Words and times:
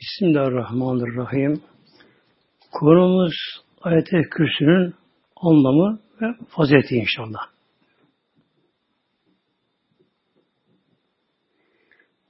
Bismillahirrahmanirrahim. 0.00 1.62
Konumuz 2.72 3.34
ayet-i 3.80 4.22
kürsünün 4.30 4.94
anlamı 5.36 6.00
ve 6.20 6.26
fazileti 6.48 6.94
inşallah. 6.94 7.40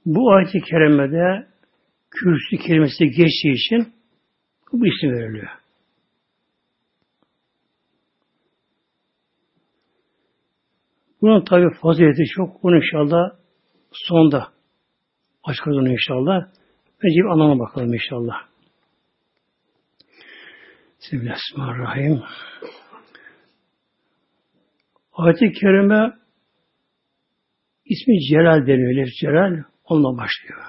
Bu 0.05 0.31
ayet-i 0.33 0.61
kerimede 0.61 1.47
kürsü 2.09 2.57
kelimesi 2.67 3.05
geçtiği 3.05 3.53
için 3.53 3.93
bu 4.73 4.87
isim 4.87 5.11
veriliyor. 5.11 5.49
Bunun 11.21 11.45
tabi 11.45 11.73
fazileti 11.81 12.23
çok. 12.25 12.65
Onu 12.65 12.75
inşallah 12.75 13.29
sonda 13.91 14.47
açıklarız 15.43 15.77
onu 15.77 15.91
inşallah. 15.91 16.60
Önce 17.03 17.15
bir 17.15 17.31
anlamına 17.31 17.59
bakalım 17.59 17.93
inşallah. 17.93 18.35
Bismillahirrahmanirrahim. 20.99 22.23
Ayet-i 25.13 25.51
Kerime 25.51 26.13
ismi 27.85 28.19
Celal 28.29 28.67
deniyor. 28.67 29.07
Celal 29.21 29.63
onunla 29.85 30.17
başlıyor. 30.17 30.65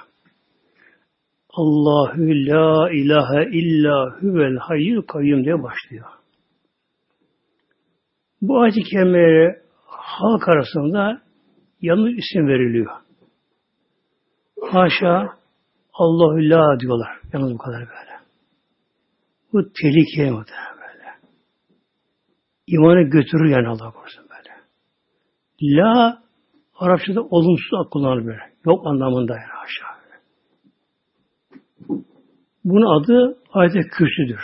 Allahu 1.51 2.21
la 2.21 2.91
ilahe 2.91 3.51
illa 3.59 4.21
huvel 4.21 4.57
hayyul 4.57 5.03
kayyum 5.03 5.45
diye 5.45 5.63
başlıyor. 5.63 6.07
Bu 8.41 8.61
ayet-i 8.61 8.83
kerimeye 8.83 9.63
halk 9.87 10.49
arasında 10.49 11.23
yanlış 11.81 12.13
isim 12.19 12.49
veriliyor. 12.49 12.93
Haşa 14.71 15.42
Allahu 15.93 16.51
la 16.51 16.81
diyorlar. 16.81 17.21
Yalnız 17.33 17.55
bu 17.55 17.59
kadar 17.59 17.81
böyle. 17.81 18.13
Bu 19.53 19.73
tehlikeli 19.73 20.31
muhtemelen 20.31 20.77
böyle. 20.77 21.09
İmanı 22.67 23.03
götürür 23.03 23.51
yani 23.51 23.69
Allah 23.69 23.91
korusun 23.91 24.25
böyle. 24.31 24.51
La 25.63 26.23
Arapçada 26.75 27.23
olumsuz 27.23 27.91
kullanılır 27.91 28.27
böyle. 28.27 28.53
Yok 28.67 28.87
anlamında 28.87 29.33
yani 29.33 29.53
aşağı. 29.65 30.03
Bunun 32.65 33.01
adı 33.01 33.39
ayet-i 33.53 33.89
kürsüdür. 33.89 34.41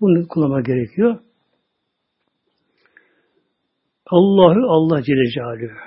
Bunu 0.00 0.28
kullanma 0.28 0.60
gerekiyor. 0.60 1.18
Allahü 4.06 4.66
Allah 4.68 5.02
Celle 5.02 5.30
Celaluhu. 5.34 5.78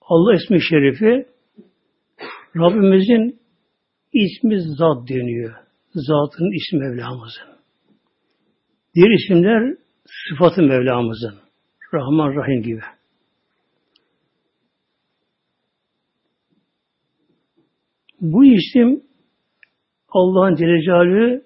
Allah 0.00 0.34
ismi 0.34 0.62
şerifi 0.62 1.26
Rabbimizin 2.56 3.37
ismi 4.12 4.60
zat 4.60 5.08
deniyor. 5.08 5.54
Zatın 5.94 6.56
ismi 6.56 6.78
Mevlamızın. 6.78 7.58
Diğer 8.94 9.10
isimler 9.10 9.76
sıfatı 10.28 10.62
Mevlamızın. 10.62 11.38
Rahman 11.94 12.36
Rahim 12.36 12.62
gibi. 12.62 12.80
Bu 18.20 18.44
isim 18.44 19.02
Allah'ın 20.08 20.54
Celle 20.54 21.42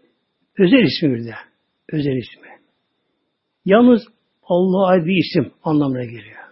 özel 0.59 0.83
ismi 0.83 1.15
bir 1.15 1.25
de. 1.25 1.35
Özel 1.93 2.17
ismi. 2.17 2.49
Yalnız 3.65 4.03
Allah'a 4.43 5.05
bir 5.05 5.17
isim 5.17 5.53
anlamına 5.65 6.05
geliyor. 6.05 6.43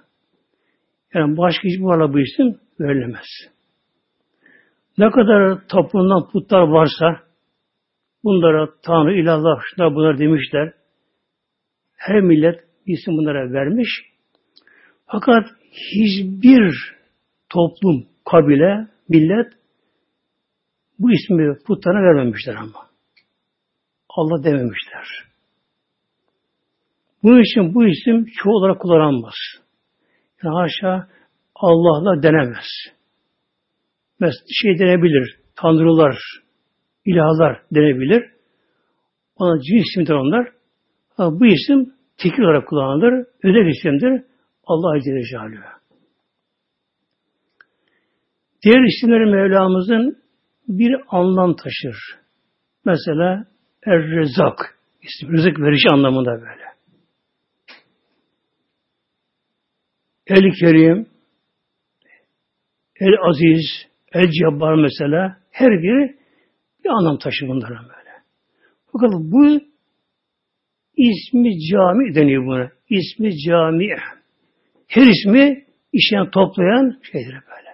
Yani 1.15 1.37
başka 1.37 1.63
hiçbir 1.69 1.85
varla 1.85 2.13
bu 2.13 2.21
isim 2.21 2.61
verilemez. 2.81 3.27
Ne 4.99 5.11
kadar 5.11 5.69
tapınan 5.69 6.29
putlar 6.33 6.63
varsa 6.63 7.21
bunlara 8.25 8.69
Tanrı, 8.83 9.13
ilallah, 9.13 9.61
şunlar 9.63 9.95
bunlar 9.95 10.19
demişler. 10.19 10.73
Her 11.97 12.21
millet 12.21 12.61
isim 12.87 13.17
bunlara 13.17 13.53
vermiş. 13.53 13.89
Fakat 15.07 15.47
hiçbir 15.73 16.75
toplum, 17.49 18.07
kabile, 18.25 18.89
millet 19.09 19.53
bu 20.99 21.13
ismi 21.13 21.59
putlarına 21.67 22.01
vermemişler 22.01 22.55
ama. 22.55 22.91
Allah 24.09 24.45
dememişler. 24.45 25.07
Bunun 27.23 27.41
için 27.41 27.75
bu 27.75 27.87
isim 27.87 28.27
çoğu 28.43 28.53
olarak 28.53 28.81
kullanılmaz. 28.81 29.35
Yani 30.43 30.55
haşa 30.55 31.09
Allah'la 31.55 32.23
denemez. 32.23 32.67
Mesela 34.21 34.45
şey 34.63 34.79
denebilir, 34.79 35.41
tanrılar, 35.57 36.17
ilahlar 37.05 37.63
denebilir. 37.75 38.31
Ona 39.37 39.61
cins 39.63 39.85
isimdir 39.91 40.13
onlar. 40.13 40.53
Ama 41.19 41.41
bu 41.41 41.47
isim 41.47 41.95
tekil 42.17 42.43
olarak 42.43 42.69
kullanılır. 42.69 43.27
Özel 43.43 43.67
isimdir. 43.67 44.25
Allah 44.65 44.97
Azze 44.97 45.23
Celaluhu. 45.31 45.81
Diğer 48.63 48.81
isimleri 48.89 49.27
Mevlamızın 49.27 50.23
bir 50.69 50.97
anlam 51.09 51.57
taşır. 51.57 51.97
Mesela 52.85 53.45
Er-Rezak 53.87 54.79
ismi. 55.03 55.33
Rızık 55.33 55.61
verici 55.61 55.89
anlamında 55.93 56.31
böyle. 56.31 56.71
El-Kerim, 60.27 61.07
El-Aziz, 63.01 63.90
El-Cebbar 64.13 64.75
mesela 64.75 65.37
her 65.51 65.71
biri 65.71 66.17
bir 66.85 66.89
anlam 66.89 67.19
taşır 67.19 67.49
bunlara 67.49 67.71
böyle. 67.71 68.11
Fakat 68.93 69.11
bu 69.13 69.61
ismi 70.97 71.51
cami 71.71 72.15
deniyor 72.15 72.47
buna. 72.47 72.71
İsmi 72.89 73.39
cami. 73.39 73.87
Her 74.89 75.07
ismi 75.07 75.65
işleyen 75.93 76.31
toplayan 76.31 77.01
şeydir 77.13 77.33
böyle. 77.33 77.71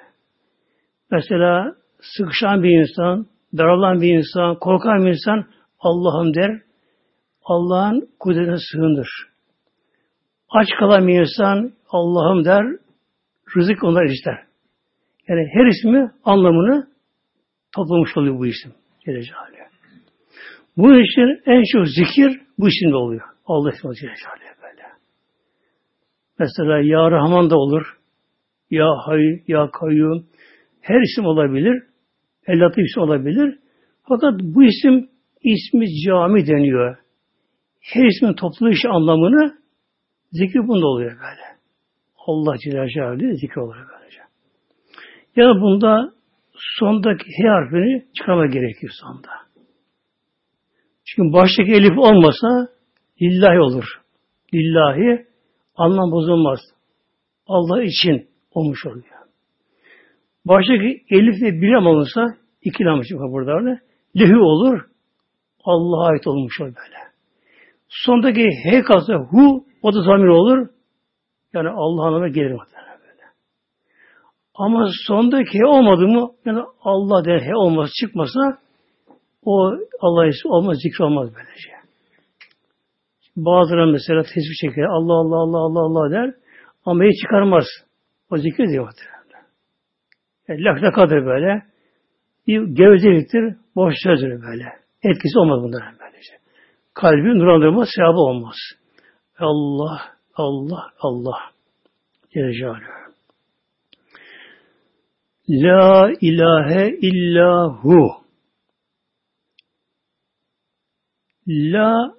Mesela 1.10 1.74
sıkışan 2.00 2.62
bir 2.62 2.80
insan, 2.80 3.26
daralan 3.58 4.00
bir 4.00 4.14
insan, 4.14 4.58
korkan 4.58 5.04
bir 5.04 5.08
insan 5.10 5.46
Allah'ım 5.78 6.34
der. 6.34 6.62
Allah'ın 7.44 8.08
kudretine 8.18 8.56
sığındır. 8.72 9.08
Aç 10.48 10.68
kalan 10.78 11.08
bir 11.08 11.20
insan 11.20 11.72
Allah'ım 11.88 12.44
der. 12.44 12.64
Rızık 13.56 13.84
onlar 13.84 14.04
ister. 14.04 14.45
Yani 15.28 15.48
her 15.52 15.66
ismi 15.66 16.10
anlamını 16.24 16.88
toplamış 17.74 18.16
oluyor 18.16 18.38
bu 18.38 18.46
isim. 18.46 18.72
Celle 19.04 19.20
Bu 20.76 20.94
için 20.94 21.42
en 21.46 21.62
çok 21.72 21.88
zikir 21.88 22.40
bu 22.58 22.68
isimde 22.68 22.96
oluyor. 22.96 23.22
Allah 23.46 23.70
ismi 23.70 23.96
Celle 23.96 24.10
böyle. 24.62 24.82
Mesela 26.38 26.78
Ya 26.78 27.10
Rahman 27.10 27.50
da 27.50 27.56
olur. 27.56 27.96
Ya 28.70 28.86
Hay, 29.06 29.42
Ya 29.48 29.70
Kayyum. 29.70 30.26
Her 30.80 31.00
isim 31.00 31.24
olabilir. 31.26 31.82
El 32.46 32.60
Latif 32.60 32.98
olabilir. 32.98 33.58
Fakat 34.08 34.40
bu 34.40 34.64
isim 34.64 35.08
ismi 35.42 35.86
cami 36.06 36.46
deniyor. 36.46 36.96
Her 37.80 38.04
ismin 38.04 38.34
toplu 38.34 38.70
anlamını 38.88 39.58
zikir 40.32 40.68
bunda 40.68 40.86
oluyor 40.86 41.10
böyle. 41.10 41.56
Allah 42.26 42.56
Celle 42.64 42.88
Celaluhu 42.88 43.36
zikir 43.36 43.56
oluyor 43.56 43.95
böylece. 45.36 45.40
Yani 45.40 45.60
bunda 45.60 46.12
sondaki 46.78 47.24
H 47.24 47.48
harfini 47.48 48.04
çıkarma 48.18 48.46
gerekiyor 48.46 48.92
sonda. 49.02 49.30
Çünkü 51.04 51.32
baştaki 51.32 51.72
elif 51.72 51.98
olmasa 51.98 52.68
lillahi 53.22 53.60
olur. 53.60 53.84
Lillahi 54.54 55.26
anlam 55.76 56.12
bozulmaz. 56.12 56.60
Allah 57.46 57.82
için 57.82 58.28
olmuş 58.50 58.86
oluyor. 58.86 59.16
Baştaki 60.44 61.04
elif 61.10 61.42
ve 61.42 61.52
bilam 61.52 61.86
olursa 61.86 62.26
iki 62.62 62.84
lam 62.84 63.02
çıkar 63.02 63.32
burada 63.32 63.52
öyle. 63.52 63.80
Lehü 64.18 64.36
olur. 64.36 64.80
Allah'a 65.64 66.08
ait 66.08 66.26
olmuş 66.26 66.60
olur 66.60 66.74
böyle. 66.76 66.96
Sondaki 67.88 68.48
H 68.64 68.82
kalsa 68.82 69.14
hu 69.14 69.64
o 69.82 69.94
da 69.94 70.02
zamir 70.02 70.26
olur. 70.26 70.68
Yani 71.52 71.68
Allah 71.68 72.06
anlamına 72.06 72.28
gelir 72.28 72.52
muhtemelen. 72.52 72.85
Ama 74.58 74.88
sondaki 75.06 75.66
olmadı 75.66 76.08
mı 76.08 76.30
yani 76.44 76.62
Allah 76.82 77.24
der 77.24 77.40
H 77.40 77.56
olmaz 77.56 77.90
çıkmasa 78.00 78.58
o 79.44 79.72
Allah 80.00 80.26
ismi 80.26 80.52
olmaz, 80.52 80.76
zikri 80.82 81.04
olmaz 81.04 81.30
böylece. 81.34 81.70
Bazıları 83.36 83.86
mesela 83.86 84.22
tesbih 84.22 84.56
çeker. 84.60 84.84
Allah 84.84 85.12
Allah 85.12 85.36
Allah 85.36 85.58
Allah 85.58 85.80
Allah 85.80 86.10
der. 86.10 86.34
Ama 86.84 87.04
hiç 87.04 87.22
çıkarmaz. 87.22 87.64
O 88.30 88.36
zikir 88.36 88.68
diyor. 88.68 88.92
Yani 90.48 90.64
laklakadır 90.64 91.26
böyle. 91.26 91.62
Bir 92.46 92.62
gevezeliktir, 92.62 93.56
boş 93.76 93.94
sözdür 94.02 94.42
böyle. 94.42 94.64
Etkisi 95.02 95.38
olmaz 95.38 95.62
bunların 95.62 95.94
böylece. 96.00 96.32
Kalbi 96.94 97.38
nurlandırma 97.38 97.84
sevabı 97.96 98.18
olmaz. 98.18 98.56
Allah, 99.38 100.00
Allah, 100.34 100.90
Allah. 101.00 101.38
Celle 102.34 102.52
La 105.48 106.12
ilahe 106.20 106.98
illahu. 107.00 108.10
La 111.46 112.14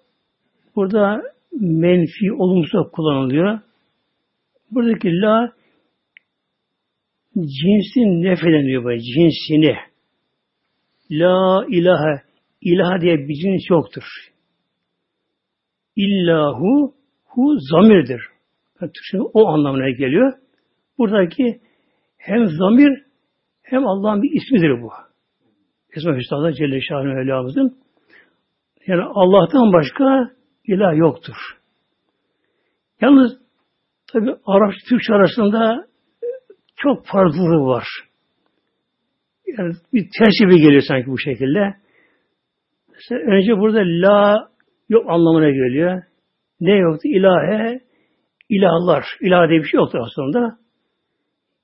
burada 0.75 1.21
menfi 1.51 2.33
olumsuz 2.33 2.91
kullanılıyor. 2.91 3.59
Buradaki 4.71 5.21
la 5.21 5.53
cinsin 7.35 8.24
nefedeniyor 8.24 8.83
böyle 8.85 9.01
cinsini. 9.01 9.75
La 11.12 11.65
ilahe 11.69 12.21
ilahe 12.62 13.01
diye 13.01 13.18
bir 13.18 13.35
cins 13.35 13.69
yoktur. 13.69 14.03
İllahu 15.95 16.95
hu 17.25 17.57
zamirdir. 17.59 18.21
Türkçe 18.79 19.21
o 19.33 19.47
anlamına 19.47 19.89
geliyor. 19.89 20.33
Buradaki 20.97 21.62
hem 22.18 22.47
zamir 22.47 23.06
hem 23.69 23.87
Allah'ın 23.87 24.21
bir 24.23 24.31
ismidir 24.31 24.81
bu. 24.81 24.91
Esma 25.95 26.17
Hüsna'da 26.17 26.53
Celle 26.53 26.81
Şahin 26.81 27.07
Mevlamızın. 27.07 27.77
Yani 28.87 29.03
Allah'tan 29.03 29.73
başka 29.73 30.31
ilah 30.67 30.97
yoktur. 30.97 31.35
Yalnız 33.01 33.31
tabi 34.13 34.35
Arapça 34.45 34.89
Türkçe 34.89 35.13
arasında 35.13 35.87
çok 36.75 37.05
farklılığı 37.05 37.67
var. 37.67 37.85
Yani 39.57 39.73
bir 39.93 40.07
ters 40.19 40.33
gibi 40.39 40.61
geliyor 40.61 40.83
sanki 40.87 41.07
bu 41.07 41.19
şekilde. 41.19 41.75
Mesela 42.93 43.21
önce 43.21 43.57
burada 43.57 43.79
la 43.79 44.49
yok 44.89 45.09
anlamına 45.09 45.49
geliyor. 45.49 46.03
Ne 46.59 46.75
yoktu? 46.75 47.07
İlahe, 47.07 47.79
ilahlar. 48.49 49.05
İlah 49.21 49.49
diye 49.49 49.59
bir 49.59 49.67
şey 49.67 49.77
yoktur 49.77 49.99
aslında. 49.99 50.57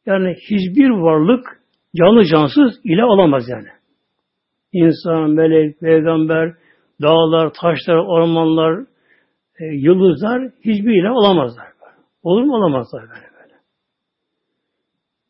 Yani 0.06 0.36
hiçbir 0.50 0.90
varlık 0.90 1.63
canlı 1.98 2.26
cansız 2.26 2.80
ilah 2.84 3.06
olamaz 3.06 3.44
yani. 3.50 3.68
İnsan, 4.74 5.30
melek, 5.30 5.80
peygamber, 5.80 6.54
dağlar, 7.02 7.54
taşlar, 7.54 7.96
ormanlar, 7.96 8.86
e, 9.60 9.66
yıldızlar 9.66 10.52
hiçbir 10.60 11.02
ilah 11.02 11.12
olamazlar. 11.12 11.68
Olur 12.24 12.44
mu? 12.44 12.56
Olamazlar 12.56 13.02
böyle 13.02 13.30
böyle. 13.40 13.54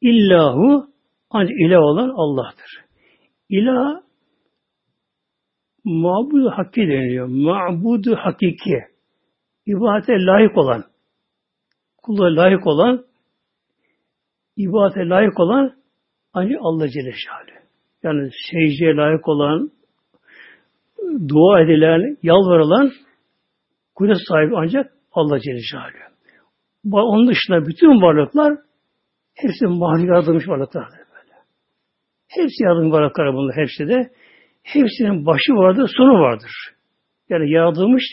İllahu 0.02 0.88
ancak 1.30 1.56
ilah 1.60 1.80
olan 1.80 2.10
Allah'tır. 2.10 2.84
İlah 3.50 4.02
mabudu 5.84 6.50
hakki 6.50 6.82
deniliyor. 6.82 7.28
Mabudu 7.28 8.16
hakiki. 8.16 8.80
İbadete 9.66 10.14
layık 10.14 10.58
olan, 10.58 10.84
kula 12.04 12.36
layık 12.36 12.68
olan, 12.68 13.06
ibadete 14.58 15.10
layık 15.10 15.40
olan 15.40 15.83
ancak 16.34 16.60
Allah 16.62 16.90
Celle. 16.90 17.14
Yani 18.04 18.30
secdeye 18.52 18.96
layık 18.96 19.28
olan, 19.28 19.72
dua 21.28 21.62
edilen, 21.62 22.18
yalvarılan 22.24 22.92
kudret 23.96 24.18
sahibi 24.28 24.58
ancak 24.58 24.92
Allah 25.12 25.40
Celle. 25.40 25.60
Onun 26.92 27.28
dışında 27.28 27.66
bütün 27.66 28.02
varlıklar 28.02 28.54
hepsi 29.34 29.66
mahluk 29.68 30.08
yaratılmış 30.08 30.48
varlıklar 30.48 30.84
böyle. 30.84 31.34
Hepsi 32.28 32.64
yaratılmış 32.64 32.94
varlıklar 32.94 33.34
bunlar 33.34 33.56
hepsi 33.56 33.88
de. 33.88 34.12
Hepsinin 34.64 35.26
başı 35.26 35.54
vardır, 35.54 35.92
sonu 35.98 36.22
vardır. 36.22 36.52
Yani 37.30 37.52
yaratılmış 37.52 38.04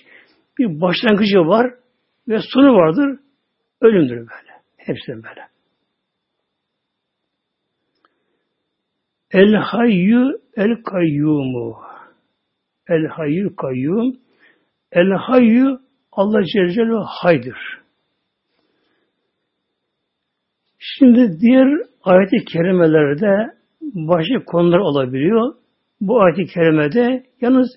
bir 0.58 0.80
başlangıcı 0.80 1.38
var 1.38 1.74
ve 2.28 2.38
sonu 2.38 2.74
vardır. 2.74 3.18
Ölümdür 3.80 4.16
böyle. 4.16 4.52
Hepsinin 4.76 5.22
böyle. 5.22 5.50
El 9.32 9.54
hayyu 9.54 10.40
el 10.56 10.82
kayyumu. 10.82 11.76
El 12.88 13.06
hayyu 13.06 13.56
kayyum. 13.56 14.16
El 14.92 15.10
hayyu 15.10 15.80
Allah 16.12 16.44
Celle 16.52 16.72
Celaluhu 16.72 17.04
haydır. 17.04 17.80
Şimdi 20.78 21.40
diğer 21.40 21.68
ayet-i 22.02 22.44
kerimelerde 22.44 23.54
başka 23.82 24.44
konular 24.44 24.78
olabiliyor. 24.78 25.54
Bu 26.00 26.22
ayet-i 26.22 26.46
kerimede 26.46 27.26
yalnız 27.40 27.68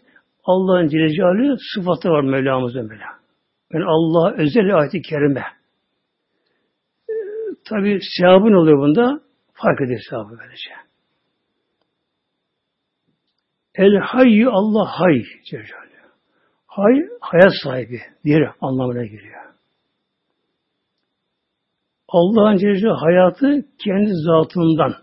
Allah'ın 0.43 0.87
Celle 0.87 1.09
Celaluhu 1.09 1.57
sıfatı 1.75 2.09
var 2.09 2.21
Mevlamızın 2.21 2.89
böyle. 2.89 3.03
Yani 3.73 3.85
Allah 3.85 4.33
özel 4.37 4.75
ayet-i 4.75 5.01
kerime. 5.01 5.43
Ee, 7.09 7.13
Tabi 7.69 7.99
sevabın 8.17 8.53
oluyor 8.53 8.77
bunda. 8.77 9.21
Fark 9.53 9.81
ediyor 9.81 9.99
sevabı 10.09 10.37
böylece. 10.39 10.82
El 13.75 13.97
hayyu 13.97 14.49
Allah 14.51 14.85
hay 14.85 15.23
Hay, 16.67 16.93
hayat 17.21 17.53
sahibi. 17.63 18.01
Diğer 18.23 18.51
anlamına 18.61 19.05
geliyor. 19.05 19.43
Allah'ın 22.07 22.57
Celle 22.57 22.89
hayatı 22.89 23.65
kendi 23.83 24.11
zatından. 24.25 24.95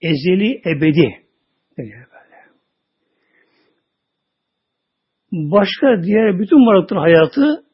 Ezeli, 0.00 0.62
ebedi. 0.66 1.26
Başka 5.32 6.02
diğer 6.02 6.38
bütün 6.38 6.66
varlıkların 6.66 7.00
hayatı 7.00 7.64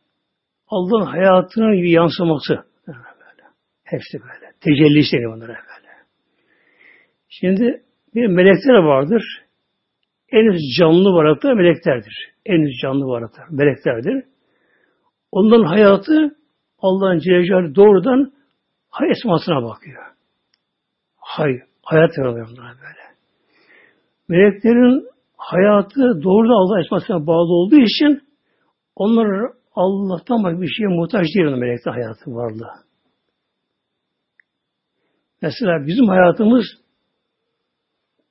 Allah'ın 0.68 1.06
hayatının 1.06 1.72
bir 1.72 1.88
yansıması. 1.88 2.54
Hepsi 3.84 4.20
böyle. 4.20 4.52
Tecellisi 4.60 5.16
bunlara 5.16 5.48
böyle. 5.48 5.88
Şimdi 7.28 7.85
bir 8.16 8.26
melekler 8.26 8.74
vardır. 8.74 9.22
En 10.28 10.52
üst 10.52 10.78
canlı 10.78 11.08
varlıklar 11.08 11.54
meleklerdir. 11.54 12.32
En 12.46 12.60
üst 12.60 12.82
canlı 12.82 13.06
varlıklar 13.06 13.44
meleklerdir. 13.50 14.24
Onların 15.32 15.64
hayatı 15.64 16.36
Allah'ın 16.78 17.18
Celle 17.18 17.74
doğrudan 17.74 18.32
hay 18.90 19.10
esmasına 19.10 19.62
bakıyor. 19.62 20.02
Hay, 21.16 21.52
hayat 21.82 22.18
veriyor 22.18 22.48
onlara 22.50 22.74
böyle. 22.74 23.06
Meleklerin 24.28 25.08
hayatı 25.36 26.00
doğrudan 26.22 26.54
Allah 26.54 26.80
esmasına 26.80 27.26
bağlı 27.26 27.52
olduğu 27.52 27.76
için 27.80 28.22
onlar 28.96 29.50
Allah'tan 29.74 30.44
başka 30.44 30.60
bir 30.62 30.68
şeye 30.68 30.88
muhtaç 30.88 31.26
değil 31.34 31.56
melekte 31.56 31.90
hayatı 31.90 32.30
varlığı. 32.30 32.86
Mesela 35.42 35.86
bizim 35.86 36.08
hayatımız 36.08 36.64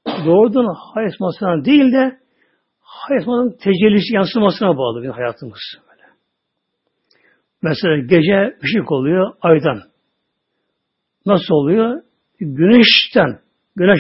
doğrudan 0.06 0.75
hay 0.94 1.06
esmasına 1.06 1.66
değil 1.66 1.91
de 1.91 2.20
hay 2.80 3.18
esmasının 3.18 3.58
tecellisi 3.58 4.15
yansımasına 4.15 4.77
bağlı 4.77 5.03
bir 5.03 5.10
hayatımız. 5.10 5.60
Böyle. 5.89 6.03
Mesela 7.62 7.98
gece 7.98 8.58
ışık 8.63 8.91
oluyor 8.91 9.34
aydan. 9.41 9.82
Nasıl 11.25 11.53
oluyor? 11.53 12.01
Güneşten. 12.39 13.39
Güneş 13.75 14.00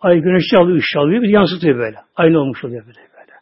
Ay 0.00 0.20
güneşi 0.20 0.56
alıyor, 0.56 0.78
ışığı 0.78 1.00
alıyor, 1.00 1.22
bir 1.22 1.28
yansıtıyor 1.28 1.78
böyle. 1.78 1.96
Aynı 2.16 2.38
olmuş 2.38 2.64
oluyor 2.64 2.86
böyle 2.86 2.98
böyle. 2.98 3.32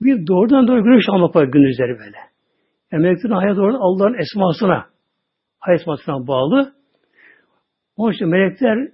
Bir 0.00 0.26
doğrudan 0.26 0.68
doğru 0.68 0.84
güneş 0.84 1.04
almak 1.08 1.36
var 1.36 1.44
gündüzleri 1.44 1.98
böyle. 1.98 2.18
Yani 2.92 3.02
meleklerin 3.02 3.34
hayat 3.34 3.56
doğrudan 3.56 3.78
Allah'ın 3.80 4.20
esmasına, 4.20 4.86
hayat 5.58 5.80
esmasına 5.80 6.26
bağlı. 6.26 6.74
Onun 7.96 8.12
için 8.12 8.28
melekler 8.28 8.88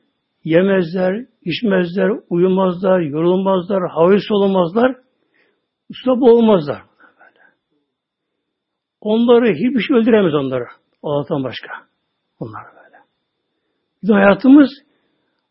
yemezler, 0.49 1.27
içmezler, 1.43 2.11
uyumazlar, 2.31 3.01
yorulmazlar, 3.01 3.91
havayı 3.91 4.21
solumazlar, 4.21 4.97
ustab 5.91 6.23
olmazlar. 6.23 6.83
Böyle. 7.19 7.45
Onları 9.01 9.55
hiçbir 9.55 9.81
şey 9.81 9.97
öldüremez 9.97 10.35
onları. 10.35 10.65
Allah'tan 11.03 11.45
başka. 11.45 11.69
Onlar 12.41 12.65
böyle. 12.65 12.97
Bizim 14.03 14.15
hayatımız 14.15 14.71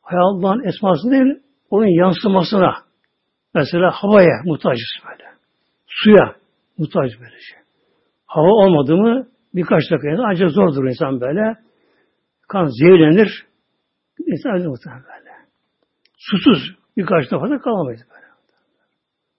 Allah'ın 0.04 0.68
esması 0.68 1.12
değil, 1.12 1.44
onun 1.70 2.04
yansımasına. 2.04 2.74
Mesela 3.54 3.92
havaya 3.94 4.42
muhtacız 4.46 4.92
böyle. 5.10 5.24
Suya 5.88 6.36
muhtaç 6.78 7.12
böyle 7.20 7.40
şey. 7.50 7.60
Hava 8.26 8.48
olmadı 8.48 8.98
mı 8.98 9.28
birkaç 9.56 9.84
dakika 9.92 10.24
ancak 10.32 10.50
zordur 10.52 10.86
insan 10.86 11.22
böyle. 11.22 11.56
Kan 12.48 12.66
zehirlenir. 12.66 13.48
İnsan 14.28 14.50
acı 14.50 14.70
muhtemelen 14.70 15.04
böyle. 15.04 15.32
Susuz 16.18 16.76
birkaç 16.98 17.32
defa 17.32 17.50
da 17.50 17.58
kalamayız 17.58 18.02
böyle. 18.10 18.28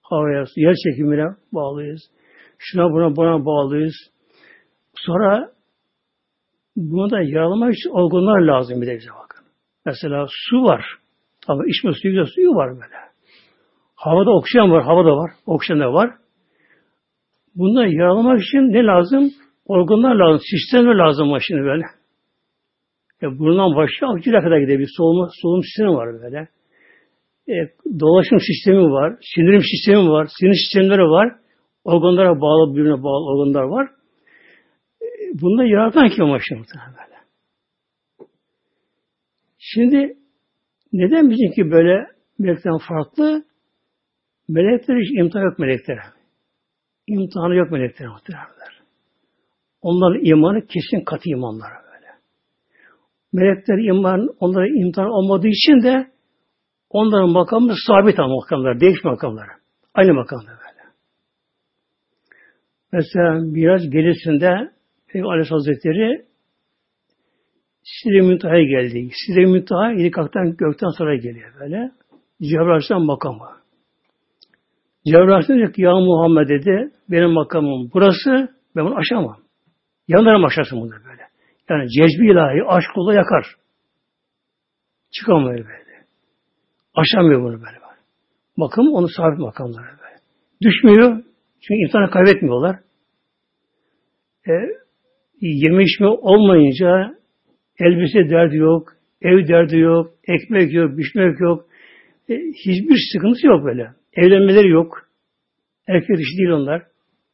Havaya, 0.03 0.45
yer 0.57 0.75
çekimine 0.85 1.27
bağlıyız. 1.53 2.01
Şuna 2.59 2.85
buna 2.93 3.17
buna 3.17 3.45
bağlıyız. 3.45 3.95
Sonra 4.97 5.53
buna 6.77 7.11
da 7.11 7.23
yaralamak 7.23 7.75
için 7.75 7.91
olgunlar 7.91 8.41
lazım 8.41 8.83
bir 8.83 8.87
de 8.87 8.97
bize 8.97 9.11
bak. 9.11 9.45
Mesela 9.87 10.27
su 10.29 10.63
var. 10.63 10.85
Ama 11.49 11.63
içme 11.67 11.93
suyu 11.93 12.15
güzel 12.15 12.35
suyu 12.35 12.51
var 12.55 12.71
böyle. 12.71 12.99
Havada 13.95 14.31
oksijen 14.31 14.71
var, 14.71 14.85
havada 14.85 15.17
var. 15.17 15.31
Oksijen 15.47 15.81
de 15.81 15.87
var. 15.87 16.11
Bunları 17.55 17.91
yaralamak 17.91 18.43
için 18.43 18.59
ne 18.59 18.85
lazım? 18.85 19.31
Organlar 19.67 20.15
lazım, 20.15 20.41
sistemler 20.51 20.95
lazım 20.95 21.39
şimdi 21.41 21.63
böyle. 21.63 21.85
Ya 23.23 23.39
burundan 23.39 23.77
başlıyor, 23.77 24.17
akciğere 24.17 24.41
kadar 24.43 24.59
gidebilir. 24.59 24.91
Soluma, 24.97 25.29
solunum 25.43 25.63
sistemi 25.63 25.89
var 25.89 26.23
böyle. 26.23 26.49
e, 27.49 27.55
dolaşım 28.01 28.39
sistemi 28.41 28.83
var, 28.93 29.17
sindirim 29.35 29.63
sistemi 29.63 30.09
var, 30.11 30.29
sinir 30.41 30.55
sistemleri 30.55 31.03
var, 31.03 31.37
organlara 31.85 32.41
bağlı, 32.41 32.75
birbirine 32.77 33.03
bağlı 33.03 33.31
organlar 33.31 33.63
var. 33.63 33.91
E, 35.03 35.07
bunda 35.41 35.65
yaratan 35.65 36.09
kim 36.09 36.31
başlıyor 36.31 36.67
böyle? 36.77 37.19
Şimdi 39.59 40.17
neden 40.93 41.31
bizimki 41.31 41.71
böyle 41.71 42.07
melekten 42.39 42.79
farklı? 42.89 43.45
Melekler 44.49 44.97
hiç 44.97 45.19
imtihan 45.19 45.45
yok 45.45 45.59
melekler. 45.59 45.99
İmtihanı 47.07 47.55
yok 47.55 47.71
melekler 47.71 48.09
muhtemelenler. 48.09 48.83
Onların 49.83 50.25
imanı 50.25 50.67
kesin 50.67 51.05
katı 51.05 51.31
imanlar. 51.31 51.88
Melekler 53.33 53.79
iman, 53.79 54.29
onların 54.41 54.87
imtihan 54.87 55.11
olmadığı 55.11 55.49
için 55.49 55.83
de 55.83 56.11
onların 56.91 57.31
makamı 57.31 57.75
sabit 57.87 58.19
ama 58.19 58.35
makamlar, 58.35 58.81
değiş 58.81 59.05
makamları. 59.05 59.51
Aynı 59.95 60.15
makamda 60.15 60.47
böyle. 60.47 60.69
Mesela 62.93 63.55
biraz 63.55 63.91
gerisinde 63.91 64.71
Peygamber 65.09 65.33
Aleyhisselatü 65.33 65.71
Hazretleri 65.71 66.29
Sidre 67.83 68.21
Müntaha'ya 68.21 68.63
geldi. 68.63 69.11
Sidre 69.27 69.47
Müntaha 69.47 69.91
yedi 69.93 70.11
kalktan 70.11 70.57
gökten 70.57 70.89
sonra 70.99 71.17
geliyor 71.17 71.55
böyle. 71.61 71.91
Cebrail 72.43 72.69
Aleyhisselam 72.69 73.05
makamı. 73.05 73.49
Cebrail 75.07 75.29
Aleyhisselam 75.29 75.59
diyor 75.59 75.73
ki 75.73 75.83
ya 75.83 75.93
Muhammed 75.93 76.49
dedi 76.49 76.91
benim 77.11 77.31
makamım 77.31 77.91
burası 77.95 78.31
ben 78.77 78.87
bunu 78.87 78.97
aşamam. 78.97 79.37
Yanlarım 80.09 80.45
aşarsın 80.45 80.81
bunu. 80.81 81.08
Yani 81.69 81.89
cezbi 81.91 82.31
ilahi 82.31 82.65
aşk 82.67 82.95
kula 82.95 83.15
yakar. 83.15 83.47
Çıkamıyor 85.11 85.65
böyle. 85.65 86.05
Aşamıyor 86.95 87.43
bunu 87.43 87.53
böyle. 87.53 87.79
Makam 88.57 88.87
onu 88.93 89.09
sabit 89.09 89.39
makamları 89.39 89.87
böyle. 89.87 90.19
Düşmüyor. 90.63 91.25
Çünkü 91.61 91.81
insanı 91.89 92.11
kaybetmiyorlar. 92.11 92.77
E, 94.49 94.53
yeme 95.41 95.85
içme 95.85 96.07
olmayınca 96.07 97.19
elbise 97.79 98.31
derdi 98.31 98.57
yok, 98.57 98.93
ev 99.23 99.49
derdi 99.49 99.79
yok, 99.79 100.15
ekmek 100.29 100.73
yok, 100.73 100.97
pişmek 100.97 101.41
yok. 101.41 101.67
E, 102.29 102.35
hiçbir 102.35 102.97
sıkıntısı 103.13 103.47
yok 103.47 103.65
böyle. 103.65 103.91
Evlenmeleri 104.13 104.69
yok. 104.69 105.09
Erkek 105.89 106.17
dişi 106.17 106.39
değil 106.39 106.51
onlar. 106.51 106.83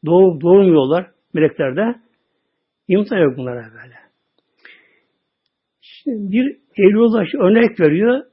Doğup 0.06 0.42
doğurmuyorlar 0.42 1.10
meleklerde. 1.34 2.00
İmtihan 2.88 3.22
yok 3.22 3.36
bunlara 3.36 3.56
böyle. 3.56 4.03
Şimdi 6.04 6.32
bir 6.32 6.56
Eylülullah 6.76 7.34
örnek 7.34 7.80
veriyor. 7.80 8.24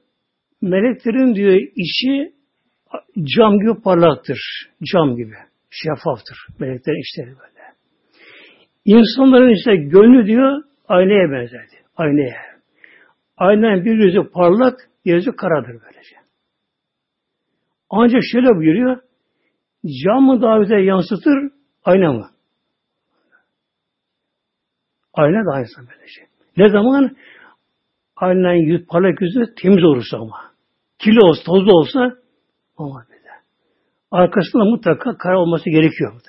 Meleklerin 0.62 1.34
diyor 1.34 1.60
işi 1.76 2.32
cam 3.36 3.58
gibi 3.58 3.82
parlaktır. 3.82 4.38
Cam 4.92 5.16
gibi. 5.16 5.34
Şeffaftır. 5.70 6.36
Meleklerin 6.58 7.00
işleri 7.00 7.38
böyle. 7.38 7.62
İnsanların 8.84 9.50
ise 9.50 9.76
gönlü 9.76 10.26
diyor 10.26 10.62
aynaya 10.88 11.32
benzerdi. 11.32 11.76
Aynaya. 11.96 12.36
Aynen 13.36 13.84
bir 13.84 13.98
yüzü 13.98 14.30
parlak, 14.30 14.78
yüzü 15.04 15.36
karadır 15.36 15.80
böylece. 15.84 16.16
Ancak 17.90 18.22
şöyle 18.32 18.48
buyuruyor. 18.48 19.00
Cam 20.04 20.22
mı 20.22 20.42
daha 20.42 20.58
güzel 20.58 20.84
yansıtır, 20.84 21.50
ayna 21.84 22.12
mı? 22.12 22.30
Ayna 25.14 25.46
da 25.46 25.56
aynısı 25.56 25.80
böylece. 25.80 26.22
Ne 26.56 26.68
zaman? 26.68 27.16
Aynen 28.22 28.54
yüz 28.54 28.86
parlak 28.86 29.20
yüzü 29.20 29.54
temiz 29.62 29.84
olursa 29.84 30.16
ama. 30.16 30.36
Kirli 30.98 31.20
olsa, 31.20 31.42
tozlu 31.46 31.72
olsa 31.72 32.00
olmaz 32.76 33.08
de. 33.08 33.14
Arkasında 34.10 34.64
mutlaka 34.64 35.16
kara 35.16 35.40
olması 35.40 35.70
gerekiyor. 35.70 36.20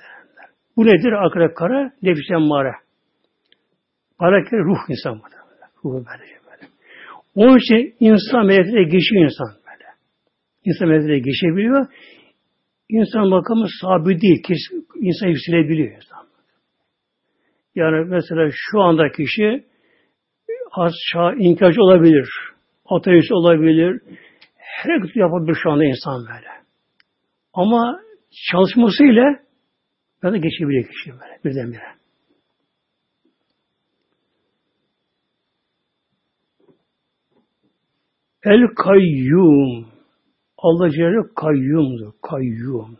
Bu 0.76 0.86
nedir? 0.86 1.12
Arkada 1.12 1.54
kara, 1.54 1.92
nefis 2.02 2.30
emmare. 2.30 2.72
Para 4.18 4.44
kere 4.44 4.60
ruh 4.60 4.78
insan 4.88 5.18
bu. 5.18 5.22
Ruhu 5.84 6.04
böylece 6.06 6.36
böyle. 6.50 6.72
Onun 7.34 7.58
için 7.58 7.96
insan 8.00 8.46
meleklere 8.46 8.84
geçiyor 8.84 9.24
insan 9.24 9.48
böyle. 9.66 9.88
İnsan 10.64 10.88
meleklere 10.88 11.18
geçebiliyor. 11.18 11.86
İnsan 12.88 13.28
makamı 13.28 13.66
sabit 13.80 14.22
değil. 14.22 14.42
Kesin, 14.42 14.86
insan 15.00 15.28
yükselebiliyor 15.28 15.96
insan. 15.96 16.26
Yani 17.74 18.04
mesela 18.08 18.50
şu 18.52 18.80
anda 18.80 19.12
kişi 19.12 19.64
aşağı 20.76 21.36
inkarcı 21.38 21.82
olabilir. 21.82 22.28
Ateist 22.86 23.32
olabilir. 23.32 24.00
Her 24.56 25.00
türlü 25.00 25.20
yapabilir 25.20 25.58
şu 25.62 25.70
anda 25.70 25.84
insan 25.84 26.20
böyle. 26.20 26.48
Ama 27.54 28.00
çalışmasıyla 28.50 29.24
ben 30.22 30.32
de 30.32 30.38
geçebilir 30.38 30.88
kişi 30.88 31.10
böyle 31.12 31.38
birdenbire. 31.44 32.04
El 38.44 38.66
kayyum. 38.76 39.86
Allah 40.58 40.90
Celle 40.90 41.34
kayyumdur. 41.36 42.12
Kayyum. 42.22 42.98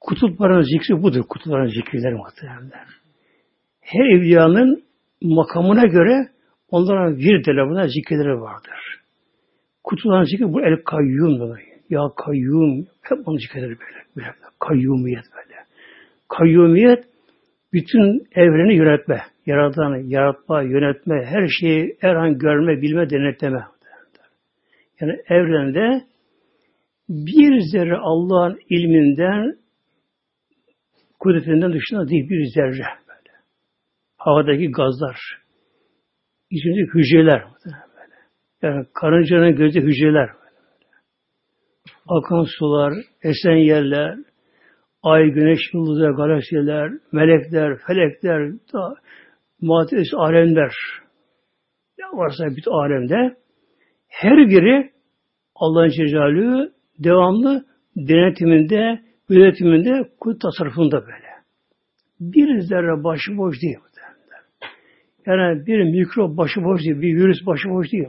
Kutupların 0.00 0.62
zikri 0.62 1.02
budur. 1.02 1.24
Kutupların 1.28 1.66
zikirleri 1.66 2.14
muhtemelen. 2.14 2.86
Her 3.80 4.16
evliyanın 4.16 4.84
makamına 5.22 5.86
göre 5.86 6.35
onların 6.76 7.18
bir 7.18 7.42
telefona 7.42 7.88
zikirleri 7.88 8.40
vardır. 8.40 8.80
Kutupların 9.84 10.24
zikri 10.24 10.52
bu 10.52 10.60
el 10.60 10.76
kayyum 10.84 11.56
Ya 11.90 12.00
kayyum. 12.16 12.86
Hep 13.02 13.28
onun 13.28 13.38
zikirleri 13.38 13.68
böyle. 13.68 14.04
böyle. 14.16 14.28
Kayyumiyet 14.58 15.24
böyle. 15.36 15.56
Kayyumiyet 16.28 17.04
bütün 17.72 18.26
evreni 18.34 18.74
yönetme. 18.74 19.22
Yaratanı, 19.46 20.00
yaratma, 20.00 20.62
yönetme, 20.62 21.24
her 21.24 21.46
şeyi 21.60 21.96
her 22.00 22.14
an 22.14 22.38
görme, 22.38 22.82
bilme, 22.82 23.10
denetleme. 23.10 23.64
Yani 25.00 25.12
evrende 25.28 26.04
bir 27.08 27.60
zerre 27.72 27.96
Allah'ın 27.96 28.58
ilminden 28.70 29.56
kudretinden 31.20 31.72
dışında 31.72 32.08
değil 32.08 32.28
bir 32.30 32.44
zerre 32.54 32.88
böyle. 33.08 33.34
Havadaki 34.16 34.70
gazlar, 34.70 35.16
içindeki 36.50 36.94
hücreler 36.94 37.42
böyle. 37.64 37.76
Yani 38.62 38.86
karıncanın 38.94 39.56
gözü 39.56 39.80
hücreler 39.80 40.28
böyle. 40.28 40.56
Akan 42.08 42.46
sular, 42.58 42.94
esen 43.22 43.56
yerler, 43.56 44.16
ay, 45.02 45.30
güneş, 45.30 45.58
yıldızlar, 45.74 46.10
galaksiler, 46.10 46.90
melekler, 47.12 47.78
felekler, 47.86 48.52
maddes 49.60 50.14
alemler 50.14 50.72
ne 51.98 52.18
varsa 52.18 52.44
bütün 52.56 52.70
alemde 52.70 53.36
her 54.08 54.36
biri 54.48 54.90
Allah'ın 55.54 55.88
Celaluhu 55.88 56.70
devamlı 56.98 57.64
denetiminde, 57.96 59.00
yönetiminde, 59.28 60.10
kudret 60.20 60.40
tasarrufunda 60.40 61.00
böyle. 61.02 61.26
Bir 62.20 62.60
zerre 62.60 63.04
başıboş 63.04 63.62
değil 63.62 63.76
Yani 65.26 65.66
bir 65.66 65.84
mikrop 65.84 66.36
başıboş 66.36 66.80
değil, 66.80 67.00
bir 67.00 67.16
virüs 67.16 67.46
başıboş 67.46 67.92
değil 67.92 68.06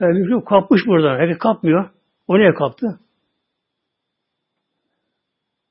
yani 0.00 0.18
mikrop 0.18 0.46
kapmış 0.46 0.86
buradan. 0.86 1.18
Herkes 1.18 1.38
kapmıyor. 1.38 1.90
O 2.28 2.38
neye 2.38 2.54
kaptı? 2.54 2.86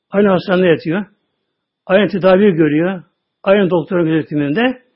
Aynı 0.09 0.29
hastanede 0.29 0.67
yatıyor. 0.67 1.05
Aynı 1.85 2.07
tedavi 2.07 2.51
görüyor. 2.51 3.03
Aynı 3.43 3.69
doktora 3.69 4.03
gözetiminde 4.03 4.87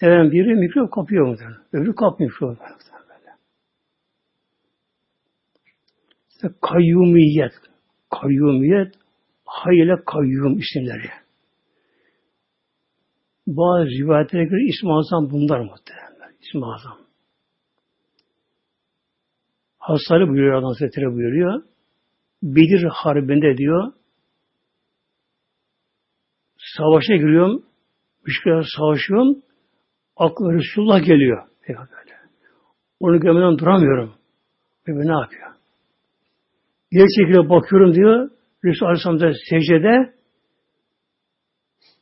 Efendim 0.00 0.32
biri 0.32 0.54
mikrop 0.54 0.92
kapıyor 0.92 1.26
muhtemelen. 1.26 1.60
Öbürü 1.72 1.94
kapmıyor 1.94 2.32
şu 2.38 2.56
kayyumiyet. 6.62 7.52
Kayyumiyet 8.10 8.94
hayle 9.44 10.04
kayyum 10.06 10.58
isimleri. 10.58 11.23
Bazı 13.46 13.90
rivayetlere 13.90 14.44
göre 14.44 14.64
İsmi 14.64 14.92
Azam 14.92 15.30
bunlar 15.30 15.60
muhtemelen. 15.60 16.34
İsmi 16.42 16.66
Azam. 16.66 16.98
Hastane 19.78 20.28
buyuruyor 20.28 20.58
Adam 20.58 20.68
Hazretleri 20.68 21.06
buyuruyor. 21.06 21.62
Bedir 22.42 22.84
Harbi'nde 22.84 23.56
diyor 23.56 23.92
savaşa 26.76 27.16
giriyorum. 27.16 27.62
Müşkiler 28.26 28.64
savaşıyorum. 28.76 29.42
Aklı 30.16 30.52
Resulullah 30.52 31.04
geliyor. 31.06 31.48
Böyle. 31.68 32.14
Onu 33.00 33.20
görmeden 33.20 33.58
duramıyorum. 33.58 34.14
Ve 34.88 34.92
ne 34.92 35.20
yapıyor? 35.20 35.50
Geri 36.92 37.06
çekilip 37.18 37.50
bakıyorum 37.50 37.94
diyor. 37.94 38.30
Resul 38.64 38.86
Aleyhisselam 38.86 39.20
da 39.20 39.32
secdede 39.50 40.14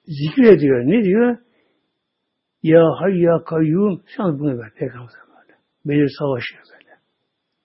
zikrediyor. 0.04 0.80
Ne 0.86 1.04
diyor? 1.04 1.38
Ya 2.62 2.82
hay 3.00 3.20
ya 3.20 3.44
kayyum. 3.44 4.02
Sen 4.16 4.38
bunu 4.38 4.58
ver 4.58 4.70
Peygamber 4.74 5.22
böyle. 5.28 5.58
Belir 5.84 6.10
savaşı 6.18 6.54
böyle. 6.72 6.90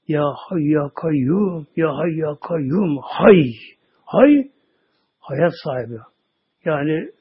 Ya 0.07 0.23
hay 0.35 0.63
ya 0.63 0.89
kayyum, 1.01 1.67
ya 1.75 1.87
hay 1.97 2.17
ya 2.17 2.35
kayyum, 2.47 2.97
hay. 3.03 3.53
Hay, 4.07 4.51
hayat 5.19 5.53
sahibi. 5.63 5.97
Yani 6.65 7.11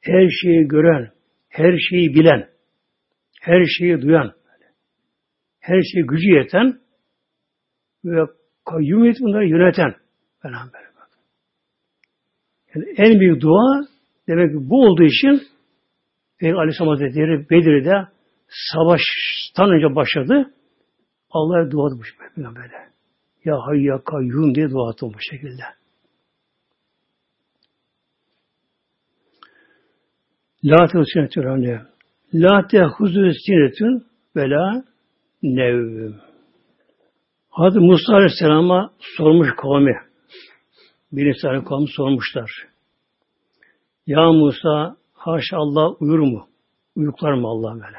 her 0.00 0.28
şeyi 0.42 0.68
gören, 0.68 1.12
her 1.48 1.78
şeyi 1.90 2.14
bilen, 2.14 2.48
her 3.40 3.64
şeyi 3.78 4.02
duyan, 4.02 4.32
her 5.60 5.82
şeyi 5.82 6.06
gücü 6.06 6.28
yeten 6.28 6.80
ve 8.04 8.20
kayyumiyet 8.64 9.16
bunları 9.20 9.48
yöneten 9.48 9.94
beraber. 10.44 10.89
Yani 12.74 12.84
en 12.96 13.20
büyük 13.20 13.42
dua 13.42 13.86
demek 14.28 14.50
ki 14.50 14.70
bu 14.70 14.86
olduğu 14.86 15.02
için 15.02 15.42
Peygamber 16.38 16.62
Aleyhisselam 16.62 16.90
Hazretleri 16.90 17.50
Bedir'de 17.50 18.08
savaştan 18.48 19.70
önce 19.70 19.94
başladı. 19.94 20.54
Allah'a 21.30 21.70
dua 21.70 21.88
etmiş 21.94 22.08
böyle. 22.36 22.90
Ya 23.44 23.56
hayy 23.66 23.84
ya 23.84 24.04
kayyum 24.04 24.54
diye 24.54 24.70
dua 24.70 24.90
etti 24.92 25.06
bu 25.14 25.20
şekilde. 25.30 25.62
La 30.64 30.86
tehussinetün 30.86 31.42
anne. 31.42 31.82
La 32.34 32.66
tehuzü 32.66 33.32
sinetün 33.46 34.06
ve 34.36 34.50
la 34.50 34.84
nevm. 35.42 36.14
Hazreti 37.50 37.84
Musa 37.84 38.14
Aleyhisselam'a 38.14 38.90
sormuş 39.16 39.48
kavmi. 39.56 40.09
Bir 41.12 41.36
tane 41.42 41.64
kavmi 41.64 41.88
sormuşlar. 41.88 42.50
Ya 44.06 44.32
Musa 44.32 44.96
haşa 45.12 45.56
Allah 45.56 45.90
uyur 46.00 46.18
mu? 46.18 46.48
Uyuklar 46.96 47.32
mı 47.32 47.48
Allah 47.48 47.74
böyle? 47.74 47.98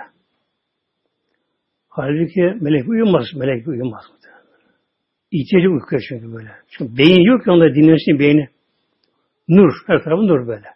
Halbuki 1.89 2.41
melek 2.61 2.89
uyumaz. 2.89 3.25
Melek 3.35 3.67
uyumaz. 3.67 4.03
İhtiyacı 5.31 5.69
uykuya 5.69 6.01
çünkü 6.09 6.33
böyle. 6.33 6.51
Çünkü 6.69 6.97
beyin 6.97 7.31
yok 7.31 7.43
ki 7.43 7.51
onda 7.51 7.75
dinlensin 7.75 8.19
beyni. 8.19 8.49
Nur. 9.47 9.71
Her 9.87 10.03
tarafı 10.03 10.27
nur 10.27 10.47
böyle. 10.47 10.67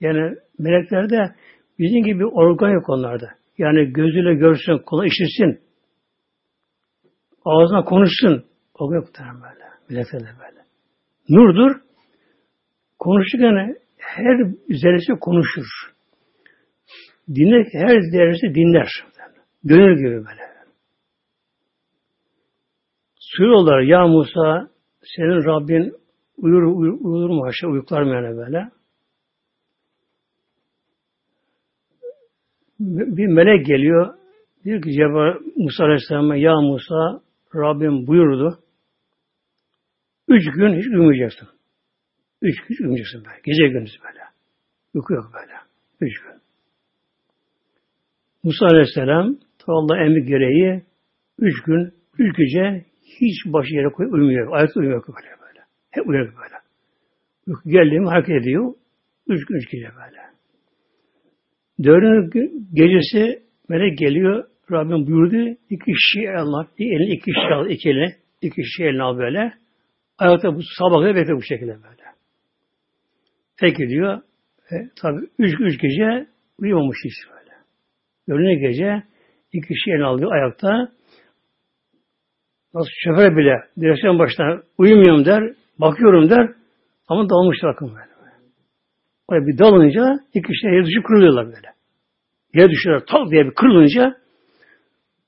Yani 0.00 0.36
meleklerde 0.58 1.34
bizim 1.78 2.04
gibi 2.04 2.26
organ 2.26 2.70
yok 2.70 2.88
onlarda. 2.88 3.30
Yani 3.58 3.92
gözüyle 3.92 4.34
görsün, 4.34 4.78
kulağı 4.78 5.06
işitsin. 5.06 5.60
Ağzına 7.44 7.84
konuşsun. 7.84 8.44
O 8.74 8.94
yok 8.94 9.08
böyle. 9.18 9.64
Meleklerde 9.90 10.38
böyle. 10.40 10.63
Nurdur. 11.28 11.80
Konuşurken 12.98 13.76
her 13.96 14.36
zerresi 14.68 15.12
konuşur. 15.20 15.66
Dinler, 17.28 17.66
her 17.72 18.00
zerresi 18.00 18.54
dinler. 18.54 18.88
Gönül 19.64 19.96
gibi 19.96 20.26
böyle. 20.26 20.54
Soruyorlar 23.18 23.80
ya 23.80 24.06
Musa 24.06 24.68
senin 25.16 25.44
Rabbin 25.44 25.94
uyur, 26.36 26.62
uyur, 26.62 26.98
uyur 27.00 27.30
mu 27.30 27.44
aşağı 27.44 27.70
uyuklar 27.70 28.02
mı 28.02 28.14
yani 28.14 28.36
böyle? 28.36 28.70
Bir 33.16 33.26
melek 33.26 33.66
geliyor. 33.66 34.14
Diyor 34.64 34.82
ki 34.82 34.92
Cebrail 34.92 35.34
Musa 35.56 35.84
Aleyhisselam'a 35.84 36.36
ya 36.36 36.54
Musa 36.60 37.20
Rabbim 37.54 38.06
buyurdu. 38.06 38.63
Üç 40.34 40.44
gün 40.54 40.78
hiç 40.78 40.86
uyumayacaksın. 40.86 41.48
Üç 42.42 42.56
gün 42.60 42.68
hiç 42.68 42.80
uyumayacaksın 42.80 43.24
böyle. 43.24 43.40
Gece 43.44 43.68
gündüz 43.68 43.98
böyle. 44.04 44.20
Uyku 44.94 45.14
yok 45.14 45.30
böyle. 45.34 45.52
Üç 46.00 46.20
gün. 46.22 46.32
Musa 48.42 48.66
Aleyhisselam 48.66 49.38
Allah 49.66 50.04
emri 50.04 50.24
gereği 50.24 50.82
üç 51.38 51.62
gün, 51.62 51.92
üç 52.18 52.36
gece 52.36 52.84
hiç 53.20 53.52
başı 53.52 53.74
yere 53.74 53.88
koyup 53.88 54.12
uyumuyor. 54.12 54.52
Ayakta 54.52 54.80
uyumuyor 54.80 55.04
böyle 55.08 55.42
böyle. 55.42 55.60
Hep 55.90 56.08
uyuyor 56.08 56.26
böyle. 56.26 56.54
Uyku 57.46 57.70
geldi 57.70 58.00
mi 58.00 58.08
hareket 58.08 58.42
ediyor. 58.42 58.74
Üç 59.28 59.46
gün, 59.46 59.56
üç 59.56 59.70
gece 59.70 59.88
böyle. 59.96 60.20
Dördüncü 61.84 62.52
gecesi 62.74 63.42
melek 63.68 63.98
geliyor. 63.98 64.44
Rabbim 64.72 65.06
buyurdu. 65.06 65.58
İki 65.70 65.84
kişi 65.84 66.30
almak. 66.30 66.70
Elini 66.78 67.14
iki 67.14 67.24
kişi 67.24 67.54
al. 67.54 67.70
iki 67.70 67.88
eline. 67.88 68.16
iki 68.42 68.62
kişi 68.62 68.84
eline 68.84 69.02
al 69.02 69.18
böyle. 69.18 69.63
Ayakta 70.18 70.54
bu 70.54 70.60
sabah 70.78 71.00
kadar 71.00 71.16
bekle 71.16 71.36
bu 71.36 71.42
şekilde 71.42 71.72
böyle. 71.72 72.04
Peki 73.60 73.88
diyor. 73.88 74.22
E, 74.70 74.74
tabi 75.02 75.26
üç, 75.38 75.60
üç 75.60 75.80
gece 75.80 76.26
uyumamış 76.58 76.98
hiç 77.04 77.30
böyle. 77.30 77.50
Dördüncü 78.28 78.60
gece 78.60 79.02
iki 79.52 79.68
kişi 79.68 79.90
eline 79.90 80.04
alıyor 80.04 80.32
ayakta. 80.32 80.92
Nasıl 82.74 82.90
şoför 83.04 83.36
bile 83.36 83.54
direksiyon 83.80 84.18
başına 84.18 84.62
uyumuyorum 84.78 85.24
der, 85.24 85.54
bakıyorum 85.78 86.30
der 86.30 86.54
ama 87.08 87.30
dalmışlar 87.30 87.68
akım 87.68 87.88
böyle. 87.88 88.14
Oraya 89.28 89.46
bir 89.46 89.58
dalınca 89.58 90.20
iki 90.34 90.48
kişi 90.48 90.66
yere 90.66 90.84
düşüp 90.84 91.04
kırılıyorlar 91.06 91.46
böyle. 91.46 91.68
Yere 92.54 92.70
düşüyorlar 92.70 93.06
tak 93.06 93.30
diye 93.30 93.44
bir 93.44 93.54
kırılınca 93.54 94.16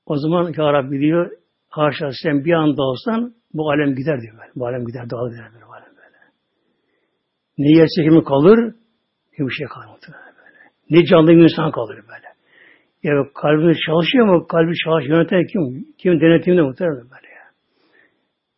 o 0.05 0.17
zaman 0.17 0.53
Ya 0.57 0.73
Rabbi 0.73 0.99
diyor 0.99 1.31
haşa 1.69 2.09
sen 2.23 2.45
bir 2.45 2.53
anda 2.53 2.81
olsan 2.81 3.33
bu 3.57 3.71
alem 3.71 3.95
gider 3.95 4.21
diyor 4.21 4.37
böyle. 4.39 4.51
Bu 4.55 4.67
alem 4.67 4.85
gider 4.85 5.09
dağılır 5.09 5.31
gider 5.31 5.49
böyle. 5.53 5.65
Bu 5.65 5.73
alem 5.73 5.93
böyle. 5.97 6.17
Ne 7.57 7.77
yer 7.77 7.87
çekimi 7.95 8.23
kalır 8.23 8.57
ne 9.39 9.45
bir 9.45 9.51
şey 9.51 9.67
kalır 9.67 9.87
böyle. 10.07 10.17
Ne 10.89 11.05
canlı 11.05 11.33
insan 11.33 11.71
kalır 11.71 11.95
böyle. 11.95 12.27
Ya 13.03 13.13
kalbi 13.33 13.79
çalışıyor 13.85 14.25
mu? 14.25 14.47
Kalbi 14.47 14.73
çalış 14.83 15.05
yöneten 15.07 15.45
kim? 15.51 15.93
Kim 15.97 16.21
denetimde 16.21 16.61
muhtemelen 16.61 17.09
böyle 17.13 17.27
ya. 17.27 17.45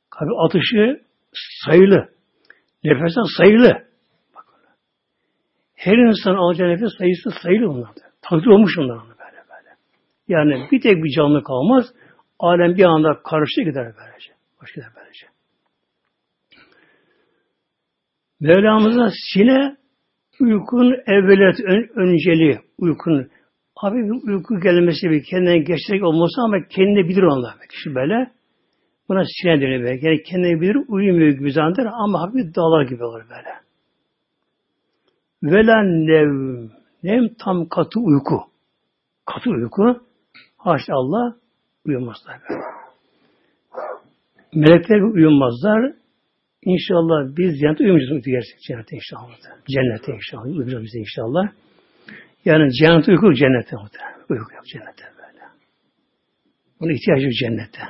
Kalbi 0.10 0.32
atışı 0.46 1.02
sayılı. 1.66 2.10
Nefesten 2.84 3.38
sayılı. 3.38 3.90
Her 5.76 5.98
insan 5.98 6.36
alacağı 6.36 6.70
nefes 6.70 6.90
sayısı 6.98 7.30
sayılı 7.44 7.68
bunlarda. 7.68 8.02
Takdir 8.22 8.48
olmuş 8.48 8.72
bunlar 8.78 8.98
böyle 8.98 9.38
böyle. 9.52 9.76
Yani 10.28 10.68
bir 10.72 10.82
tek 10.82 11.04
bir 11.04 11.16
canlı 11.16 11.44
kalmaz. 11.44 11.86
Alem 12.40 12.76
bir 12.76 12.84
anda 12.84 13.22
karıştı 13.24 13.62
gider 13.62 13.94
böylece. 13.98 14.39
Başka 14.62 14.82
gider 14.82 14.92
böylece. 14.96 15.28
Mevlamıza 18.40 19.10
sine 19.34 19.78
uykun 20.40 20.94
evvelet 21.08 21.60
ön, 21.60 21.90
önceliği 21.96 22.60
uykun 22.78 23.30
abi 23.76 23.98
bir 23.98 24.28
uyku 24.28 24.60
gelmesi 24.60 25.10
bir 25.10 25.24
kendine 25.24 25.58
geçerek 25.58 26.04
olması 26.04 26.42
ama 26.42 26.68
kendine 26.70 27.10
bilir 27.10 27.24
onlar. 27.24 27.54
Kişi 27.72 27.96
böyle 27.96 28.32
buna 29.10 29.24
sine 29.42 29.62
deniyor 29.62 29.82
böyle. 29.82 30.08
Yani 30.08 30.24
kendine 30.24 30.62
bilir 30.62 30.78
uyumuyor 30.88 31.30
gibi 31.30 31.52
zanneder 31.52 31.86
ama 31.94 32.22
hafif 32.22 32.56
dağlar 32.56 32.86
gibi 32.86 33.04
olur 33.04 33.24
böyle. 33.30 33.50
Velen 35.44 35.86
nev. 35.86 36.70
Nem 37.04 37.34
tam 37.34 37.70
katı 37.70 38.00
uyku. 38.00 38.42
Katı 39.26 39.50
uyku. 39.50 40.02
Haşa 40.58 40.94
Allah 40.94 41.36
uyumazlar. 41.86 42.40
Melekler 44.54 45.02
uyumazlar. 45.02 45.94
İnşallah 46.64 47.38
biz 47.38 47.60
cennete 47.60 47.84
uyumayacağız 47.84 48.26
gerçek 48.26 48.60
cennete 48.68 48.96
inşallah. 48.96 49.36
Cennete 49.70 50.12
inşallah. 50.14 50.46
Uyumayacağız 50.46 50.84
biz 50.84 50.96
inşallah. 50.96 51.52
Yani 52.46 52.72
cennet 52.74 53.08
uyku 53.08 53.34
cennete. 53.34 53.76
Uyku 54.30 54.54
yok 54.56 54.66
cennete 54.66 55.04
böyle. 55.18 55.44
Buna 56.80 56.92
ihtiyacı 56.92 57.24
yok 57.24 57.34
cennete. 57.34 57.82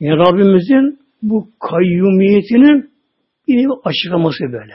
Yani 0.00 0.18
Rabbimizin 0.18 0.98
bu 1.22 1.50
kayyumiyetinin 1.60 2.90
bir 3.48 3.68
açıklaması 3.84 4.44
böyle. 4.52 4.74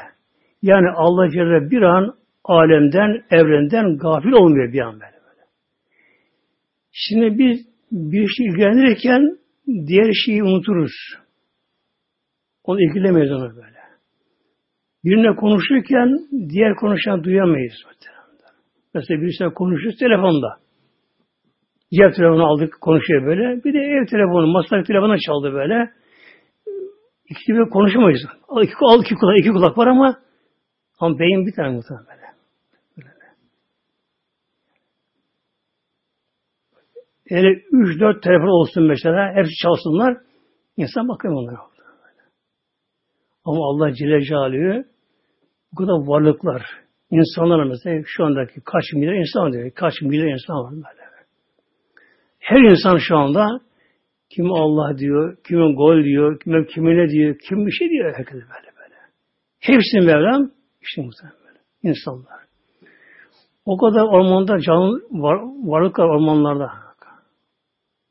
Yani 0.62 0.88
Allah 0.96 1.30
Celle 1.30 1.72
bir 1.72 1.82
an 1.82 2.16
alemden, 2.44 3.24
evrenden 3.32 3.98
gafil 3.98 4.32
olmuyor 4.32 4.74
bir 4.74 4.80
an 4.80 4.94
böyle. 4.94 5.04
böyle. 5.04 5.42
Şimdi 6.92 7.38
biz 7.38 7.71
bir 7.92 8.28
şey 8.28 8.46
ilgilenirken 8.46 9.38
diğer 9.68 10.12
şeyi 10.26 10.44
unuturuz. 10.44 10.92
Onu 12.64 12.82
ilgilemeyiz 12.82 13.32
onu 13.32 13.56
böyle. 13.56 13.82
Birine 15.04 15.36
konuşurken 15.36 16.20
diğer 16.50 16.76
konuşan 16.76 17.24
duyamayız. 17.24 17.74
Mesela 18.94 19.22
birisiyle 19.22 19.54
konuşuyoruz 19.54 20.00
telefonda. 20.00 20.58
Cep 21.94 22.16
telefonu 22.16 22.46
aldık 22.46 22.82
konuşuyor 22.82 23.26
böyle. 23.26 23.64
Bir 23.64 23.74
de 23.74 23.80
ev 23.80 24.06
telefonu, 24.06 24.48
masa 24.48 24.84
telefonu 24.84 25.16
çaldı 25.26 25.54
böyle. 25.54 25.92
İkisi 27.30 27.46
gibi 27.46 27.70
konuşamayız. 27.70 28.22
Al 28.48 28.64
iki, 28.64 28.74
al 28.82 29.02
iki 29.02 29.16
kulak, 29.16 29.40
iki 29.40 29.50
kulak 29.50 29.78
var 29.78 29.88
ama 29.88 30.20
ama 31.00 31.20
beyin 31.20 31.46
bir 31.46 31.56
tane 31.56 31.70
muhtemelen 31.70 32.06
böyle. 32.08 32.22
böyle. 32.98 33.10
Üç 37.72 38.00
dört 38.00 38.24
telefon 38.24 38.62
olsun 38.62 38.88
mesela, 38.88 39.34
hepsi 39.36 39.52
çalsınlar, 39.64 40.18
insan 40.78 41.08
bakıyor 41.08 41.34
onlara. 41.34 41.72
Ama 43.46 43.66
Allah 43.66 43.94
Celle 43.94 44.22
Celaluhu 44.22 44.84
bu 45.72 45.76
kadar 45.76 46.08
varlıklar, 46.08 46.64
İnsanlar 47.12 47.64
mesela 47.64 48.02
şu 48.06 48.26
andaki 48.26 48.62
kaç 48.66 48.84
milyar 48.94 49.14
insan 49.14 49.54
diyor. 49.54 49.72
Kaç 49.76 49.94
milyar 50.02 50.28
insan 50.34 50.56
var 50.56 50.72
böyle. 50.72 51.12
Her 52.40 52.60
insan 52.72 52.98
şu 53.08 53.18
anda 53.18 53.48
kim 54.30 54.52
Allah 54.52 54.98
diyor, 54.98 55.38
kimin 55.48 55.76
gol 55.76 56.04
diyor, 56.04 56.40
kim 56.40 56.66
kimine 56.66 57.10
diyor, 57.10 57.36
kim 57.50 57.66
bir 57.66 57.72
şey 57.72 57.90
diyor 57.90 58.14
herkes 58.18 58.34
böyle 58.34 58.72
böyle. 58.80 58.96
Hepsini 59.60 60.06
Mevlam 60.06 60.52
işte 60.82 61.02
muhtemelen 61.02 61.38
böyle. 61.48 61.60
İnsanlar. 61.84 62.42
O 63.66 63.78
kadar 63.78 64.02
ormanda 64.02 64.60
canlı 64.60 65.02
var, 65.12 65.40
varlıklar 65.64 66.06
ormanlarda. 66.06 66.91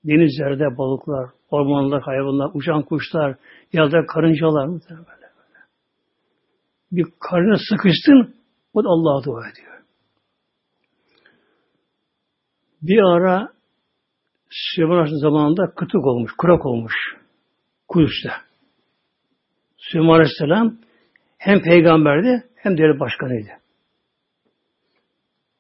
Denizlerde 0.05 0.79
balıklar, 0.79 1.31
ormanlar, 1.51 2.03
hayvanlar, 2.03 2.51
uçan 2.55 2.83
kuşlar, 2.83 3.37
yolda 3.73 4.07
karıncalar 4.07 4.67
muhtemelen 4.67 5.07
böyle, 5.07 5.21
böyle. 5.21 5.65
Bir 6.93 7.07
karına 7.21 7.57
sıkıştın, 7.69 8.35
o 8.73 8.85
da 8.85 8.89
Allah'a 8.89 9.25
dua 9.25 9.51
ediyor. 9.51 9.83
Bir 12.83 13.03
ara 13.03 13.53
Süleyman 14.51 15.21
zamanında 15.23 15.75
kıtık 15.75 16.07
olmuş, 16.07 16.33
kurak 16.39 16.67
olmuş. 16.67 16.95
Kudüs'te. 17.89 18.31
Süleyman 19.79 20.15
Aleyhisselam 20.15 20.79
hem 21.39 21.63
peygamberdi 21.63 22.45
hem 22.57 22.79
devlet 22.79 23.01
başkanıydı. 23.01 23.49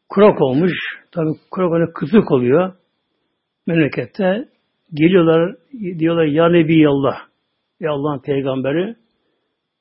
Kurak 0.09 0.43
olmuş. 0.43 0.73
Tabi 1.13 1.29
kurak 1.51 1.71
olunca 1.71 1.93
kıtık 1.93 2.33
oluyor. 2.33 2.80
Memlekette 3.71 4.49
geliyorlar 4.95 5.57
diyorlar 5.99 6.25
ya 6.25 6.49
Nebi 6.49 6.89
Allah. 6.89 7.17
Ya 7.81 7.91
Allah'ın 7.91 8.23
peygamberi 8.23 8.97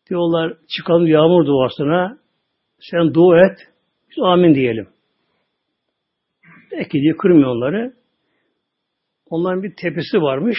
diyorlar 0.09 0.53
çıkalım 0.67 1.07
yağmur 1.07 1.45
duasına 1.45 2.17
sen 2.79 3.13
dua 3.13 3.45
et 3.45 3.57
biz 4.09 4.23
amin 4.23 4.55
diyelim. 4.55 4.87
Peki 6.71 7.01
diye 7.01 7.17
kırmıyor 7.17 7.49
onları. 7.49 7.93
Onların 9.29 9.63
bir 9.63 9.73
tepesi 9.75 10.17
varmış. 10.21 10.57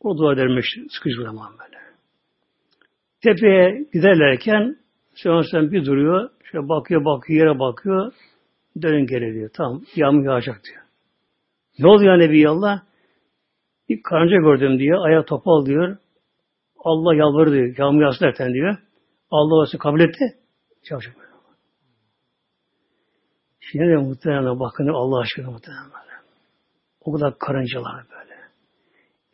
O 0.00 0.18
dua 0.18 0.32
edermiş 0.32 0.66
sıkıcı 0.90 1.22
zaman 1.22 1.52
böyle. 1.52 1.82
Tepeye 3.22 3.86
giderlerken 3.92 4.76
Süleyman 5.14 5.72
bir 5.72 5.84
duruyor. 5.84 6.30
Şöyle 6.44 6.68
bakıyor 6.68 7.04
bakıyor 7.04 7.46
yere 7.46 7.58
bakıyor. 7.58 8.12
Dönün 8.82 9.06
geri 9.06 9.34
diyor. 9.34 9.50
Tamam 9.54 9.82
yağmur 9.96 10.24
yağacak 10.24 10.60
diyor. 10.64 10.85
Ne 11.78 11.86
oluyor 11.88 12.18
Nebi 12.18 12.48
Allah? 12.48 12.82
Bir 13.88 14.02
karınca 14.02 14.36
gördüm 14.36 14.78
diyor. 14.78 15.06
Ayağı 15.06 15.24
topal 15.24 15.66
diyor. 15.66 15.96
Allah 16.84 17.14
yalvarır 17.14 17.52
diyor. 17.52 17.74
Yağmur 17.78 18.02
yağsın 18.02 18.24
derken 18.24 18.54
diyor. 18.54 18.76
Allah 19.30 19.54
olsun 19.54 19.78
kabul 19.78 20.00
etti. 20.00 20.24
Çalışıyor. 20.88 21.16
Şimdi 23.60 23.84
de 23.84 23.96
muhtemelen 23.96 24.60
bakın 24.60 24.88
Allah 24.88 25.20
aşkına 25.20 25.50
muhtemelen. 25.50 25.90
O 27.00 27.12
kadar 27.12 27.38
karıncalar 27.38 28.04
böyle. 28.10 28.36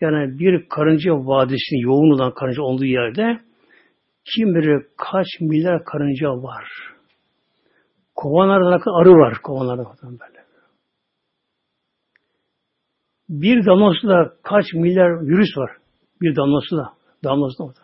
Yani 0.00 0.38
bir 0.38 0.68
karınca 0.68 1.12
vadisinin 1.12 1.81
yoğun 1.81 2.11
olan 2.14 2.35
karınca 2.35 2.62
olduğu 2.62 2.85
yerde 2.85 3.40
kim 4.35 4.55
bilir 4.55 4.87
kaç 4.96 5.26
milyar 5.40 5.85
karınca 5.85 6.28
var. 6.28 6.64
Kovanlarda 8.14 8.83
arı 9.00 9.11
var. 9.11 9.35
Kovanlarda 9.42 9.85
böyle. 10.05 10.32
Bir 13.33 13.66
damla 13.66 13.92
suda 14.01 14.37
kaç 14.42 14.64
milyar 14.75 15.27
virüs 15.27 15.57
var. 15.57 15.71
Bir 16.21 16.37
damla 16.37 16.61
suda. 16.61 16.92
Damla 17.25 17.49
suda. 17.51 17.83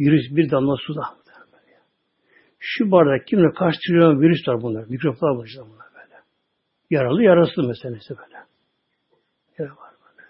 Virüs 0.00 0.36
bir 0.36 0.50
damla 0.50 0.76
suda. 0.86 1.02
Şu 2.58 2.90
bardak 2.90 3.26
kimle 3.26 3.52
kaç 3.58 3.74
trilyon 3.86 4.20
virüs 4.20 4.48
var 4.48 4.62
bunlar. 4.62 4.84
Mikroplar 4.88 5.28
var 5.28 5.48
bunlar 5.56 5.86
böyle. 5.94 6.22
Yaralı 6.90 7.22
yarası 7.22 7.62
meselesi 7.62 8.14
böyle. 8.18 8.36
Yara 9.58 9.70
var 9.70 9.94
böyle. 10.00 10.28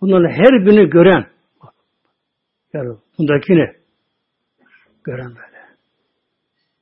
Bunların 0.00 0.30
her 0.30 0.66
birini 0.66 0.90
gören 0.90 1.26
yani 2.72 2.96
bundakini 3.18 3.72
gören 5.04 5.28
böyle. 5.28 5.62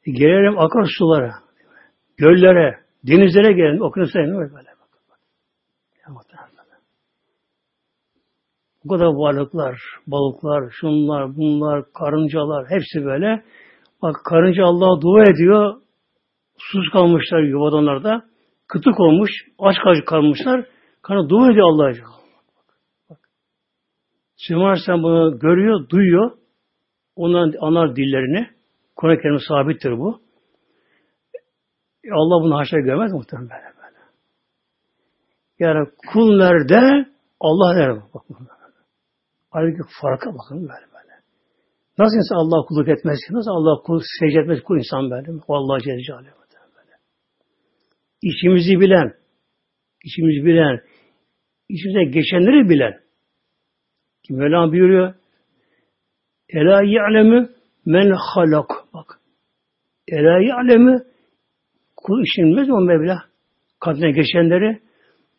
E, 0.06 0.10
gelelim 0.10 0.58
akarsulara, 0.58 1.34
göllere, 2.16 2.80
denizlere 3.04 3.52
gelelim, 3.52 3.82
okyanuslara 3.82 4.26
böyle. 4.26 4.54
böyle. 4.54 4.69
Bu 8.84 8.88
kadar 8.88 9.04
varlıklar, 9.04 9.80
balıklar, 10.06 10.70
şunlar, 10.70 11.36
bunlar, 11.36 11.84
karıncalar, 11.92 12.66
hepsi 12.70 13.04
böyle. 13.04 13.44
Bak 14.02 14.16
karınca 14.24 14.64
Allah'a 14.64 15.00
dua 15.00 15.22
ediyor. 15.22 15.74
Sus 16.58 16.92
kalmışlar 16.92 17.42
yuvadanlarda. 17.42 18.22
Kıtık 18.68 19.00
olmuş, 19.00 19.30
aç 19.58 19.76
kalmışlar. 20.06 20.66
Karınca 21.02 21.28
dua 21.28 21.50
ediyor 21.50 21.66
Allah'a. 21.66 21.92
Süleyman 24.36 24.76
sen 24.86 25.02
bunu 25.02 25.38
görüyor, 25.38 25.88
duyuyor. 25.88 26.30
Ondan 27.16 27.52
anar 27.60 27.96
dillerini. 27.96 28.46
Kur'an-ı 28.96 29.40
sabittir 29.48 29.98
bu. 29.98 30.20
E 32.04 32.10
Allah 32.12 32.44
bunu 32.44 32.58
haşa 32.58 32.76
görmez 32.76 33.12
muhtemelen 33.12 33.50
böyle. 33.50 33.98
Yani 35.58 35.88
kul 36.12 36.36
nerede? 36.36 37.10
Allah 37.40 37.74
nerede? 37.74 38.00
Bak 38.14 38.22
bunlar. 38.28 38.59
Aradaki 39.52 39.82
farka 40.00 40.30
bakın 40.34 40.58
böyle 40.58 40.86
böyle. 40.94 41.14
Nasıl 41.98 42.16
insan 42.16 42.36
Allah 42.36 42.66
kulluk 42.66 42.88
etmez 42.88 43.18
ki? 43.26 43.34
Nasıl 43.34 43.50
Allah 43.50 43.82
kulluk 43.82 44.02
secde 44.20 44.40
etmez 44.40 44.62
kul 44.62 44.78
insan 44.78 45.10
böyle? 45.10 45.30
O 45.48 45.54
Allah 45.54 45.80
Celle 45.80 46.02
Celaluhu 46.02 46.24
böyle. 46.76 46.96
İçimizi 48.22 48.80
bilen, 48.80 49.14
içimizi 50.04 50.44
bilen, 50.44 50.80
içimize 51.68 52.04
geçenleri 52.04 52.68
bilen. 52.68 53.00
Kim 54.26 54.36
Mevlam 54.36 54.72
buyuruyor? 54.72 55.14
Ela 56.48 56.82
ya'lemu 56.82 57.48
men 57.86 58.10
halak. 58.10 58.70
Bak. 58.94 59.20
Ela 60.08 60.42
ya'lemu 60.42 61.00
kul 61.96 62.22
işinmez 62.22 62.68
mi 62.68 62.74
o 62.74 62.80
Mevla? 62.80 63.22
Kadına 63.80 64.10
geçenleri 64.10 64.80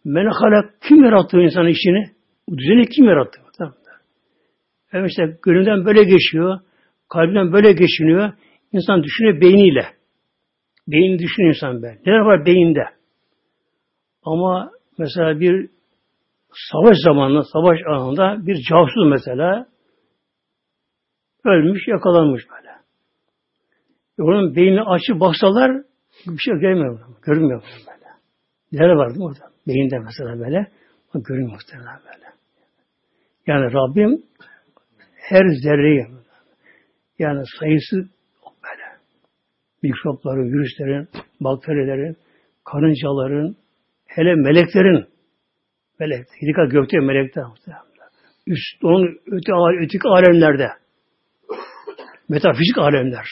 men 0.06 0.26
halak 0.26 0.82
kim 0.82 1.04
yarattı 1.04 1.38
insan 1.38 1.68
işini? 1.68 2.12
Bu 2.48 2.58
düzeni 2.58 2.86
kim 2.86 3.06
yarattı? 3.06 3.41
Evet 4.94 5.10
işte 5.10 5.38
gönlünden 5.44 5.86
böyle 5.86 6.04
geçiyor, 6.04 6.60
kalbinden 7.10 7.54
böyle 7.54 7.74
geçiniyor. 7.74 8.34
İnsan 8.72 9.04
düşünüyor 9.04 9.42
beyniyle. 9.42 9.86
Beyin 10.88 11.20
düşünüyor 11.20 11.56
insan 11.56 11.84
ben. 11.84 11.98
Neler 12.06 12.20
var 12.20 12.46
beyinde? 12.46 12.84
Ama 14.24 14.72
mesela 14.98 15.40
bir 15.40 15.70
savaş 16.72 16.98
zamanında, 17.04 17.44
savaş 17.44 17.80
anında 17.88 18.48
bir 18.48 18.56
casus 18.70 19.10
mesela 19.10 19.68
ölmüş, 21.46 21.88
yakalanmış 21.88 22.44
böyle. 22.50 22.72
E 24.20 24.22
onun 24.22 24.56
beynini 24.56 24.82
açıp 24.82 25.20
baksalar 25.20 25.72
bir 26.28 26.38
şey 26.38 26.54
görmüyor. 26.54 27.00
Görmüyor 27.26 27.64
böyle. 27.88 28.12
Neler 28.72 28.94
var 28.94 29.12
orada? 29.20 29.52
Beyinde 29.68 30.00
mesela 30.00 30.40
böyle. 30.40 30.72
Görünmüyor 31.14 31.52
muhtemelen 31.52 32.00
böyle. 32.06 32.26
Yani 33.48 33.74
Rabbim 33.74 34.24
her 35.32 35.46
zerreyi 35.64 36.06
yani 37.20 37.44
sayısı 37.60 37.96
böyle. 38.64 38.86
Mikropların, 39.84 40.54
virüslerin, 40.54 41.10
bakterilerin, 41.42 42.18
karıncaların, 42.66 43.56
hele 44.08 44.36
meleklerin 44.36 45.06
melek, 46.00 46.28
dikkat 46.42 46.72
gökte 46.72 47.00
melekler 47.00 47.44
üst 48.48 48.84
onun 48.84 49.20
öte 49.28 49.52
öteki 49.82 50.08
alemlerde 50.08 50.68
metafizik 52.30 52.78
alemler 52.78 53.28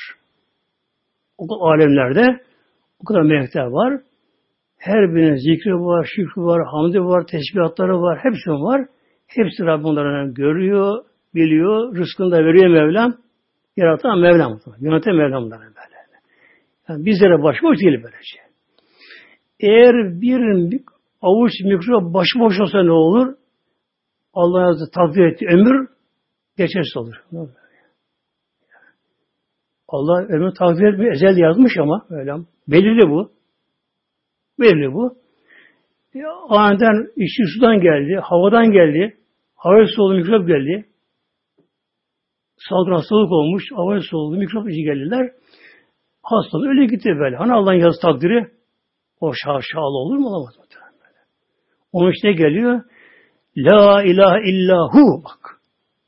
o 1.38 1.68
alemlerde 1.68 2.44
o 3.00 3.06
kadar 3.06 3.22
melekler 3.22 3.66
var. 3.66 4.02
Her 4.78 5.16
birinin 5.16 5.36
zikri 5.36 5.74
var, 5.74 6.10
şükrü 6.16 6.42
var, 6.42 6.62
hamdi 6.72 7.00
var, 7.00 7.26
tesbihatları 7.28 8.02
var, 8.02 8.20
hepsi 8.24 8.50
var. 8.50 8.86
Hepsi 9.28 9.64
Rabbim 9.64 9.86
onları 9.86 10.32
görüyor, 10.34 11.04
biliyor, 11.36 11.96
rızkını 11.96 12.32
da 12.32 12.38
veriyor 12.38 12.68
Mevlam. 12.68 13.14
Yaratan 13.78 14.20
Mevlam. 14.20 14.60
Yöneten 14.80 15.16
Mevlam 15.16 15.52
böyle. 15.52 15.70
Yani 16.90 17.06
bizlere 17.06 17.44
başboş 17.44 17.78
değil 17.80 18.04
böylece. 18.04 18.40
Eğer 19.60 20.22
bir 20.22 20.40
avuç 21.22 21.52
mikrop 21.64 22.14
başıboş 22.14 22.60
olsa 22.60 22.84
ne 22.84 22.92
olur? 22.92 23.36
Allah 24.34 24.62
yazdı 24.62 24.90
takdir 24.96 25.26
etti 25.26 25.46
ömür 25.50 25.88
geçersiz 26.58 26.98
olur. 26.98 27.16
Allah 29.88 30.26
ömür 30.30 30.52
takdir 30.52 30.94
etmiyor. 30.94 31.14
Ezel 31.14 31.38
yazmış 31.38 31.78
ama 31.78 32.06
öyle. 32.10 32.34
Belirli 32.68 33.10
bu. 33.10 33.32
Belirli 34.60 34.94
bu. 34.94 35.18
Ya, 36.14 36.30
aniden 36.50 37.08
işi 37.16 37.44
sudan 37.56 37.82
geldi, 37.82 38.20
havadan 38.24 38.72
geldi, 38.72 39.18
hava 39.56 39.86
soğuğu 39.96 40.14
mikrop 40.14 40.48
geldi 40.48 40.89
salgın 42.70 42.92
hastalık 42.92 43.32
olmuş, 43.32 43.64
hava 43.76 44.00
soğuğu, 44.02 44.38
mikrop 44.38 44.70
işi 44.70 44.84
geldiler. 44.84 45.32
Hastalığı 46.24 46.68
öyle 46.68 46.86
gitti 46.86 47.10
böyle. 47.20 47.36
Hani 47.36 47.54
Allah'ın 47.54 47.80
yazı 47.80 48.02
takdiri 48.02 48.48
o 49.22 49.34
şaşalı 49.34 49.98
olur 49.98 50.18
mu 50.18 50.28
olamaz 50.28 50.58
mı? 50.58 50.64
Onun 51.92 52.12
içine 52.12 52.32
geliyor. 52.32 52.82
La 53.58 54.04
ilahe 54.04 54.50
illahu 54.50 55.24
bak. 55.24 55.60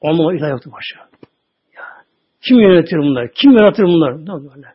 Onun 0.01 0.37
ilah 0.37 0.49
yoktu 0.49 0.69
başa. 0.73 0.99
Ya. 1.75 1.83
Kim 2.41 2.59
yönetir 2.59 2.97
bunları? 2.97 3.31
Kim 3.31 3.51
yaratır 3.51 3.83
bunları? 3.83 4.25
Ne 4.25 4.49
böyle? 4.49 4.67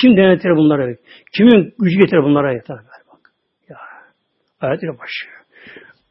Kim 0.00 0.16
denetir 0.16 0.50
bunları? 0.50 0.96
Kimin 1.36 1.74
gücü 1.78 1.98
getirir 1.98 2.22
bunlara 2.22 2.52
yeter 2.52 2.76
böyle 2.76 3.04
bak. 3.12 3.32
Ya. 3.68 3.76
Ayetine 4.60 4.90
başlıyor. 4.90 5.44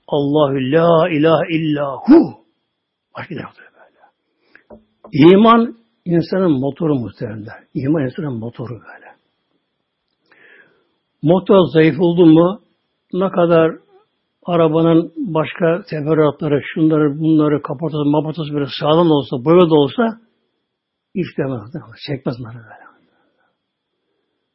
Allahu 0.07 0.53
la 0.53 1.09
ilahe 1.09 1.55
illahu. 1.55 2.43
Başka 3.17 3.33
ilah 3.33 3.43
yoktur. 3.43 3.63
İman 5.13 5.75
insanın 6.05 6.51
motoru 6.51 6.95
muhteremler. 6.95 7.63
İman 7.73 8.03
insanın 8.03 8.39
motoru 8.39 8.73
böyle. 8.73 9.13
Motor 11.21 11.57
zayıf 11.73 11.99
oldu 11.99 12.25
mu 12.25 12.59
ne 13.13 13.29
kadar 13.29 13.71
arabanın 14.45 15.13
başka 15.17 15.83
teferruatları, 15.89 16.61
şunları, 16.73 17.19
bunları, 17.19 17.61
kaportası, 17.61 18.05
maportası 18.05 18.53
böyle 18.53 18.65
sağlam 18.79 19.11
olsa, 19.11 19.45
böyle 19.45 19.69
de 19.69 19.73
olsa 19.73 20.19
işlemez. 21.13 21.61
Çekmez 22.07 22.35
bunları 22.39 22.55
böyle. 22.55 22.83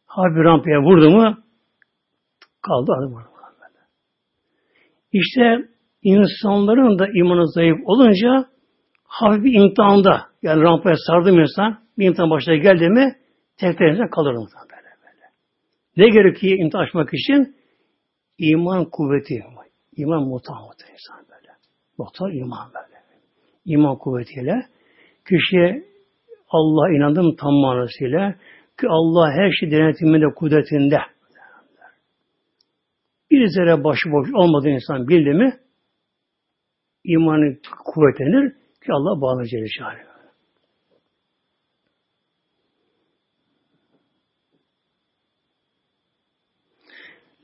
Harbi 0.07 0.44
rampaya 0.44 0.81
vurdu 0.83 1.11
mu 1.11 1.37
kaldı 2.62 2.92
adı 2.99 3.14
böyle. 3.14 3.29
İşte 5.12 5.68
insanların 6.03 6.99
da 6.99 7.07
imanı 7.14 7.49
zayıf 7.49 7.79
olunca 7.85 8.49
hafif 9.05 9.44
bir 9.44 9.61
imtihanda 9.61 10.28
yani 10.42 10.62
rampaya 10.62 10.96
sardım 11.07 11.40
insan 11.40 11.79
bir 11.98 12.07
imtihan 12.07 12.31
başına 12.31 12.55
geldi 12.55 12.88
mi 12.88 13.16
tekrar 13.57 14.11
kalır 14.11 14.33
insan 14.33 14.68
böyle 14.70 14.90
böyle. 15.03 15.27
Ne 15.96 16.09
gerekiyor 16.09 16.59
imtihan 16.59 16.85
açmak 16.85 17.14
için? 17.14 17.57
İman 18.38 18.85
kuvveti. 18.85 19.44
İman 19.96 20.22
mutamut 20.22 20.81
insan 20.92 21.27
böyle. 21.31 21.53
Muhtar 21.98 22.33
iman 22.33 22.68
böyle. 22.74 22.98
İman 23.64 23.98
kuvvetiyle 23.98 24.66
kişiye 25.29 25.85
Allah 26.48 26.90
inandım 26.96 27.37
tam 27.37 27.55
manasıyla 27.55 28.35
ki 28.81 28.87
Allah 28.88 29.33
her 29.33 29.51
şey 29.51 29.70
denetiminde, 29.70 30.35
kudretinde. 30.35 30.98
Bir 33.31 33.46
zerre 33.46 33.85
başıboş 33.85 34.29
olmadığı 34.35 34.68
insan 34.68 35.09
bildi 35.09 35.31
mi 35.31 35.53
imanı 37.05 37.57
kuvvetlenir 37.85 38.53
ki 38.53 38.92
Allah 38.92 39.20
bağlı 39.20 39.46
Celle 39.46 39.68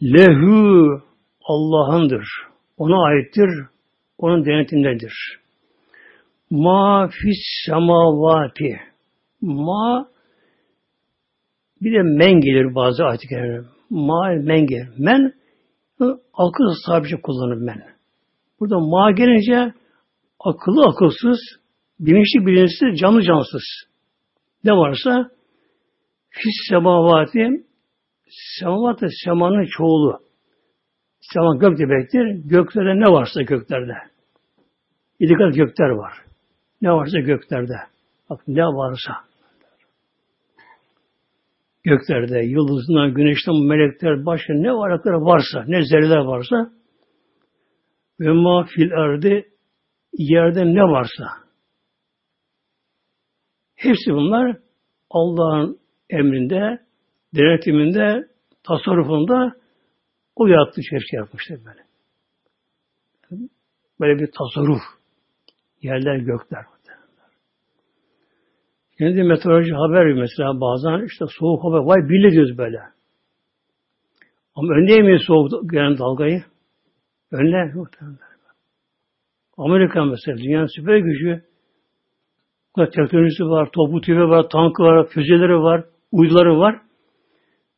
Lehu 0.04 1.02
Allah'ındır. 1.44 2.26
Ona 2.76 3.04
aittir. 3.04 3.50
Onun 4.18 4.44
denetimdedir. 4.44 5.12
Ma 6.50 7.08
fis 7.08 7.66
semavati. 7.66 8.76
Ma 9.40 10.08
bir 11.80 11.92
de 11.92 12.02
men 12.02 12.40
gelir 12.40 12.74
bazı 12.74 13.04
ayet 13.04 13.20
Ma 13.90 14.28
men 14.28 14.66
gelir. 14.66 14.88
Men 14.98 15.32
akıl 16.34 16.74
sahibi 16.86 17.22
kullanır 17.22 17.56
men. 17.56 17.82
Burada 18.60 18.78
ma 18.78 19.10
gelince 19.10 19.74
akıllı 20.40 20.84
akılsız, 20.88 21.38
bilinçli 22.00 22.46
bilinçsiz, 22.46 23.00
canlı 23.00 23.22
cansız. 23.22 23.62
Ne 24.64 24.72
varsa 24.72 25.30
fis 26.30 26.68
semavati 26.68 27.64
semavat 28.28 29.00
semanın 29.24 29.66
çoğulu. 29.76 30.20
Sema 31.20 31.56
gök 31.56 31.78
demektir. 31.78 32.48
Göklerde 32.48 33.00
ne 33.00 33.12
varsa 33.12 33.42
göklerde. 33.42 33.94
Yedi 35.20 35.34
kat 35.34 35.54
gökler 35.54 35.88
var. 35.88 36.12
Ne 36.82 36.92
varsa 36.92 37.18
göklerde. 37.18 37.76
Bak 38.30 38.40
ne 38.48 38.62
varsa. 38.62 39.12
Göklerde, 41.84 42.38
yıldızından, 42.38 43.14
güneşten, 43.14 43.54
melekler, 43.54 44.26
başka 44.26 44.52
ne 44.54 44.72
varlıklar 44.72 45.12
varsa, 45.12 45.64
ne 45.66 45.84
zerreler 45.84 46.18
varsa 46.18 46.70
ve 48.20 48.32
ma 48.32 48.64
fil 48.64 48.90
erdi 48.90 49.48
yerde 50.12 50.64
ne 50.64 50.82
varsa 50.82 51.44
hepsi 53.84 54.12
bunlar 54.12 54.56
Allah'ın 55.10 55.78
emrinde, 56.10 56.78
denetiminde, 57.34 58.28
tasarrufunda 58.62 59.52
o 60.36 60.46
yarattığı 60.46 60.82
şey 60.82 60.98
yapmıştır 61.12 61.60
böyle. 61.64 61.84
Böyle 64.00 64.20
bir 64.20 64.30
tasarruf. 64.38 64.82
Yerler, 65.82 66.16
gökler. 66.16 66.64
Şimdi 68.98 69.22
meteoroloji 69.22 69.72
haber 69.72 70.12
mesela 70.12 70.60
bazen 70.60 71.06
işte 71.06 71.24
soğuk 71.38 71.64
hava 71.64 71.86
vay 71.86 72.08
bile 72.08 72.30
diyoruz 72.30 72.58
böyle. 72.58 72.80
Ama 74.54 74.74
önleyemeyiz 74.74 75.22
soğuk 75.26 75.70
gelen 75.70 75.98
dalgayı. 75.98 76.44
Önle 77.32 77.72
muhtemelen. 77.74 78.18
Amerika 79.56 80.04
mesela 80.04 80.38
dünyanın 80.38 80.66
süper 80.76 80.96
gücü. 80.96 81.44
Teknolojisi 82.76 83.44
var, 83.44 83.68
topu 83.72 84.00
tüfeği 84.00 84.28
var, 84.28 84.48
tankı 84.48 84.82
var, 84.82 85.08
füzeleri 85.08 85.58
var, 85.58 85.84
uyduları 86.12 86.58
var. 86.58 86.80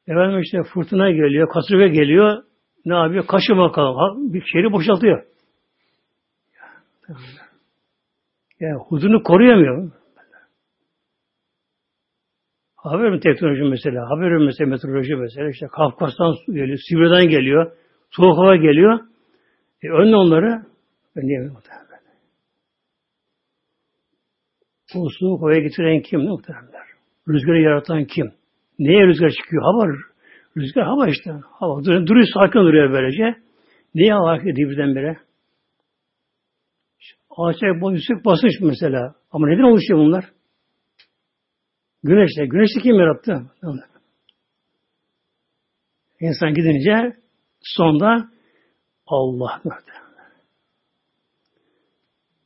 Efendim 0.09 0.40
işte 0.40 0.62
fırtına 0.75 1.11
geliyor, 1.11 1.49
kasırga 1.49 1.87
geliyor. 1.87 2.42
Ne 2.85 2.95
yapıyor? 2.95 3.27
Kaçın 3.27 3.59
bakalım. 3.59 4.33
Bir 4.35 4.45
şehri 4.53 4.73
boşaltıyor. 4.73 5.27
Ya, 7.09 7.16
ya 8.61 8.77
hudunu 8.77 9.23
koruyamıyor. 9.23 9.92
Haber 12.77 13.11
mi 13.11 13.21
teknoloji 13.21 13.62
mesela? 13.62 14.11
Haber 14.11 14.33
mi 14.33 14.45
mesela 14.45 14.71
meteoroloji 14.71 15.14
mesela? 15.16 15.51
İşte 15.51 15.66
Kafkas'tan 15.66 16.35
geliyor, 16.47 16.79
Sibirya'dan 16.88 17.29
geliyor, 17.29 17.73
soğuk 18.11 18.38
hava 18.38 18.57
geliyor. 18.57 19.01
E, 19.83 19.88
önle 19.88 20.16
onları 20.16 20.62
önleyemiyor. 21.16 21.57
Bu 24.95 25.11
soğuk 25.11 25.42
havaya 25.42 25.61
getiren 25.61 26.03
kim 26.03 26.21
muhtemelenler? 26.21 26.87
Rüzgarı 27.29 27.61
yaratan 27.61 28.05
kim? 28.05 28.33
Neye 28.78 29.06
rüzgar 29.06 29.30
çıkıyor? 29.30 29.62
Hava. 29.62 29.92
Rüzgar 30.56 30.84
hava 30.84 31.08
işte. 31.08 31.30
Hava 31.52 31.84
duruyor, 31.84 32.26
sakin 32.34 32.60
duruyor 32.60 32.92
böylece. 32.92 33.40
Neye 33.94 34.12
hava 34.12 34.36
ediyor 34.36 34.70
birdenbire? 34.70 35.16
Ağaçlar 37.30 37.92
yüksek 37.92 38.24
basınç 38.24 38.52
mesela. 38.60 39.14
Ama 39.30 39.46
neden 39.46 39.62
oluşuyor 39.62 39.98
bunlar? 39.98 40.24
Güneşle. 42.02 42.46
Güneşi 42.46 42.80
kim 42.82 42.94
yarattı? 42.94 43.42
İnsan 46.20 46.54
gidince 46.54 47.16
sonda 47.60 48.28
Allah 49.06 49.60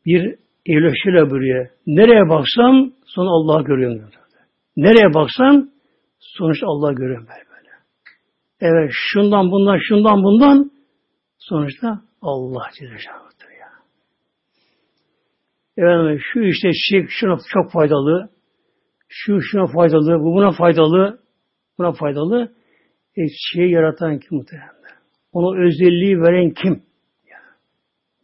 Bir 0.06 0.38
evleşiyle 0.66 1.30
buraya. 1.30 1.70
Nereye 1.86 2.28
baksam 2.28 2.92
son 3.06 3.26
Allah'ı 3.26 3.64
görüyorum. 3.64 4.10
Nereye 4.76 5.14
baksam 5.14 5.70
sonuç 6.20 6.59
Allah 6.64 6.92
görüyorum 6.92 7.26
böyle 7.28 7.50
böyle. 7.50 7.70
Evet 8.61 8.90
şundan 8.92 9.50
bundan 9.50 9.78
şundan 9.88 10.22
bundan 10.22 10.70
sonuçta 11.38 12.02
Allah 12.22 12.70
Celle 12.78 12.92
ya. 13.61 13.70
Evet 15.76 16.20
şu 16.33 16.40
işte 16.40 16.70
şık 16.72 17.11
şuna 17.11 17.38
çok 17.52 17.72
faydalı 17.72 18.30
şu 19.11 19.40
şuna 19.42 19.66
faydalı, 19.66 20.20
bu 20.20 20.35
buna 20.35 20.50
faydalı, 20.52 21.20
buna 21.78 21.92
faydalı. 21.92 22.52
E, 23.16 23.22
şey 23.54 23.70
yaratan 23.70 24.18
kim 24.18 24.38
muhtemelen? 24.38 24.70
Onu 25.33 25.66
özelliği 25.66 26.20
veren 26.20 26.50
kim? 26.50 26.83
Yani, 27.30 27.56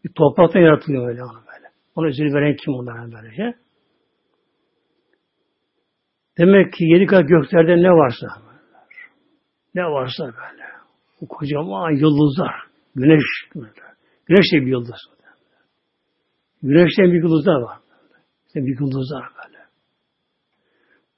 bir 0.05 0.13
topraktan 0.13 0.61
yaratılıyor 0.61 1.09
öyle 1.09 1.25
onu 1.25 1.33
böyle. 1.33 1.67
Onu 1.95 2.07
özelliği 2.07 2.35
veren 2.35 2.57
kim 2.57 2.75
onlara 2.75 3.13
böylece? 3.13 3.59
Demek 6.39 6.73
ki 6.73 6.85
yedi 6.85 7.07
kat 7.07 7.29
göklerde 7.29 7.77
ne 7.77 7.91
varsa 7.91 8.27
ne 9.75 9.83
varsa 9.83 10.25
böyle. 10.25 10.67
Bu 11.21 11.29
kocaman 11.29 11.91
yıldızlar. 11.91 12.55
Güneş. 12.95 13.25
Güneş 14.27 14.53
de 14.53 14.61
bir 14.61 14.67
yıldız. 14.67 15.01
Güneşten 16.63 17.13
bir 17.13 17.23
yıldızlar 17.23 17.61
var. 17.61 17.79
İşte 18.47 18.61
bir 18.61 18.81
yıldızlar 18.81 19.25
böyle. 19.37 19.59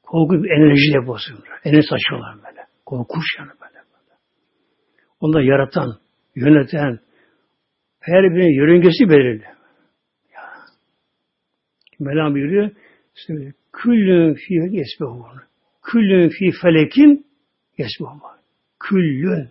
Korku 0.03 0.45
bir 0.45 0.51
enerji 0.51 0.95
deposu. 0.95 1.35
Enerji 1.65 1.89
saçıyorlar 1.89 2.37
böyle. 2.37 2.67
Korkuş 2.87 3.25
yani 3.39 3.51
böyle. 3.61 3.75
böyle. 3.75 4.15
Onu 5.21 5.43
yaratan, 5.43 5.99
yöneten, 6.35 6.99
her 8.01 8.23
birinin 8.23 8.61
yörüngesi 8.61 9.09
belirli. 9.09 9.45
Ya. 10.35 10.43
Mevlam 12.01 12.35
buyuruyor, 12.35 12.71
küllün 13.83 14.35
fiyek 14.35 14.75
esbehûn. 14.75 15.41
Küllün 15.83 16.29
fi 16.29 16.51
felekin 16.63 17.27
yesbuhum. 17.79 18.21
Küllün. 18.81 19.49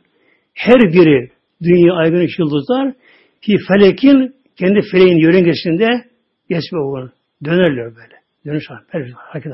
Her 0.54 0.82
biri 0.94 1.32
dünya, 1.62 1.94
ay, 1.94 2.12
güneş, 2.12 2.40
yıldızlar 2.40 2.94
fi 3.42 3.58
felekin 3.68 4.36
kendi 4.56 4.82
feleğin 4.92 5.18
yörüngesinde 5.18 5.88
yesbuhum. 6.50 7.12
Dönerler 7.46 7.96
böyle. 7.96 8.18
Dönüş 8.46 8.70
hareket 8.70 9.16
hareket 9.16 9.54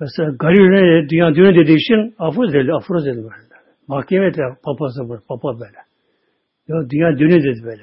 Mesela 0.00 0.30
Galileo 0.30 1.08
dünya 1.08 1.34
dünya 1.34 1.54
dediği 1.54 1.76
için 1.76 2.14
afroz 2.18 2.52
dedi, 2.52 2.72
afroz 2.72 3.06
dedi 3.06 3.16
böyle. 3.16 3.52
Mahkeme 3.88 4.34
de 4.34 4.42
papazı 4.64 5.08
bu, 5.08 5.18
papa 5.28 5.60
böyle. 5.60 5.78
Ya 6.68 6.90
dünya 6.90 7.18
dünya 7.18 7.38
dedi 7.38 7.64
böyle. 7.64 7.82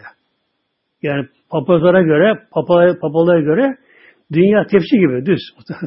Yani 1.01 1.27
papazlara 1.49 2.01
göre, 2.01 2.47
papa, 2.51 2.99
papalara 3.01 3.39
göre 3.39 3.77
dünya 4.31 4.67
tepsi 4.67 4.97
gibi 4.97 5.25
düz. 5.25 5.41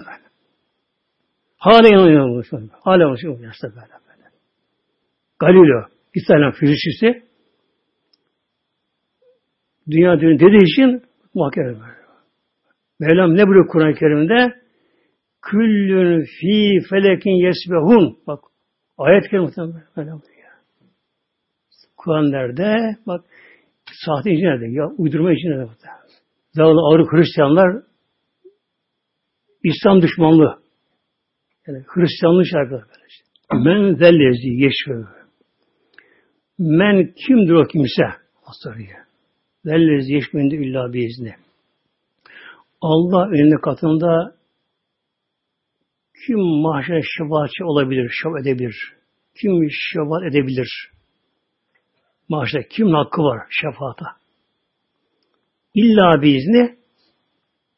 Hala 1.57 1.89
inanıyor. 1.89 2.47
Hala 2.81 3.03
inanıyor. 3.03 3.53
İşte 3.53 3.69
böyle 3.69 3.93
böyle. 4.09 4.29
Galileo, 5.39 5.87
İtalyan 6.15 6.53
fizikçisi 6.53 7.23
dünya 9.91 10.21
dünya 10.21 10.39
dediği 10.39 10.63
için 10.63 11.03
mahkeme 11.35 11.67
böyle. 11.67 12.03
Mevlam 13.01 13.37
ne 13.37 13.47
buyuruyor 13.47 13.69
Kur'an-ı 13.69 13.95
Kerim'de? 13.95 14.63
Küllün 15.43 16.25
fi 16.25 16.89
felekin 16.91 17.31
yesbehun. 17.31 18.19
Bak 18.27 18.41
ayet 18.99 19.29
kerimesi 19.29 19.61
böyle 19.97 20.11
ya. 20.11 20.53
Kur'an 21.97 22.33
nerede? 22.33 22.97
Bak 23.07 23.25
sahte 23.95 24.31
için 24.31 24.45
nerede? 24.45 24.67
Ya 24.67 24.87
uydurma 24.99 25.33
için 25.33 25.49
nerede? 25.49 25.71
Zavallı 26.53 26.81
ağır 26.81 27.07
Hristiyanlar 27.07 27.83
İslam 29.65 30.03
düşmanlığı. 30.03 30.63
Yani 31.67 31.85
Hristiyanlığı 31.87 32.47
şarkılar 32.47 32.83
böyle. 32.83 33.03
Men 33.65 33.95
zellezi 33.95 34.49
yeşfü. 34.49 35.07
Men 36.59 37.15
kimdir 37.27 37.53
o 37.53 37.67
kimse? 37.67 38.03
Asarıya. 38.47 38.97
Zellezi 39.65 40.13
yeşfü 40.13 40.39
illa 40.39 40.93
biizni. 40.93 41.35
Allah 42.81 43.29
önünde 43.29 43.57
katında 43.65 44.35
kim 46.27 46.39
mahşer 46.39 47.03
şefaatçi 47.19 47.65
olabilir, 47.65 48.13
şefaat 48.23 48.47
edebilir? 48.47 48.77
Kim 49.41 49.53
şefaat 49.71 50.23
edebilir? 50.23 50.91
Mahşer 52.33 52.69
kimin 52.69 52.95
hakkı 52.95 53.23
var 53.23 53.47
şefaata? 53.51 54.07
İlla 55.75 56.23
bir 56.23 56.35
izni 56.35 56.77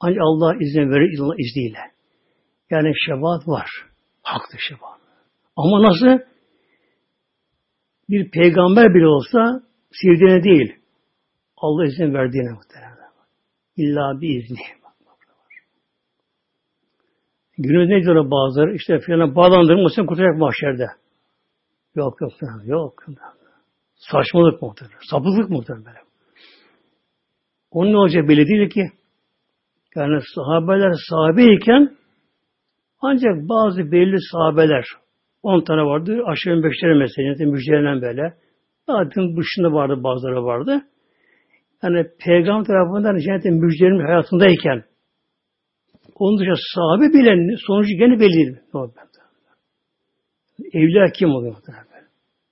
ancak 0.01 0.23
Allah 0.23 0.55
izin 0.61 0.90
verir 0.90 1.19
Allah 1.19 1.35
izniyle. 1.38 1.79
Yani 2.71 2.93
şefaat 3.07 3.49
var. 3.49 3.71
Haklı 4.23 4.59
şefaat. 4.69 5.01
Ama 5.57 5.83
nasıl? 5.83 6.25
Bir 8.09 8.31
peygamber 8.31 8.95
bile 8.95 9.07
olsa 9.07 9.62
sevdiğine 9.93 10.45
değil. 10.45 10.77
Allah 11.57 11.87
izin 11.87 12.14
verdiğine 12.14 12.51
muhtemelen. 12.53 13.11
İlla 13.77 14.21
bir 14.21 14.43
izni. 14.43 14.64
Günümüz 17.59 17.88
ne 17.88 18.03
diyor 18.03 18.31
bazıları? 18.31 18.75
İşte 18.75 18.99
filan 18.99 19.37
bağlandırmasın 19.37 20.07
kurtulacak 20.07 20.38
mahşerde. 20.38 20.87
Yok 21.95 22.21
yok 22.21 22.33
yok. 22.64 23.05
Saçmalık 23.97 24.63
muhtemelen. 24.63 24.99
Sapıklık 25.11 25.51
muhtemelen. 25.51 26.05
Onun 27.71 27.93
ne 27.93 27.97
olacak 27.97 28.29
belli 28.29 28.47
değil 28.47 28.71
ki. 28.71 28.85
Yani 29.97 30.21
sahabeler 30.35 30.93
sahabeyken 31.11 31.97
ancak 33.01 33.35
bazı 33.49 33.93
belli 33.93 34.17
sahabeler 34.33 34.85
10 35.43 35.65
tane 35.65 35.83
vardı. 35.83 36.23
Aşağı 36.27 36.63
beşleri 36.63 36.95
mesela 36.95 37.51
müjdelenen 37.53 38.03
böyle. 38.03 38.35
Zaten 38.87 39.37
dışında 39.37 39.73
vardı 39.73 40.03
bazıları 40.05 40.45
vardı. 40.45 40.83
Yani 41.83 42.07
peygamber 42.25 42.65
tarafından 42.65 43.19
cennetin 43.19 43.65
müjdelenmiş 43.65 44.05
hayatındayken 44.07 44.85
onun 46.15 46.39
dışında 46.39 46.57
sahabe 46.75 47.13
bile 47.13 47.57
sonucu 47.67 47.97
gene 47.99 48.21
belli 48.21 48.33
değil. 48.33 48.57
Evliya 50.73 51.07
kim 51.15 51.31
oluyor? 51.31 51.55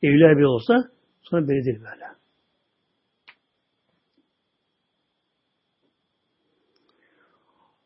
Evliya 0.03 0.37
bir 0.39 0.43
olsa 0.43 0.92
sonra 1.23 1.49
belli 1.49 1.65
değil 1.65 1.79
böyle. 1.79 2.05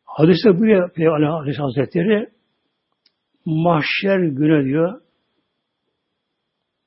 Hadiste 0.05 0.59
buraya 0.59 0.89
Peygamber 0.89 1.27
Aleyhisselam 1.27 1.71
Hazretleri 1.71 2.31
mahşer 3.45 4.19
günü 4.19 4.65
diyor 4.65 5.01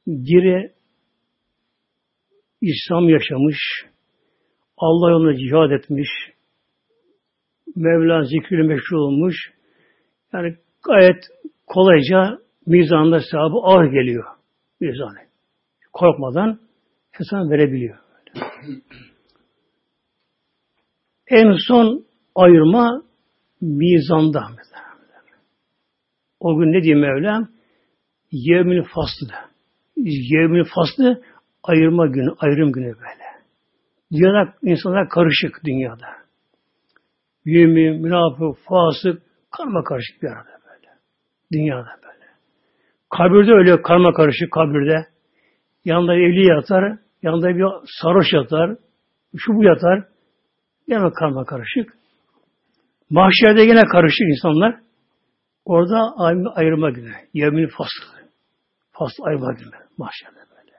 biri 0.07 0.73
İslam 2.61 3.09
yaşamış, 3.09 3.57
Allah 4.77 5.09
yolunda 5.11 5.37
cihad 5.37 5.71
etmiş, 5.71 6.09
Mevla 7.75 8.23
zikri 8.23 8.63
meşhur 8.63 8.97
olmuş. 8.97 9.35
Yani 10.33 10.57
gayet 10.83 11.23
kolayca 11.67 12.39
mizanda 12.65 13.19
sahibi 13.19 13.57
ağır 13.63 13.85
geliyor. 13.85 14.25
Mizanı. 14.79 15.28
Korkmadan 15.93 16.59
hesap 17.11 17.51
verebiliyor. 17.51 17.97
en 21.29 21.55
son 21.67 22.05
ayırma 22.35 23.03
mizanda. 23.61 24.43
O 26.39 26.59
gün 26.59 26.73
ne 26.73 26.83
diyor 26.83 26.99
Mevlam? 26.99 27.49
Yevmil 28.31 28.83
faslı. 28.83 29.35
Yevmil 30.05 30.63
faslı 30.75 31.21
ayırma 31.63 32.07
günü, 32.07 32.35
ayrım 32.39 32.71
günü 32.71 32.85
böyle. 32.85 33.29
Dünyada 34.11 34.53
insanlar 34.61 35.09
karışık 35.09 35.63
dünyada 35.65 36.07
mümin, 37.45 38.01
münafık, 38.01 38.57
fasık, 38.65 39.21
karma 39.51 39.83
karışık 39.83 40.23
bir 40.23 40.27
arada 40.27 40.59
böyle. 40.69 40.87
Dünyada 41.51 41.89
böyle. 42.03 42.25
Kabirde 43.09 43.51
öyle 43.51 43.81
karma 43.81 44.13
karışık 44.13 44.51
kabirde. 44.51 45.07
Yanında 45.89 46.13
evli 46.15 46.47
yatar, 46.47 46.99
yanında 47.23 47.47
bir 47.49 47.65
sarhoş 48.01 48.33
yatar, 48.33 48.77
şu 49.37 49.53
bu 49.53 49.63
yatar. 49.63 50.03
Yine 50.87 51.11
karma 51.19 51.45
karışık. 51.45 51.97
Mahşerde 53.09 53.61
yine 53.61 53.81
karışık 53.91 54.27
insanlar. 54.29 54.79
Orada 55.65 56.13
ayırma 56.55 56.89
günü. 56.89 57.11
Yemin 57.33 57.67
faslı. 57.67 58.19
Faslı 58.91 59.23
ayırma 59.23 59.53
günü. 59.53 59.75
Mahşerde 59.97 60.35
böyle. 60.35 60.77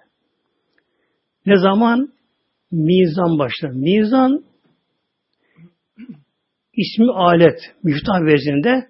Ne 1.47 1.59
zaman? 1.59 2.13
Mizan 2.71 3.39
başlar. 3.39 3.71
Mizan 3.71 4.45
ismi 6.73 7.13
alet, 7.13 7.59
müftah 7.83 8.21
vezinde 8.23 8.89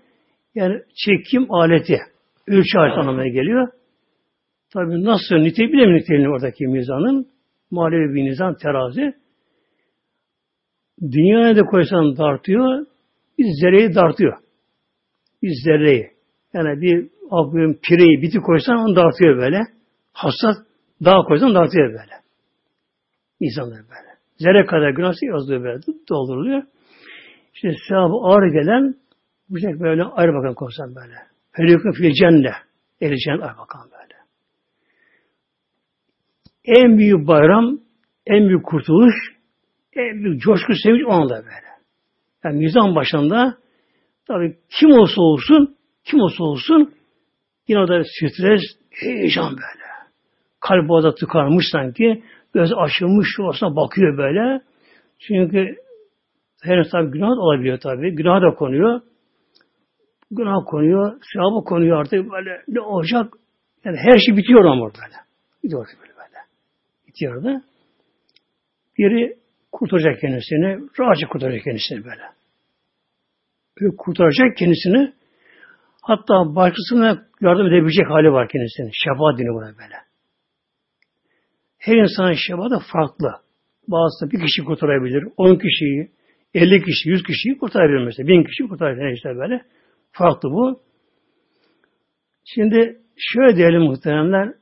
yani 0.54 0.82
çekim 0.94 1.52
aleti, 1.52 1.98
ölçü 2.46 2.78
aleti 2.78 3.00
anlamına 3.00 3.28
geliyor. 3.28 3.68
Tabi 4.72 5.04
nasıl 5.04 5.34
nitelik 5.36 5.72
bile 5.72 5.94
niteliğini 5.94 6.28
oradaki 6.28 6.66
mizanın 6.66 7.26
manevi 7.70 8.14
bir 8.14 8.24
nizam 8.24 8.54
terazi. 8.54 9.14
Dünyaya 11.02 11.56
da 11.56 11.62
koysan 11.62 12.16
dartıyor, 12.16 12.86
biz 13.38 13.46
zerreyi 13.60 13.94
dartıyor. 13.94 14.38
Biz 15.42 15.62
zerreyi. 15.64 16.10
Yani 16.54 16.80
bir 16.80 17.08
abim 17.30 17.78
pireyi, 17.82 18.22
biti 18.22 18.38
koysan 18.38 18.76
onu 18.76 18.96
dartıyor 18.96 19.36
böyle. 19.36 19.60
Hassas 20.12 20.56
dağ 21.04 21.22
koysan 21.28 21.54
dartıyor 21.54 21.88
böyle. 21.88 22.14
İnsanlar 23.40 23.78
böyle. 23.78 24.10
Zerre 24.38 24.66
kadar 24.66 24.90
günahsı 24.90 25.26
yazılıyor 25.26 25.62
böyle. 25.62 25.80
Dolduruluyor. 26.08 26.62
İşte 27.54 27.68
sevabı 27.88 28.14
ağır 28.14 28.52
gelen 28.52 28.94
bu 29.48 29.58
şekilde 29.58 29.80
böyle 29.80 30.02
ayrı 30.04 30.32
bakan 30.34 30.54
korsan 30.54 30.94
böyle. 30.94 31.14
Ferikun 31.52 31.92
fil 31.92 32.12
cenne. 32.12 32.52
Ehli 33.00 33.18
cennet 33.18 33.42
ayrı 33.42 33.58
bakan 33.58 33.90
böyle. 33.92 33.99
En 36.64 36.98
büyük 36.98 37.26
bayram, 37.28 37.78
en 38.26 38.48
büyük 38.48 38.64
kurtuluş, 38.64 39.14
en 39.96 40.24
büyük 40.24 40.42
coşku 40.42 40.72
sevinç 40.82 41.02
o 41.06 41.12
anda 41.12 41.34
böyle. 41.34 41.70
Yani 42.44 42.58
mizan 42.58 42.94
başında 42.94 43.58
tabi 44.26 44.56
kim 44.78 44.92
olsa 44.92 45.20
olsun, 45.22 45.76
kim 46.04 46.20
olsa 46.20 46.44
olsun 46.44 46.94
yine 47.68 47.80
orada 47.80 48.02
stres, 48.04 48.62
heyecan 48.90 49.50
böyle. 49.50 49.90
Kalp 50.60 50.90
orada 50.90 51.14
tıkanmış 51.14 51.64
sanki. 51.72 52.22
Göz 52.54 52.70
açılmış 52.76 53.28
olsa 53.40 53.76
bakıyor 53.76 54.18
böyle. 54.18 54.60
Çünkü 55.18 55.76
Henüz 56.62 56.90
tabi 56.90 57.10
günah 57.10 57.28
da 57.28 57.40
olabiliyor 57.40 57.78
tabi. 57.78 58.14
Günah 58.14 58.42
da 58.42 58.54
konuyor. 58.54 59.00
Günah 60.30 60.64
konuyor. 60.66 61.20
Sevabı 61.32 61.64
konuyor 61.64 62.00
artık 62.00 62.32
böyle 62.32 62.62
ne 62.68 62.80
olacak? 62.80 63.34
Yani 63.84 63.96
her 63.96 64.18
şey 64.18 64.36
bitiyor 64.36 64.64
ama 64.64 64.84
böyle. 64.84 65.16
Bitiyor 65.64 65.86
böyle 66.00 66.09
böyle. 67.10 67.12
Bitiyor 67.12 67.44
da. 67.44 67.62
Biri 68.98 69.36
kurtaracak 69.72 70.20
kendisini. 70.20 70.88
Rahatça 70.98 71.28
kurtaracak 71.28 71.64
kendisini 71.64 72.04
böyle. 72.04 72.22
kurtaracak 73.96 74.56
kendisini. 74.56 75.12
Hatta 76.02 76.54
başkasına 76.54 77.26
yardım 77.40 77.66
edebilecek 77.66 78.10
hali 78.10 78.32
var 78.32 78.48
kendisinin. 78.48 78.90
Şefaat 78.92 79.38
dini 79.38 79.48
buna 79.48 79.66
böyle. 79.66 79.96
Her 81.78 81.96
insanın 81.96 82.34
şefaatı 82.46 82.78
farklı. 82.92 83.32
Bazısı 83.88 84.30
bir 84.30 84.46
kişi 84.46 84.64
kurtarabilir, 84.64 85.24
on 85.36 85.56
kişiyi, 85.56 86.10
elli 86.54 86.82
kişi, 86.82 87.08
yüz 87.08 87.22
kişiyi 87.22 87.58
kurtarabilir 87.58 88.04
mesela. 88.04 88.28
Bin 88.28 88.44
kişi 88.44 88.68
kurtarabilir 88.68 89.12
işte 89.12 89.36
böyle. 89.36 89.64
Farklı 90.12 90.50
bu. 90.50 90.80
Şimdi 92.54 93.00
şöyle 93.16 93.56
diyelim 93.56 93.82
muhteremler. 93.82 94.59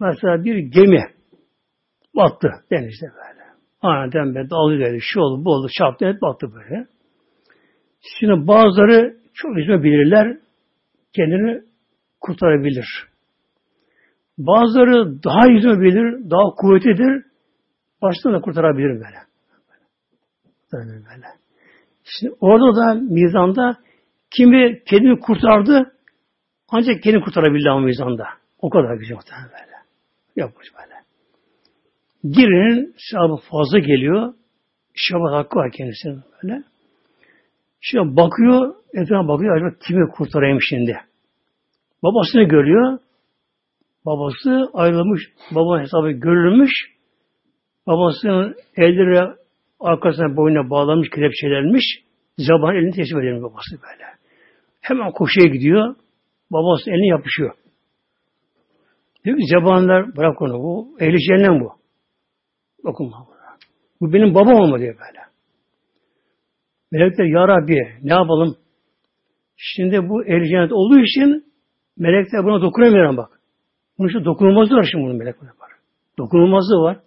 Mesela 0.00 0.44
bir 0.44 0.56
gemi 0.56 1.04
battı 2.16 2.50
denizde 2.70 3.06
böyle. 3.06 3.48
Aniden 3.82 4.34
böyle 4.34 4.50
dalga 4.50 4.76
geldi, 4.76 4.98
şu 5.00 5.20
oldu, 5.20 5.44
bu 5.44 5.50
oldu, 5.50 5.68
çarptı, 5.78 6.06
et 6.06 6.22
battı 6.22 6.46
böyle. 6.54 6.86
Şimdi 8.18 8.46
bazıları 8.46 9.16
çok 9.34 9.58
yüzme 9.58 9.82
bilirler, 9.82 10.38
kendini 11.12 11.62
kurtarabilir. 12.20 12.86
Bazıları 14.38 15.22
daha 15.24 15.46
yüzme 15.46 15.80
bilir, 15.80 16.30
daha 16.30 16.54
kuvvetlidir, 16.56 17.24
baştan 18.02 18.32
da 18.32 18.40
kurtarabilir 18.40 18.88
böyle. 18.88 19.18
Böyle 20.72 20.90
böyle. 20.90 21.26
Şimdi 22.04 22.34
orada 22.40 22.76
da 22.76 22.94
mizanda 22.94 23.76
kimi 24.30 24.82
kendini 24.84 25.20
kurtardı, 25.20 25.92
ancak 26.68 27.02
kendini 27.02 27.24
kurtarabildi 27.24 27.70
ama 27.70 27.80
mizanda. 27.80 28.24
O 28.58 28.70
kadar 28.70 28.94
güzel 28.94 29.14
muhtemelen 29.14 29.67
Yapmış 30.38 30.68
böyle. 30.74 30.94
Birinin 32.24 32.94
sahabı 33.10 33.36
fazla 33.50 33.78
geliyor. 33.78 34.34
Şabat 34.94 35.32
hakkı 35.32 35.58
var 35.58 35.70
kendisinin 35.72 36.22
böyle. 36.42 36.62
Şimdi 37.80 38.16
bakıyor, 38.16 38.74
etrafına 38.94 39.28
bakıyor, 39.28 39.56
acaba 39.56 39.78
kimi 39.86 40.10
kurtarayım 40.10 40.58
şimdi? 40.60 40.96
Babasını 42.02 42.42
görüyor. 42.42 42.98
Babası 44.06 44.70
ayrılmış, 44.72 45.22
babanın 45.54 45.82
hesabı 45.82 46.10
görülmüş. 46.10 46.70
Babasının 47.86 48.56
elleri 48.76 49.34
arkasına 49.80 50.36
boynuna 50.36 50.70
bağlamış, 50.70 51.10
kelepçelenmiş. 51.10 51.84
Zaban 52.38 52.76
elini 52.76 52.90
teslim 52.92 53.18
ediyor 53.18 53.42
babası 53.42 53.76
böyle. 53.82 54.04
Hemen 54.80 55.10
koşuya 55.12 55.46
gidiyor. 55.46 55.94
Babası 56.52 56.90
elini 56.90 57.08
yapışıyor. 57.08 57.54
Diyor 59.24 59.36
ki 59.36 59.44
zabanlar 59.46 60.16
bırak 60.16 60.42
onu. 60.42 60.62
Bu 60.62 60.96
ehli 61.00 61.18
cehennem 61.18 61.60
bu. 61.60 61.72
Dokunma 62.84 63.26
buna. 63.28 63.56
Bu 64.00 64.12
benim 64.12 64.34
babam 64.34 64.54
olma 64.54 64.78
diyor 64.78 64.94
böyle. 64.94 65.20
Melekler 66.92 67.24
ya 67.24 67.48
Rabbi 67.48 67.78
ne 68.02 68.12
yapalım? 68.12 68.56
Şimdi 69.56 70.08
bu 70.08 70.24
ehli 70.24 70.48
cennet 70.48 70.72
olduğu 70.72 70.98
için 70.98 71.44
melekler 71.96 72.44
buna 72.44 72.62
dokunamıyor 72.62 73.16
bak. 73.16 73.40
Bunun 73.98 74.08
için 74.08 74.24
dokunulmazlığı 74.24 74.76
var 74.76 74.88
şimdi 74.90 75.04
bunun 75.04 75.16
melekler 75.16 75.48
var. 75.48 75.70
Dokunulmazlığı 76.18 76.82
var. 76.82 77.00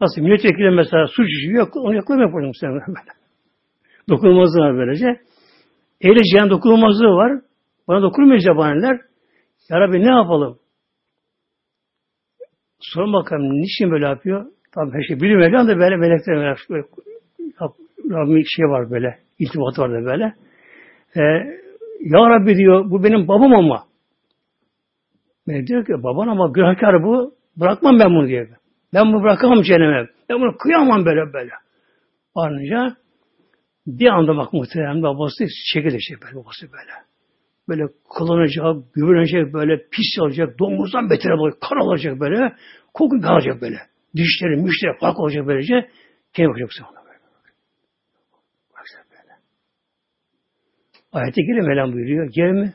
Nasıl 0.00 0.22
milletvekili 0.22 0.70
mesela 0.70 1.06
suç 1.06 1.28
işiyor, 1.28 1.68
onu 1.74 1.94
yakalamıyor 1.94 2.28
yapacağım 2.28 2.54
sen 2.60 2.70
böyle. 2.70 2.84
Dokunulmazlığı 4.08 4.60
var 4.60 4.76
böylece. 4.76 5.06
Ehli 6.00 6.22
cehennem 6.24 6.50
dokunulmazlığı 6.50 7.16
var. 7.16 7.40
Bana 7.88 8.02
dokunmuyor 8.02 8.38
zebaniler. 8.38 9.00
Ya 9.70 9.80
Rabbi 9.80 10.00
ne 10.00 10.10
yapalım? 10.10 10.58
Sorun 12.80 13.12
bakalım 13.12 13.60
niçin 13.60 13.90
böyle 13.90 14.06
yapıyor? 14.06 14.46
Tabi 14.74 14.92
her 14.92 15.02
şey 15.08 15.20
bilim 15.20 15.38
Mevlam 15.38 15.68
da 15.68 15.78
böyle 15.78 15.96
melekler 15.96 16.56
böyle, 16.70 16.84
Rabbim 18.10 18.42
şey 18.56 18.64
var 18.64 18.90
böyle, 18.90 19.18
iltifatı 19.38 19.82
var 19.82 19.90
da 19.90 20.04
böyle. 20.04 20.34
Ee, 21.16 21.20
ya 22.00 22.30
Rabbi 22.30 22.56
diyor, 22.56 22.90
bu 22.90 23.04
benim 23.04 23.28
babam 23.28 23.54
ama. 23.54 23.84
Ben 25.48 25.66
diyor 25.66 25.86
ki, 25.86 25.92
baban 25.92 26.28
ama 26.28 26.48
günahkar 26.48 27.02
bu, 27.02 27.34
bırakmam 27.56 27.98
ben 27.98 28.10
bunu 28.10 28.28
diyor. 28.28 28.48
Ben 28.94 29.12
bunu 29.12 29.22
bırakamam 29.22 29.62
cehenneme. 29.62 30.08
Ben 30.28 30.40
bunu 30.40 30.56
kıyamam 30.56 31.04
böyle 31.04 31.32
böyle. 31.32 31.50
Varınca 32.36 32.96
bir 33.86 34.06
anda 34.06 34.36
bak 34.36 34.52
muhtemelen 34.52 35.02
babası 35.02 35.46
şey 35.72 35.84
böyle 35.84 36.34
babası 36.34 36.66
böyle. 36.72 36.92
Böyle 37.68 37.82
kullanacak, 38.04 38.94
güvenecek, 38.94 39.52
böyle 39.52 39.88
pis 39.90 40.18
olacak, 40.20 40.58
domuzdan 40.58 41.10
beter 41.10 41.30
olacak, 41.30 41.60
kar 41.60 41.76
olacak 41.76 42.20
böyle, 42.20 42.56
koku 42.94 43.20
kalacak 43.20 43.60
böyle. 43.60 43.78
Dişleri, 44.16 44.56
müşteri 44.56 44.98
fark 45.00 45.20
olacak 45.20 45.46
böylece. 45.46 45.90
Kim 46.32 46.48
bakacak 46.48 46.72
sana 46.72 47.04
böyle. 47.04 47.18
Baksana 48.78 49.04
böyle. 49.10 49.32
Ayette 51.12 51.42
geliyor 51.42 51.68
Mevlam 51.68 51.92
buyuruyor. 51.92 52.30
Gel 52.32 52.50
mi? 52.50 52.74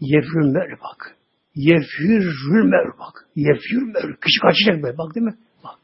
Yefrül 0.00 0.46
mer 0.46 0.70
bak. 0.80 1.16
Yefrül 1.54 2.64
mer 2.64 2.98
bak. 2.98 3.28
Yefrül 3.36 3.86
mer. 3.86 4.20
Kişi 4.20 4.40
kaçacak 4.40 4.82
böyle. 4.82 4.98
Bak 4.98 5.14
değil 5.14 5.26
mi? 5.26 5.34
Bak. 5.64 5.78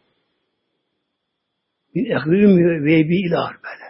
Bir 1.95 2.11
ehvim 2.11 2.85
ve 2.85 3.09
bir 3.09 3.29
ilah 3.29 3.53
böyle. 3.53 3.86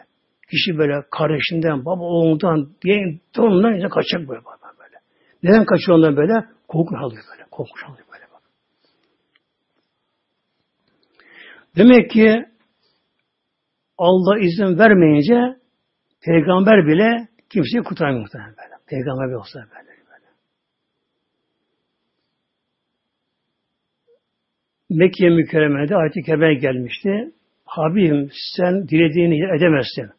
Kişi 0.51 0.78
böyle 0.78 1.03
kardeşinden, 1.11 1.84
baba 1.84 2.05
oğlundan, 2.05 2.70
diye 2.84 3.20
torunundan 3.32 3.88
kaçacak 3.88 4.28
böyle. 4.28 4.40
böyle. 4.78 4.97
Neden 5.42 5.64
kaçıyor 5.64 5.99
ondan 5.99 6.16
böyle? 6.16 6.32
Korku 6.68 6.97
alıyor 6.97 7.22
böyle. 7.32 7.44
Korku 7.51 7.72
alıyor. 7.86 8.07
Demek 11.76 12.11
ki 12.11 12.44
Allah 13.99 14.38
izin 14.38 14.78
vermeyince 14.78 15.61
peygamber 16.24 16.86
bile 16.86 17.28
kimseyi 17.51 17.82
kurtaramıyor 17.82 18.20
muhtemelen 18.20 18.55
böyle. 18.57 18.74
Peygamber 18.86 19.28
bile 19.28 19.36
olsa 19.36 19.59
böyle. 19.59 19.88
böyle. 19.88 20.26
Mekke 24.90 25.28
mükerremede 25.28 25.97
ayet-i 25.97 26.22
kerime 26.22 26.55
gelmişti. 26.55 27.32
Habibim 27.64 28.30
sen 28.57 28.88
dilediğini 28.88 29.57
edemezsin. 29.57 30.11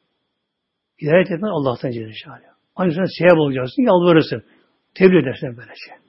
Hidayet 1.02 1.32
etmen 1.32 1.50
Allah'tan 1.50 1.91
Celle 1.91 2.14
Celaluhu. 2.14 2.41
Ancak 2.76 3.08
sevap 3.18 3.38
olacaksın, 3.38 3.82
yalvarırsın. 3.82 4.43
Tebliğ 4.95 5.20
edersin 5.20 5.58
böylece. 5.58 6.08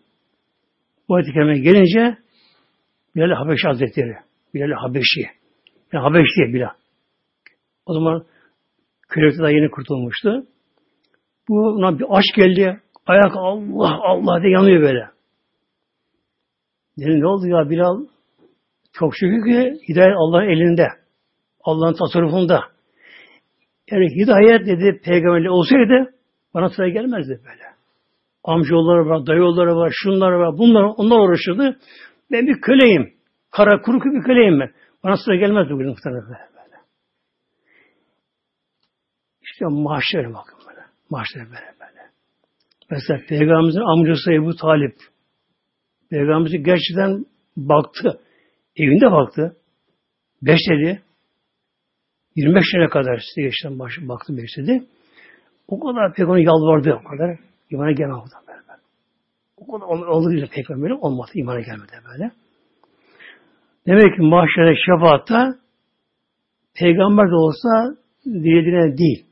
Bu 1.09 1.32
kerime 1.32 1.59
gelince 1.59 2.18
Bilal 3.16 3.34
Habeşi 3.34 3.66
Hazretleri, 3.66 4.16
Bilal 4.55 4.72
Habeşi, 4.72 5.20
yani 5.93 6.03
Habeş 6.03 6.26
diye 6.36 6.55
Bilal. 6.55 6.74
O 7.86 7.95
zaman 7.95 8.24
kölelikte 9.09 9.43
daha 9.43 9.51
yeni 9.51 9.70
kurtulmuştu. 9.70 10.47
Buna 11.49 11.99
bir 11.99 12.05
aşk 12.11 12.34
geldi. 12.36 12.80
Ayak 13.07 13.32
Allah 13.36 13.99
Allah 14.03 14.43
diye 14.43 14.53
yanıyor 14.53 14.82
böyle. 14.82 15.09
Dedim 16.99 17.20
ne 17.20 17.26
oldu 17.26 17.47
ya 17.47 17.70
Bilal? 17.70 18.07
Çok 18.93 19.16
şükür 19.16 19.45
ki 19.45 19.78
hidayet 19.89 20.16
Allah'ın 20.16 20.49
elinde. 20.49 20.86
Allah'ın 21.64 21.95
tasarrufunda. 21.95 22.77
Yani 23.91 24.07
hidayet 24.22 24.66
dedi 24.66 25.01
peygamberli 25.05 25.51
olsaydı 25.51 26.14
bana 26.55 26.68
sıra 26.68 26.89
gelmezdi 26.89 27.41
böyle. 27.45 27.64
Amcaoğulları 28.45 29.09
var, 29.09 29.26
dayıoğulları 29.26 29.76
var, 29.76 29.93
şunlar 30.03 30.32
var, 30.32 30.59
bunlar, 30.59 30.82
onlar 30.97 31.28
uğraşırdı. 31.28 31.78
Ben 32.30 32.47
bir 32.47 32.61
köleyim. 32.61 33.14
Kara 33.51 33.80
kuru 33.80 33.99
bir 33.99 34.22
köleyim 34.22 34.61
ben. 34.61 34.70
Bana 35.05 35.16
sıra 35.16 35.36
gelmez 35.36 35.70
bugün 35.70 35.89
muhtemelen 35.89 36.22
böyle. 36.28 36.49
İşte 39.43 39.64
mahşer 39.70 40.34
bakın 40.34 40.59
böyle. 40.68 40.80
Mahşer 41.11 41.43
böyle 41.43 41.74
böyle. 41.80 42.11
Mesela 42.91 43.20
Peygamberimizin 43.28 43.80
amcası 43.80 44.32
Ebu 44.32 44.57
Talip 44.57 44.97
Peygamberimiz 46.11 46.64
gerçekten 46.64 47.24
baktı. 47.57 48.20
Evinde 48.76 49.12
baktı. 49.12 49.57
Besledi. 50.43 51.03
25 52.39 52.64
sene 52.72 52.89
kadar 52.89 53.18
size 53.18 53.43
geçten 53.47 53.78
baktı 54.09 54.36
besledi. 54.36 54.84
O 55.68 55.80
kadar 55.80 56.14
peygamber 56.14 56.41
yalvardı 56.41 57.01
o 57.05 57.09
kadar. 57.09 57.39
İmana 57.70 57.93
gelmedi 57.93 58.34
böyle. 58.49 58.80
O 59.57 59.72
kadar 59.72 59.86
oldu 59.86 60.30
güzel 60.30 60.49
peygamber 60.49 60.91
olmadı. 60.91 61.30
imana 61.34 61.61
gelmedi 61.61 61.93
böyle. 62.12 62.30
Demek 63.86 64.16
ki 64.16 64.22
mahşere 64.22 64.74
şefaatta 64.86 65.55
peygamber 66.74 67.30
de 67.30 67.34
olsa 67.34 67.97
dilediğine 68.26 68.99
değil. 68.99 69.24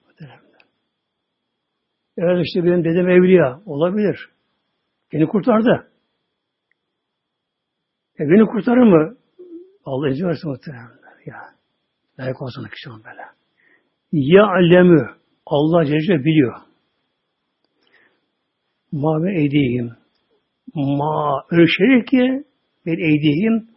Evet 2.19 2.47
işte 2.47 2.65
benim 2.65 2.85
dedem 2.85 3.09
evliya 3.09 3.61
olabilir. 3.67 4.29
Beni 5.13 5.27
kurtardı. 5.27 5.91
E 8.21 8.25
beni 8.25 8.47
kurtarır 8.47 8.83
mı? 8.83 9.17
Allah 9.85 10.09
izin 10.09 10.27
versin 10.27 10.51
muhtemelen. 10.51 10.89
Ya. 11.27 11.56
Layık 12.21 12.43
olsun 12.43 12.69
kişi 12.69 12.91
böyle. 12.91 13.23
Ya 14.13 14.45
alemi 14.47 15.07
Allah 15.47 15.85
Celle 15.85 16.25
biliyor. 16.25 16.57
Ma 18.93 19.23
ve 19.23 19.41
eydihim. 19.41 19.97
Ma 20.75 21.45
öyle 21.51 21.67
şey 21.67 22.05
ki 22.05 22.45
ben 22.87 22.99
eydihim 22.99 23.77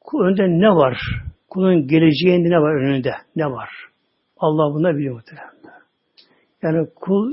Kul 0.00 0.24
önünde 0.24 0.48
ne 0.48 0.68
var? 0.68 0.98
Kulun 1.48 1.86
geleceğinde 1.86 2.48
ne 2.48 2.60
var 2.60 2.74
önünde? 2.74 3.12
Ne 3.36 3.46
var? 3.46 3.70
Allah 4.36 4.74
bunda 4.74 4.96
biliyor 4.96 5.14
muhtemelen. 5.14 5.50
Yani 6.62 6.88
kul 6.96 7.32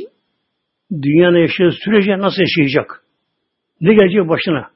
dünyada 0.91 1.37
yaşadığı 1.37 1.71
sürece 1.71 2.17
nasıl 2.17 2.41
yaşayacak? 2.41 3.03
Ne 3.81 3.93
gelecek 3.93 4.29
başına? 4.29 4.71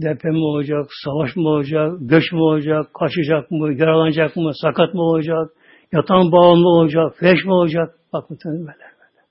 Deprem 0.00 0.32
mi 0.32 0.44
olacak, 0.44 0.86
savaş 1.04 1.36
mı 1.36 1.48
olacak, 1.48 1.92
göç 2.00 2.32
mü 2.32 2.38
olacak, 2.38 2.94
kaçacak 2.94 3.50
mı, 3.50 3.72
yaralanacak 3.74 4.36
mı, 4.36 4.52
sakat 4.62 4.94
mı 4.94 5.02
olacak, 5.02 5.50
yatan 5.92 6.32
bağımlı 6.32 6.68
olacak, 6.68 7.16
feş 7.20 7.44
mi 7.44 7.52
olacak? 7.52 7.98
Bak 8.12 8.30
muhtemelen 8.30 8.60
böyle 8.60 8.78
böyle. 8.78 9.26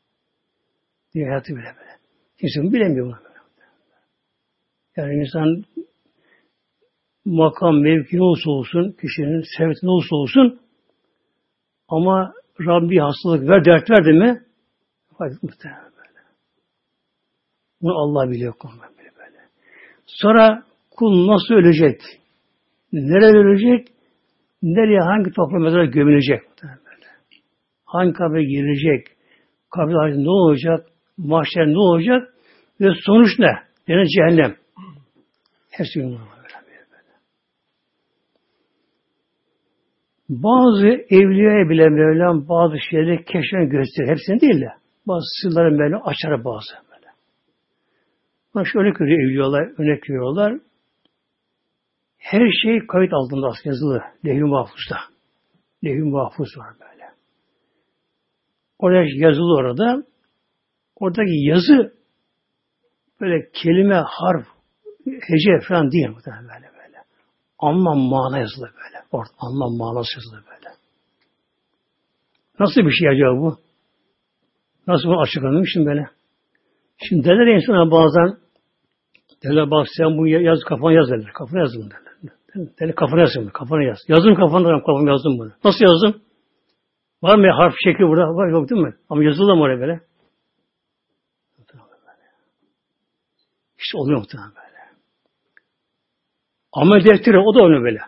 Diye 1.13 1.26
hayatı 1.26 1.49
bile 1.49 1.76
böyle. 1.78 1.97
Kimse 2.39 2.61
bunu 2.63 2.74
bilemiyor 2.74 3.05
bunu. 3.05 3.18
Yani 4.97 5.13
insan 5.13 5.63
makam, 7.26 7.82
mevki 7.82 8.18
ne 8.18 8.24
olursa 8.24 8.49
olsun, 8.49 8.91
kişinin 9.01 9.43
serveti 9.57 9.86
ne 9.86 9.89
olursa 9.89 10.15
olsun 10.15 10.59
ama 11.88 12.34
Rabbi 12.59 12.97
hastalık 12.97 13.49
ver, 13.49 13.65
dert 13.65 13.89
verdi 13.89 14.13
mi? 14.13 14.43
Hayır, 15.18 15.38
muhtemelen 15.41 15.91
böyle. 15.97 16.20
Bunu 17.82 17.93
Allah 17.97 18.32
biliyor. 18.32 18.53
Böyle. 18.63 18.97
Sonra 20.08 20.64
kul 20.91 21.28
nasıl 21.28 21.53
ölecek? 21.53 22.01
Nerede 22.93 23.38
ölecek? 23.38 23.88
Nereye, 24.64 24.99
hangi 24.99 25.32
toprağa 25.32 25.60
mezara 25.60 25.86
gömülecek? 25.86 26.41
Hangi 27.86 28.14
kabre 28.14 28.43
girecek? 28.43 29.08
Kabir 29.72 30.24
ne 30.24 30.30
olacak? 30.30 30.88
Mahşer 31.18 31.68
ne 31.68 31.78
olacak? 31.78 32.34
Ve 32.82 32.89
sonuç 33.05 33.39
ne? 33.39 33.51
Yani 33.88 34.08
cehennem. 34.10 34.55
Hepsi 35.72 36.03
bunlar. 36.03 36.38
Bazı 40.30 40.88
evliyaya 40.88 41.70
bile 41.70 41.89
Mevlam 41.89 42.49
bazı 42.49 42.76
şeyleri 42.89 43.26
keşfen 43.26 43.70
gösterir. 43.70 44.10
Hepsini 44.10 44.41
değil 44.41 44.62
de. 44.62 44.70
Bazı 45.08 45.26
sırları 45.41 45.72
Mevlam 45.72 46.01
açar 46.05 46.43
bazı. 46.45 46.87
Bak 48.58 48.68
şöyle 48.74 48.89
görüyor 48.89 49.20
evliyalar, 49.20 49.62
örnek 49.62 50.10
veriyorlar. 50.10 50.60
Her 52.18 52.51
şey 52.64 52.88
kayıt 52.88 53.14
altında 53.14 53.47
aslında 53.47 53.70
yazılı. 53.70 54.01
Lehü 54.26 54.43
mahfuzda. 54.45 54.97
Lehü 55.84 56.03
mahfuz 56.03 56.58
var 56.58 56.74
böyle. 56.80 57.03
Orada 58.80 59.10
yazılı 59.16 59.55
orada. 59.55 60.03
Oradaki 60.95 61.32
yazı 61.32 61.93
böyle 63.22 63.49
kelime, 63.53 63.95
harf, 64.05 64.45
hece 65.05 65.68
falan 65.68 65.91
değil 65.91 66.10
muhtemelen 66.10 66.43
böyle 66.43 66.72
böyle. 66.78 66.97
Anlam 67.60 67.99
mana 67.99 68.39
yazılı 68.39 68.66
böyle. 68.66 69.05
Orada 69.12 69.32
anlam 69.39 69.78
manası 69.78 70.10
yazılı 70.18 70.43
böyle. 70.51 70.76
Nasıl 72.60 72.82
bir 72.82 72.91
şey 72.91 73.10
acaba 73.10 73.41
bu? 73.41 73.58
Nasıl 74.88 75.10
bunu 75.10 75.22
açıklanıyor 75.22 75.68
şimdi 75.74 75.86
böyle? 75.86 76.05
Şimdi 77.10 77.24
derler 77.24 77.55
insana 77.55 77.91
bazen 77.91 78.47
derler 79.44 79.72
bak 79.72 79.88
sen 79.98 80.18
bu 80.18 80.28
yaz 80.28 80.60
kafana 80.70 80.94
yaz 80.94 81.10
derler. 81.10 81.32
Kafana 81.34 81.60
yaz 81.60 81.72
bunu 81.78 81.90
derler. 81.92 82.14
Derler 82.80 82.96
kafana 82.96 83.22
yaz 83.22 83.32
bunu. 83.38 83.52
Kafana 83.52 83.84
yaz. 83.84 83.98
Yazın 84.08 84.36
kafana 84.36 84.84
kafana 84.84 85.10
yazdım 85.10 85.40
bunu. 85.40 85.52
Nasıl 85.64 85.86
yazdım? 85.86 86.22
Var 87.22 87.36
mı 87.38 87.52
harf 87.52 87.74
şekli 87.84 88.08
burada? 88.08 88.22
Var 88.22 88.48
yok 88.52 88.70
değil 88.70 88.82
mi? 88.82 88.94
Ama 89.10 89.24
yazılı 89.24 89.56
mı 89.56 89.62
oraya 89.62 89.80
böyle? 89.80 90.00
İşte 93.80 93.98
oluyor 93.98 94.20
muhtemelen 94.20 94.52
böyle. 94.56 94.78
Amel 96.74 97.06
defteri 97.06 97.38
o 97.38 97.56
da 97.56 97.62
oluyor 97.64 97.84
böyle. 97.84 98.00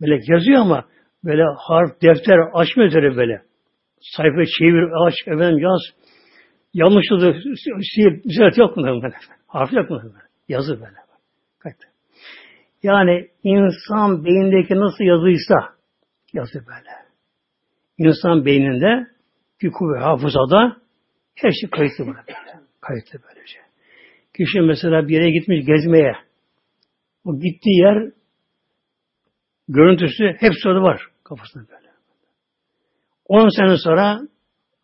Melek 0.00 0.28
yazıyor 0.28 0.60
ama 0.60 0.84
böyle 1.24 1.42
harf, 1.58 2.02
defter 2.02 2.38
açma 2.54 2.84
üzere 2.84 3.16
böyle. 3.16 3.42
Sayfa 4.00 4.44
çevir, 4.58 5.06
aç, 5.06 5.14
efendim 5.26 5.58
yaz. 5.58 5.80
Yanlış 6.74 7.12
oldu, 7.12 7.36
sil, 7.90 8.12
düzelt 8.28 8.58
yok 8.58 8.76
mu 8.76 8.84
böyle? 8.84 9.16
Harf 9.46 9.72
yok 9.72 9.90
mu 9.90 10.00
böyle? 10.02 10.29
Yazı 10.50 10.80
böyle. 10.80 11.00
Yani 12.82 13.28
insan 13.44 14.24
beyindeki 14.24 14.74
nasıl 14.74 15.04
yazıysa 15.04 15.54
yazı 16.32 16.66
böyle. 16.66 16.90
İnsan 17.98 18.44
beyninde 18.44 19.06
bir 19.62 19.70
kuvve 19.70 19.98
hafızada 19.98 20.76
her 21.34 21.50
şey 21.50 21.70
kayıtlı 21.70 22.06
böyle. 22.06 22.22
Kayıtlı 22.80 23.18
böylece. 23.28 23.58
Kişi 24.36 24.60
mesela 24.60 25.08
bir 25.08 25.14
yere 25.14 25.30
gitmiş 25.30 25.66
gezmeye. 25.66 26.12
O 27.24 27.40
gittiği 27.40 27.82
yer 27.82 28.12
görüntüsü 29.68 30.24
hepsi 30.38 30.68
orada 30.68 30.82
var 30.82 31.02
kafasında 31.24 31.64
böyle. 31.68 31.90
10 33.26 33.48
sene 33.56 33.76
sonra 33.76 34.20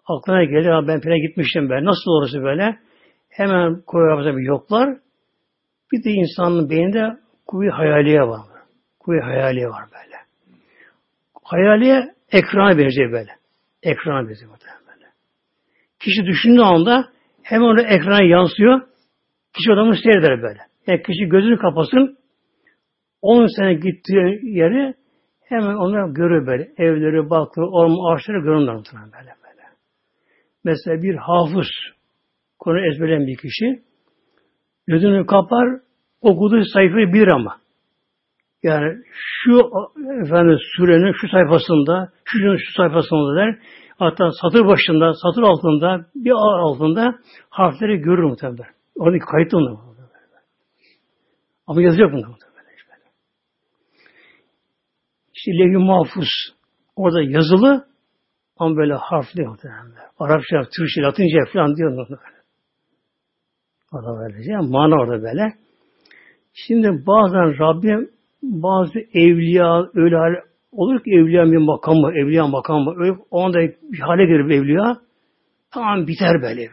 aklına 0.07 0.45
gelir, 0.45 0.89
ben 0.89 1.01
pire 1.01 1.19
gitmiştim 1.29 1.71
ben. 1.71 1.85
Nasıl 1.85 2.11
orası 2.11 2.43
böyle? 2.43 2.79
Hemen 3.29 3.81
koyu 3.87 4.37
bir 4.37 4.43
yoklar. 4.43 5.06
Bir 5.93 6.05
de 6.05 6.11
insanın 6.11 6.71
beyninde 6.71 7.17
kuvve 7.47 7.71
hayaliye 7.71 8.21
var. 8.21 8.41
Kuvve 9.01 9.21
hayaliye 9.21 9.69
var 9.69 9.85
böyle. 9.93 10.17
Hayaliye 11.45 12.15
ekrana 12.33 12.79
benziyor 12.79 13.13
böyle. 13.13 13.31
Ekrana 13.83 14.29
benziyor 14.29 14.51
böyle. 14.51 15.07
Kişi 16.01 16.27
düşündüğü 16.27 16.63
anda 16.63 17.09
hemen 17.43 17.65
orada 17.65 17.83
ekrana 17.83 18.23
yansıyor. 18.23 18.81
Kişi 19.57 19.73
adamı 19.73 19.97
seyreder 19.97 20.43
böyle. 20.43 20.61
Yani 20.87 21.03
kişi 21.03 21.29
gözünü 21.29 21.59
kapasın 21.59 22.19
10 23.23 23.47
sene 23.57 23.75
gittiği 23.75 24.41
yeri 24.43 24.95
hemen 25.45 25.75
onlar 25.75 26.09
görür 26.09 26.47
böyle. 26.47 26.63
Evleri, 26.79 27.31
bakır, 27.31 27.63
orman, 27.63 28.15
ağaçları 28.15 28.39
görürler 28.39 28.75
muhtemelen 28.75 29.13
böyle 29.13 29.35
böyle. 29.45 29.63
Mesela 30.65 31.03
bir 31.03 31.15
hafız 31.15 31.69
konu 32.59 32.87
ezberleyen 32.87 33.27
bir 33.27 33.37
kişi 33.37 33.83
gözünü 34.87 35.27
kapar 35.27 35.81
okuduğu 36.21 36.65
sayfayı 36.73 37.13
bilir 37.13 37.29
ama. 37.29 37.57
Yani 38.63 39.03
şu 39.15 39.71
efendim 40.23 40.59
sürenin 40.77 41.13
şu 41.13 41.29
sayfasında, 41.29 42.13
şu 42.25 42.39
şu 42.59 42.73
sayfasında 42.77 43.37
der. 43.37 43.59
Hatta 43.99 44.31
satır 44.43 44.67
başında, 44.67 45.13
satır 45.15 45.43
altında, 45.43 46.07
bir 46.15 46.31
ağır 46.31 46.59
altında 46.59 47.19
harfleri 47.51 47.99
görür 47.99 48.23
muhtemelen. 48.23 48.71
Oradaki 48.97 49.25
kayıtlı 49.25 49.59
onlar. 49.59 49.77
Ama 51.67 51.83
yazı 51.83 52.01
yok 52.01 52.13
bunda. 52.13 52.27
İşte 55.35 55.51
levh 55.53 55.79
mahfuz 55.79 56.29
orada 56.97 57.23
yazılı 57.23 57.87
ama 58.57 58.77
böyle 58.77 58.95
harfli 58.95 59.47
muhtemelen. 59.47 59.93
Arapça, 60.19 60.63
Türkçe, 60.77 61.01
Latince 61.03 61.53
falan 61.53 61.77
diyor. 61.77 62.07
Orada 63.93 64.19
böylece. 64.21 64.53
Mana 64.57 64.95
orada 64.95 65.23
böyle. 65.23 65.53
Şimdi 66.55 66.89
bazen 67.07 67.59
Rabbim 67.59 68.11
bazı 68.43 68.99
evliya 68.99 69.87
öyle 69.95 70.17
hal 70.17 70.35
olur 70.73 71.05
ki 71.05 71.11
evliya 71.11 71.45
bir 71.53 71.57
makam 71.57 71.97
mı, 71.97 72.13
evliya 72.13 72.47
makam 72.47 72.83
mı, 72.83 72.95
öyle, 72.97 73.17
o 73.31 73.41
anda 73.45 73.59
bir 73.83 73.99
hale 73.99 74.27
gelir 74.27 74.51
evliya, 74.51 74.97
tamam 75.71 76.07
biter 76.07 76.43
böyle 76.43 76.61
böyle. 76.61 76.71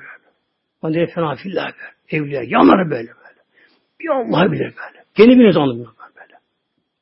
O 0.82 0.94
da 0.94 1.14
fena 1.16 1.36
fillah 1.36 1.66
böyle. 1.66 2.24
Evliya 2.24 2.42
yanar 2.44 2.90
böyle 2.90 3.08
böyle. 3.08 3.40
Bir 4.00 4.10
Allah 4.10 4.52
bilir 4.52 4.64
böyle. 4.66 5.04
Kendi 5.18 5.40
bilir 5.40 5.56
anlamıyor 5.56 5.88
böyle. 6.16 6.40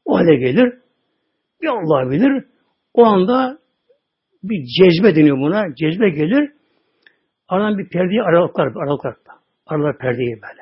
O 0.05 0.18
hale 0.18 0.36
gelir. 0.36 0.74
Bir 1.62 1.68
Allah 1.68 2.12
bilir. 2.12 2.45
O 2.93 3.05
anda 3.05 3.57
bir 4.43 4.66
cezbe 4.66 5.16
deniyor 5.16 5.38
buna. 5.38 5.76
Cezbe 5.76 6.09
gelir. 6.09 6.51
Aradan 7.47 7.78
bir 7.78 7.89
perdeyi 7.89 8.22
aralıklar, 8.22 8.68
aralıklar. 8.68 9.16
Aralar 9.66 9.97
perdeyi 9.97 10.36
böyle. 10.41 10.62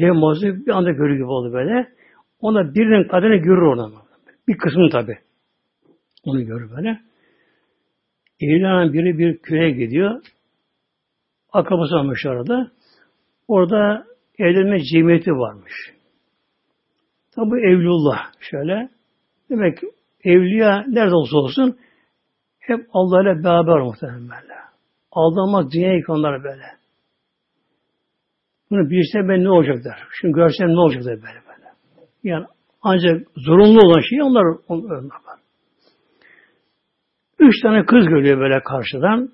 Levmazı 0.00 0.66
bir 0.66 0.70
anda 0.70 0.90
görür 0.90 1.14
gibi 1.14 1.24
oldu 1.24 1.52
böyle. 1.52 1.88
Ona 2.40 2.74
birinin 2.74 3.08
kaderini 3.08 3.42
görür 3.42 3.62
oradan. 3.62 3.92
Bir 4.48 4.58
kısmını 4.58 4.90
tabi. 4.90 5.18
Onu 6.24 6.44
görür 6.44 6.70
böyle. 6.76 7.00
Evlanan 8.40 8.92
biri 8.92 9.18
bir 9.18 9.38
köye 9.38 9.70
gidiyor. 9.70 10.22
Akabası 11.52 11.96
almış 11.96 12.26
orada. 12.26 12.70
Orada 13.48 14.06
evlenme 14.38 14.78
cemiyeti 14.82 15.30
varmış. 15.30 15.72
Tabi 17.34 17.60
Evlullah 17.60 18.32
şöyle. 18.40 18.88
Demek 19.50 19.78
ki 19.78 19.86
evliya 20.24 20.84
nerede 20.88 21.14
olsa 21.14 21.36
olsun 21.36 21.78
hep 22.58 22.86
Allah 22.92 23.22
ile 23.22 23.44
beraber 23.44 23.80
muhtemelen 23.80 24.20
böyle. 24.20 24.54
Aldanmak 25.12 25.72
dünya 25.72 25.98
ikonları 25.98 26.44
böyle. 26.44 26.77
Bunu 28.70 28.90
bilse 28.90 29.28
ben 29.28 29.44
ne 29.44 29.50
olacak 29.50 29.84
der. 29.84 29.98
Şunu 30.10 30.32
görsem 30.32 30.68
ne 30.68 30.80
olacak 30.80 31.04
der 31.04 31.22
böyle 31.22 31.42
böyle. 31.48 31.74
Yani 32.22 32.46
ancak 32.82 33.26
zorunlu 33.36 33.80
olan 33.80 34.00
şey 34.00 34.22
onlar, 34.22 34.44
onlar 34.68 35.00
var. 35.00 35.38
Üç 37.38 37.62
tane 37.62 37.86
kız 37.86 38.04
görüyor 38.08 38.38
böyle 38.40 38.60
karşıdan. 38.62 39.30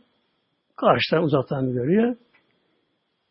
Karşıdan 0.77 1.23
uzaktan 1.23 1.73
görüyor. 1.73 2.17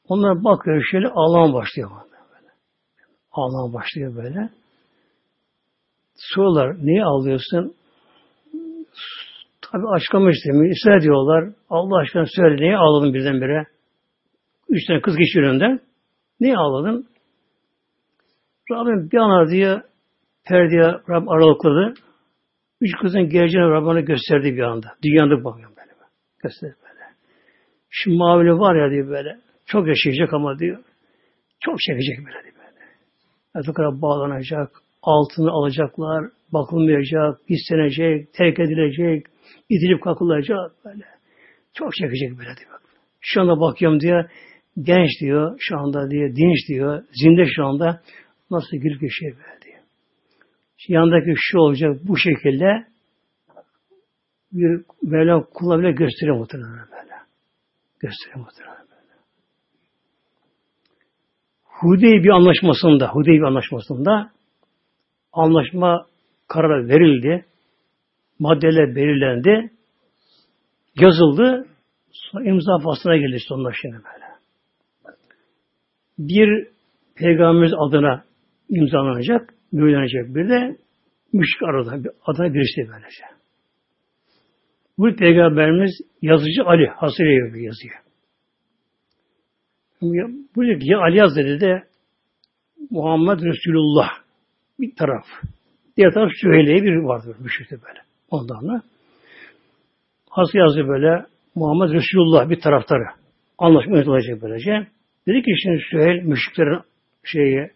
Onlar 0.08 0.43
bakıyor 0.43 0.84
şöyle 0.91 1.08
ağlama 1.08 1.54
başlıyor. 1.54 1.91
Böyle. 1.91 2.51
Ağlama 3.32 3.74
başlıyor 3.74 4.16
böyle. 4.16 4.49
Sorular 6.16 6.86
niye 6.86 7.04
ağlıyorsun? 7.04 7.74
Abi 9.74 9.88
açıklamak 9.88 10.34
istemiyor. 10.34 10.76
İsrail 10.76 11.01
diyorlar. 11.01 11.54
Allah 11.70 11.99
aşkına 11.99 12.26
söyle 12.36 12.62
neye 12.62 12.78
ağladın 12.78 13.14
birdenbire? 13.14 13.66
Üç 14.70 14.88
tane 14.88 15.01
kız 15.01 15.16
geçiyor 15.18 15.45
önünden. 15.45 15.80
Niye 16.44 16.58
ağladın? 16.58 17.08
Rabbim 18.72 19.12
bir 19.12 19.18
an 19.18 19.52
diye 19.52 19.82
perdeye 20.46 20.91
Rabbim 21.10 21.30
aralıkladı. 21.30 21.94
Üç 22.82 22.91
kızın 23.02 23.30
geleceğini 23.30 23.70
Rabbana 23.70 24.00
gösterdi 24.00 24.56
bir 24.56 24.62
anda. 24.62 24.88
Dünyada 25.04 25.44
bakıyorum 25.44 25.76
böyle. 25.78 25.91
Gösterdi 26.44 26.76
böyle. 26.84 27.06
Şu 27.89 28.12
mavili 28.18 28.52
var 28.52 28.76
ya 28.76 28.91
diyor 28.91 29.08
böyle. 29.10 29.38
Çok 29.66 29.88
yaşayacak 29.88 30.34
ama 30.34 30.60
diyor. 30.60 30.84
Çok 31.60 31.80
çekecek 31.80 32.18
böyle 32.18 32.44
diyor 32.44 32.56
böyle. 33.56 33.74
Kadar 33.74 34.02
bağlanacak. 34.02 34.72
Altını 35.02 35.52
alacaklar. 35.52 36.26
Bakılmayacak. 36.54 37.39
istenecek. 37.48 38.34
Terk 38.34 38.60
edilecek. 38.60 39.26
itilip 39.70 40.04
kakılacak 40.04 40.72
böyle. 40.86 41.06
Çok 41.74 41.94
çekecek 41.94 42.32
böyle 42.32 42.58
diyor. 42.58 42.80
Şu 43.22 43.41
anda 43.41 43.60
bakıyorum 43.60 44.00
diyor. 44.00 44.30
Genç 44.82 45.10
diyor. 45.22 45.58
Şu 45.60 45.78
anda 45.80 46.12
diyor. 46.12 46.36
Dinç 46.36 46.68
diyor. 46.68 47.04
Zinde 47.12 47.46
şu 47.56 47.66
anda. 47.66 48.02
Nasıl 48.52 48.78
girip 48.78 49.02
geçiyor 49.02 49.38
böyle 49.38 49.62
diyor. 49.62 49.80
Şimdi 50.78 50.98
yandaki 50.98 51.34
şu 51.36 51.58
olacak 51.58 52.00
bu 52.04 52.18
şekilde 52.18 52.86
bir 54.52 54.86
Mevlam 55.02 55.44
kula 55.54 55.80
bile 55.80 55.92
gösteriyor 55.92 56.38
muhtemelen 56.38 56.88
böyle. 56.92 57.14
Gösteriyor 58.00 58.40
muhtemelen 58.40 58.78
böyle. 58.78 59.14
Hudeybi 61.64 62.34
anlaşmasında, 62.34 63.08
Hudeybi 63.08 63.48
anlaşmasında 63.48 64.32
anlaşma 65.34 66.06
kararı 66.48 66.88
verildi. 66.88 67.46
Maddeler 68.40 68.96
belirlendi. 68.96 69.72
Yazıldı. 70.96 71.68
Sonra 72.12 72.44
imza 72.44 72.80
faslına 72.84 73.18
geldi 73.18 73.38
sonunda 73.48 73.72
şimdi 73.82 73.96
böyle. 73.96 74.23
Bir 76.18 76.68
peygamberimiz 77.16 77.74
adına 77.88 78.24
imzalanacak, 78.70 79.53
mühürlenecek 79.72 80.36
bir 80.36 80.49
de 80.49 80.78
müşrik 81.34 81.64
arada, 81.64 82.09
adına 82.26 82.53
birisi 82.53 82.82
böylece. 82.91 83.24
Bu 84.97 85.16
peygamberimiz 85.16 85.91
yazıcı 86.22 86.64
Ali, 86.66 86.88
Hasire 86.88 87.61
yazıyor. 87.61 87.95
Bu 90.55 90.64
ya 90.64 90.99
Ali 90.99 91.18
yaz 91.18 91.36
dedi 91.36 91.61
de 91.61 91.84
Muhammed 92.89 93.39
Resulullah 93.39 94.09
bir 94.80 94.95
taraf. 94.95 95.26
Diğer 95.97 96.14
taraf 96.14 96.32
Süheyle'ye 96.41 96.84
bir 96.84 96.95
vardır 96.95 97.36
müşrikte 97.39 97.76
böyle. 97.76 97.99
Ondan 98.32 98.68
da. 98.68 98.82
Hasır 100.30 100.59
yazdı 100.59 100.88
böyle 100.88 101.26
Muhammed 101.55 101.93
Resulullah 101.93 102.49
bir 102.49 102.59
taraftarı. 102.59 103.05
Anlaşma 103.57 103.93
olacak 103.93 104.41
böylece. 104.41 104.88
Dedi 105.28 105.42
ki 105.42 105.52
şimdi 105.64 105.82
Süheyl 105.92 106.24
müşriklerin 106.24 106.82
şeyi 107.24 107.70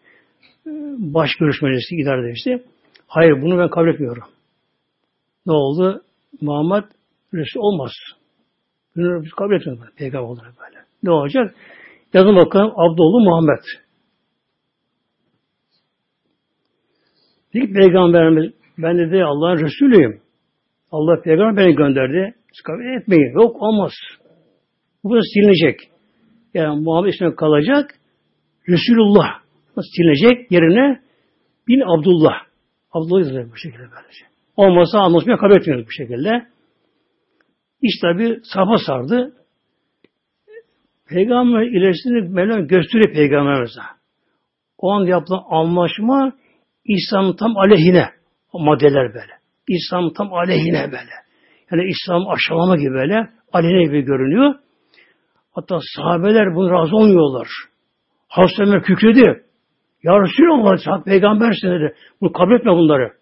baş 0.97 1.29
görüşmecisi 1.39 1.95
idare 1.95 2.31
işte. 2.31 2.63
Hayır 3.07 3.41
bunu 3.41 3.57
ben 3.59 3.69
kabul 3.69 3.87
etmiyorum. 3.87 4.23
Ne 5.45 5.53
oldu? 5.53 6.01
Muhammed 6.41 6.83
Resul 7.33 7.59
olmaz. 7.59 7.91
Bunu 8.95 9.23
biz 9.23 9.31
kabul 9.31 9.55
etmiyoruz. 9.55 9.95
Peygamber 9.97 10.27
olarak 10.27 10.53
böyle. 10.59 10.85
Ne 11.03 11.11
olacak? 11.11 11.55
Yazın 12.13 12.35
bakalım 12.35 12.71
Abdullah 12.75 13.23
Muhammed. 13.25 13.63
İlk 17.53 17.75
peygamberimiz 17.75 18.53
ben 18.77 18.97
dedi 18.97 19.23
Allah'ın 19.23 19.65
Resulüyüm. 19.65 20.21
Allah 20.91 21.21
peygamber 21.21 21.65
beni 21.65 21.75
gönderdi. 21.75 22.35
Siz 22.53 22.61
kabul 22.63 23.01
etmeyin. 23.01 23.33
Yok 23.33 23.61
olmaz. 23.61 23.91
Bu 25.03 25.15
da 25.15 25.19
silinecek. 25.33 25.79
Yani 26.53 26.81
Muhammed 26.81 27.13
ismi 27.13 27.35
kalacak. 27.35 27.95
Resulullah 28.69 29.39
silinecek 29.95 30.51
yerine 30.51 31.01
bin 31.67 31.81
Abdullah. 31.81 32.33
Abdullah 32.91 33.19
yazılır 33.19 33.51
bu 33.51 33.57
şekilde 33.57 33.83
böylece. 33.83 34.25
Olmasa 34.55 34.99
anlaşmaya 34.99 35.37
kabul 35.37 35.55
etmiyoruz 35.55 35.87
bu 35.87 35.91
şekilde. 35.91 36.47
İş 37.81 37.99
tabi 38.01 38.39
safa 38.53 38.77
sardı. 38.77 39.33
Peygamber 41.09 41.61
ilerisini 41.61 42.29
Mevlam 42.29 42.67
gösteriyor 42.67 43.13
peygamberimize. 43.13 43.81
O 44.77 44.91
an 44.91 45.05
yapılan 45.05 45.43
anlaşma 45.49 46.33
İslam'ın 46.85 47.35
tam 47.35 47.57
aleyhine 47.57 48.09
maddeler 48.53 49.13
böyle. 49.13 49.33
İslam 49.67 50.13
tam 50.13 50.33
aleyhine 50.33 50.85
böyle. 50.85 51.13
Yani 51.71 51.89
İslam 51.89 52.27
aşağılama 52.27 52.75
gibi 52.77 52.93
böyle 52.93 53.29
aleyhine 53.53 53.83
gibi 53.83 54.01
görünüyor. 54.01 54.55
Hatta 55.57 55.79
sahabeler 55.95 56.55
bunu 56.55 56.71
razı 56.71 56.95
olmuyorlar. 56.95 57.47
Hazreti 58.27 58.63
Ömer 58.63 58.83
kükredi. 58.83 59.43
Ya 60.03 60.21
Resulallah 60.21 60.77
sen 60.85 61.03
peygambersin 61.03 61.67
dedi. 61.67 61.95
Bunu 62.21 62.31
kabul 62.31 62.55
etme 62.55 62.71
bunları. 62.71 63.13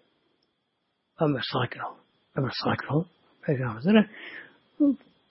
Ömer 1.20 1.42
sakin 1.52 1.80
ol. 1.80 1.94
Ömer 2.36 2.50
sakin 2.64 2.94
ol. 2.94 3.04
Peygamberlere. 3.46 4.06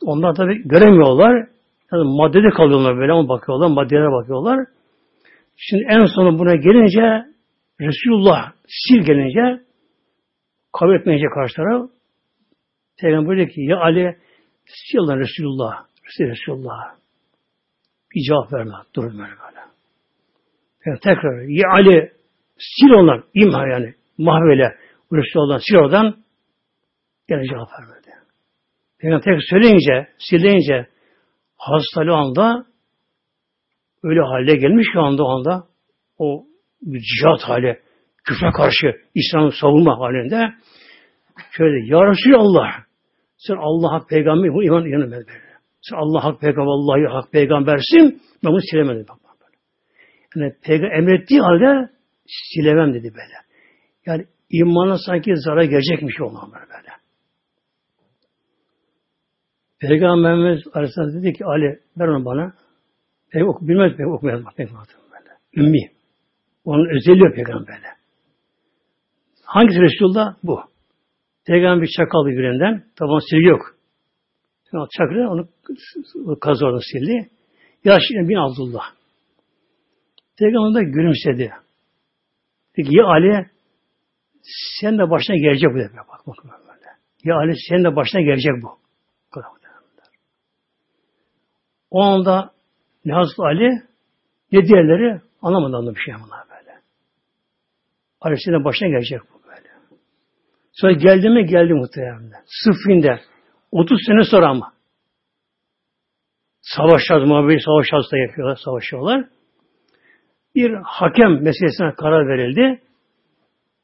Onlar 0.02 0.36
tabi 0.36 0.68
göremiyorlar. 0.68 1.48
Yani 1.92 2.04
maddede 2.18 2.50
kalıyorlar 2.50 2.98
böyle 2.98 3.12
ama 3.12 3.30
bakıyorlar. 3.30 3.68
Maddelere 3.68 4.12
bakıyorlar. 4.12 4.68
Şimdi 5.58 5.84
en 5.90 6.06
sonu 6.06 6.40
buna 6.40 6.56
gelince 6.56 7.26
Resulullah 7.82 8.52
sil 8.82 9.00
gelince 9.06 9.64
kabul 10.74 10.96
etmeyecek 10.96 11.30
karşı 11.34 11.56
taraf 11.56 11.90
Peygamber 13.02 13.38
dedi 13.38 13.52
ki 13.52 13.62
ya 13.62 13.78
Ali 13.78 14.18
sil 14.86 15.08
Resulullah 15.20 15.95
Resulullah 16.20 16.96
bir 18.16 18.22
cevap 18.28 18.54
verme. 18.54 18.74
Durun 18.96 19.20
böyle 19.20 19.32
böyle. 19.32 19.60
Yani 20.86 21.00
tekrar 21.04 21.42
ya 21.48 21.70
Ali 21.70 22.12
sil 22.72 22.92
onlar 23.00 23.24
imha 23.34 23.68
yani 23.68 23.94
mahvele 24.18 24.78
Resulullah'dan 25.14 25.62
sil 25.66 25.76
oradan 25.76 26.16
gene 27.28 27.46
cevap 27.48 27.70
vermedi. 27.80 28.10
Peygamber 29.00 29.24
tekrar 29.24 29.42
söyleyince, 29.50 30.08
sileyince 30.18 30.88
hastalı 31.58 32.14
anda 32.14 32.66
öyle 34.04 34.22
hale 34.22 34.56
gelmiş 34.56 34.88
şu 34.94 35.02
anda 35.02 35.24
anda 35.24 35.68
o 36.18 36.46
cihat 36.82 37.42
hali 37.42 37.80
küfre 38.24 38.52
karşı 38.52 38.88
İslam'ı 39.16 39.52
savunma 39.62 40.00
halinde 40.00 40.54
şöyle 41.52 41.96
Ya 41.96 42.12
Resulallah 42.12 42.86
sen 43.38 43.56
Allah 43.56 43.92
hak 43.92 44.10
peygamber 44.10 44.54
bu 44.54 44.64
iman 44.64 44.86
iman 44.86 45.26
Sen 45.90 45.96
Allah 45.98 46.24
hak 46.24 46.42
peygamber 46.42 46.72
Allah'ı 46.72 47.14
hak 47.14 47.32
peygambersin 47.32 48.22
ben 48.44 48.52
bunu 48.52 48.62
silemedim. 48.72 49.06
Bak. 49.10 49.18
Yani 50.36 50.54
peygamber 50.64 50.98
emrettiği 50.98 51.42
halde 51.42 51.90
silemem 52.26 52.94
dedi 52.94 53.14
böyle. 53.14 53.36
Yani 54.06 54.26
imana 54.50 54.98
sanki 55.06 55.36
zarar 55.36 55.64
gelecekmiş 55.64 56.22
olan 56.22 56.52
böyle. 56.52 56.76
Peygamberimiz 59.80 60.64
Aleyhisselam 60.74 61.14
dedi 61.14 61.34
ki 61.34 61.46
Ali 61.46 61.80
ver 61.98 62.08
onu 62.08 62.26
bana. 62.26 62.54
Peygamber 63.32 63.54
oku, 63.54 63.68
bilmez 63.68 63.92
peygamber 63.92 64.18
okumayaz 64.18 64.42
peygamber 64.58 64.86
böyle. 65.12 65.66
Ümmi. 65.68 65.92
Onun 66.66 66.96
özelliği 66.96 67.32
peygamberle. 67.36 67.88
Hangisi 69.44 69.82
Resulullah? 69.82 70.36
Bu. 70.44 70.60
Peygamber 71.48 71.82
bir 71.82 71.90
çakal 71.98 72.26
birbirinden. 72.26 72.84
Taban 72.96 73.20
silgi 73.30 73.46
yok. 73.46 73.75
Çaklı 74.72 75.30
onu 75.30 76.40
kazı 76.40 76.66
orada 76.66 76.80
sildi. 76.92 77.30
Yaş 77.84 78.02
bin 78.12 78.36
Abdullah. 78.36 78.84
Peygamber 80.40 80.82
de 80.82 80.86
gülümsedi. 80.86 81.54
Peki 82.74 82.98
ya 82.98 83.06
Ali 83.06 83.50
sen 84.82 84.98
de 84.98 85.10
başına 85.10 85.36
gelecek 85.36 85.70
bu 85.74 85.78
dedi. 85.78 85.92
Bak, 85.98 86.28
bak, 86.28 86.36
böyle. 86.44 86.90
Ya 87.24 87.36
Ali 87.36 87.54
sen 87.70 87.84
de 87.84 87.96
başına 87.96 88.22
gelecek 88.22 88.54
bu. 88.64 88.78
O 91.92 92.02
anda 92.02 92.52
ne 93.06 93.14
Hazreti 93.14 93.42
Ali 93.42 93.82
ne 94.52 94.68
diğerleri 94.68 95.22
anlamadı 95.42 95.96
bir 95.96 96.00
şey 96.00 96.14
bunlar 96.14 96.46
böyle. 96.50 96.80
Ali 98.22 98.36
senin 98.46 98.64
başına 98.64 98.88
gelecek 98.88 99.22
bu 99.22 99.48
böyle. 99.48 99.70
Sonra 100.72 100.92
geldi 100.92 101.30
mi 101.30 101.46
geldi 101.46 101.74
muhtemelen. 101.74 102.32
Sıffinde. 102.64 103.20
30 103.76 104.00
sene 104.08 104.24
sonra 104.24 104.50
ama. 104.50 104.74
Savaşlar, 106.62 107.22
muhabbeti 107.22 107.64
savaşlar 107.64 108.02
da 108.12 108.18
yapıyorlar, 108.18 108.60
savaşıyorlar 108.66 109.26
bir 110.56 110.74
hakem 110.84 111.32
meselesine 111.32 111.94
karar 111.98 112.28
verildi. 112.28 112.82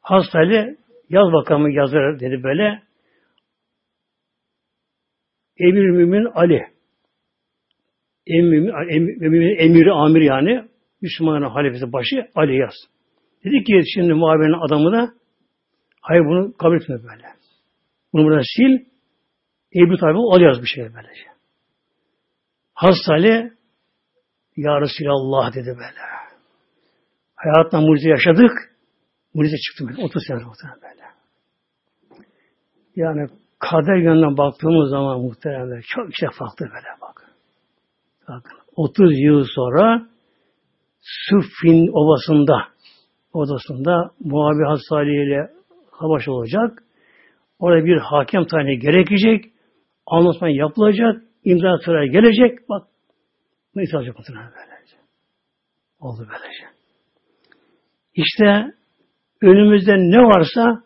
Hastayla 0.02 0.76
yaz 1.10 1.34
bakamı 1.34 1.74
yazar 1.74 2.20
dedi 2.20 2.44
böyle. 2.44 2.82
Emir 5.58 5.90
Mümin 5.90 6.26
Ali. 6.36 6.62
Emir, 8.28 8.70
emir, 9.22 9.60
emiri 9.60 9.92
amir 9.92 10.22
yani 10.22 10.64
Müslümanın 11.02 11.50
halifesi 11.50 11.94
başı 11.94 12.28
Ali 12.36 12.58
yaz. 12.58 12.74
Dedi 13.44 13.64
ki 13.64 13.82
şimdi 13.94 14.14
muhabirin 14.14 14.68
adamı 14.68 14.92
da 14.92 15.14
hayır 16.02 16.22
bunu 16.22 16.58
kabul 16.58 16.76
etme 16.76 16.96
böyle. 16.96 17.26
Bunu 18.14 18.24
buradan 18.24 18.44
sil 18.54 18.74
Ebu 19.76 19.98
Talib'e 19.98 20.20
alıyoruz 20.20 20.62
bir 20.62 20.68
şey 20.68 20.84
böylece. 20.84 21.32
Hastali 22.74 23.54
Ya 24.58 24.82
Resulallah 24.82 25.54
dedi 25.54 25.68
böyle. 25.68 26.02
Hayatla 27.36 27.82
mucize 27.82 28.10
yaşadık. 28.10 28.52
Mucize 29.34 29.58
çıktı 29.58 29.88
böyle. 29.88 30.04
30 30.04 30.24
sene 30.28 30.40
böyle. 30.40 31.02
Yani 32.96 33.30
kader 33.60 33.96
yönünden 33.96 34.38
baktığımız 34.38 34.90
zaman 34.90 35.22
muhtemelen 35.22 35.82
çok 35.88 36.16
şey 36.16 36.30
farklı 36.40 36.66
böyle 36.66 36.88
bak. 37.02 37.32
Bakın 38.28 38.58
30 38.76 39.20
yıl 39.20 39.46
sonra 39.56 40.08
Süffin 41.02 41.88
Ovası'nda 41.94 42.68
odasında 43.34 44.12
muhabi 44.20 44.64
Hassali 44.64 45.28
ile 45.28 45.52
savaş 46.00 46.28
olacak. 46.28 46.84
Orada 47.60 47.86
bir 47.86 47.98
hakem 47.98 48.46
tane 48.46 48.76
gerekecek. 48.76 49.51
Anlaşma 50.06 50.50
yapılacak. 50.50 51.24
imza 51.44 51.78
sıraya 51.86 52.08
gelecek. 52.08 52.70
Bak 52.70 52.88
ne 53.76 53.84
olacak 53.98 54.18
muhtemelen 54.18 54.52
böylece. 54.56 54.98
Oldu 56.00 56.28
böylece. 56.30 56.66
İşte 58.14 58.74
önümüzde 59.42 59.96
ne 59.98 60.18
varsa 60.18 60.84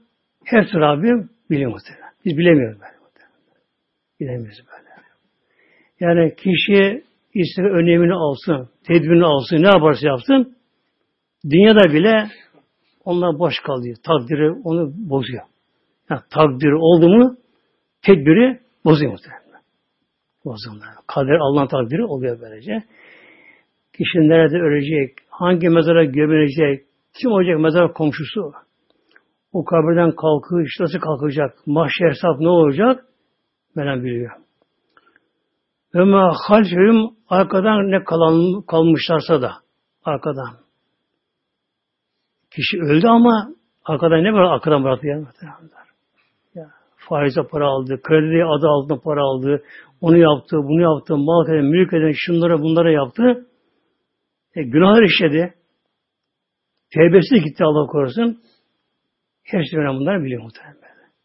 türlü 0.49 0.79
Rabbim 0.79 1.29
biliyor 1.49 1.71
muhtemelen. 1.71 2.11
Biz 2.25 2.37
bilemiyoruz 2.37 2.79
böyle. 2.81 2.95
Bilemiyoruz 4.19 4.59
böyle. 4.67 4.85
Yani 5.99 6.35
kişi 6.35 7.03
ister 7.33 7.63
önemini 7.63 8.13
alsın, 8.13 8.69
tedbirini 8.83 9.25
alsın, 9.25 9.63
ne 9.63 9.67
yaparsa 9.67 10.07
yapsın, 10.07 10.57
dünyada 11.49 11.93
bile 11.93 12.29
onlar 13.05 13.39
boş 13.39 13.53
kalıyor. 13.65 13.97
Takdiri 14.03 14.51
onu 14.51 14.91
bozuyor. 14.95 15.43
Yani 16.09 16.21
takdiri 16.29 16.75
oldu 16.75 17.09
mu 17.09 17.37
tedbiri 18.01 18.59
bozuyor 18.85 19.11
muhtemelen. 19.11 19.61
Bozuyor. 20.45 20.75
Kader 21.07 21.37
Allah'ın 21.39 21.67
takdiri 21.67 22.03
oluyor 22.03 22.41
böylece. 22.41 22.83
Kişi 23.97 24.17
nerede 24.17 24.57
ölecek, 24.57 25.17
hangi 25.29 25.69
mezara 25.69 26.03
gömülecek, 26.03 26.85
kim 27.13 27.31
olacak 27.31 27.59
mezar 27.59 27.93
komşusu, 27.93 28.51
o 29.53 29.65
kabirden 29.65 30.11
kalkış, 30.11 30.79
nasıl 30.79 30.99
kalkacak, 30.99 31.57
mahşer 31.65 32.09
hesap 32.09 32.39
ne 32.39 32.49
olacak, 32.49 33.05
Mevlam 33.75 34.03
biliyor. 34.03 34.31
Ve 35.95 36.03
ma 36.03 36.33
halfehum 36.47 37.15
arkadan 37.29 37.91
ne 37.91 38.03
kalan, 38.03 38.61
kalmışlarsa 38.61 39.41
da 39.41 39.51
arkadan. 40.03 40.53
Kişi 42.51 42.77
öldü 42.81 43.07
ama 43.07 43.49
arkadan 43.85 44.23
ne 44.23 44.33
var 44.33 44.41
arkadan 44.41 44.83
bıraktı 44.83 45.07
ya 45.07 45.17
faize 47.09 47.41
para 47.51 47.67
aldı, 47.67 48.01
kredi 48.03 48.45
adı 48.45 48.67
altında 48.67 48.99
para 48.99 49.21
aldı, 49.21 49.63
onu 50.01 50.17
yaptı, 50.17 50.57
bunu 50.57 50.81
yaptı, 50.81 51.17
mal 51.17 51.49
eden, 51.49 51.65
mülk 51.65 51.93
eden, 51.93 52.13
şunlara 52.15 52.61
bunlara 52.61 52.91
yaptı. 52.91 53.47
E, 54.55 54.63
günahlar 54.63 55.03
işledi. 55.03 55.53
Tevbesi 56.93 57.35
gitti 57.35 57.63
Allah 57.63 57.87
korusun. 57.87 58.39
Hepsi 59.43 59.69
şey 59.71 59.79
bunları 59.79 60.23
biliyor 60.23 60.43
muhtemelen. 60.43 60.75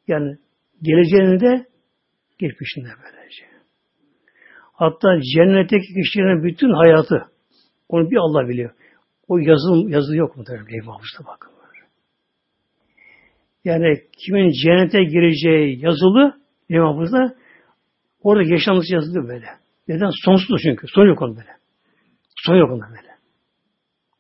Yani 0.08 0.36
geleceğini 0.82 1.40
de 1.40 1.66
geçmişinde 2.38 2.88
böylece. 3.04 3.44
Hatta 4.72 5.08
cennetteki 5.34 5.94
kişilerin 5.94 6.44
bütün 6.44 6.70
hayatı 6.70 7.26
onu 7.88 8.10
bir 8.10 8.16
Allah 8.16 8.48
biliyor. 8.48 8.70
O 9.28 9.38
yazı, 9.38 9.90
yazı 9.90 10.16
yok 10.16 10.36
mu 10.36 10.44
Leyh 10.48 10.86
Mahfuz'da 10.86 11.26
bakın. 11.26 11.59
Yani 13.64 14.00
kimin 14.18 14.50
cennete 14.64 15.04
gireceği 15.04 15.84
yazılı 15.84 16.40
Leyh 16.70 16.80
Mahfuz'da 16.80 17.34
orada 18.22 18.48
yaşanması 18.48 18.94
yazılı 18.94 19.28
böyle. 19.28 19.46
Neden? 19.88 20.10
Sonsuz 20.24 20.60
çünkü. 20.62 20.86
Son 20.88 21.06
yok 21.06 21.22
onun 21.22 21.36
böyle. 21.36 21.50
Son 22.46 22.56
yok 22.56 22.70
onun 22.70 22.80
böyle. 22.90 23.10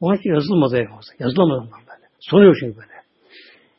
Onun 0.00 0.16
için 0.16 0.30
yazılmadı 0.30 0.74
Leyh 0.74 0.88
Mahfuz'da. 0.88 1.12
Yazılamadı 1.18 1.60
ondan 1.60 1.80
böyle. 1.80 2.06
Son 2.20 2.44
yok 2.44 2.54
çünkü 2.60 2.76
böyle. 2.76 3.00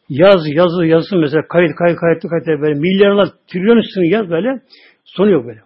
Yaz, 0.10 0.42
yazı, 0.46 0.86
yazsın 0.86 1.20
mesela 1.20 1.48
kayıt, 1.48 1.76
kayıt, 1.76 2.00
kayıt, 2.00 2.22
kayıt, 2.30 2.62
böyle 2.62 2.80
milyarlar, 2.80 3.30
trilyon 3.48 3.78
üstünü 3.78 4.06
yaz 4.08 4.30
böyle. 4.30 4.62
Sonu 5.06 5.32
yok 5.32 5.46
böyle. 5.46 5.62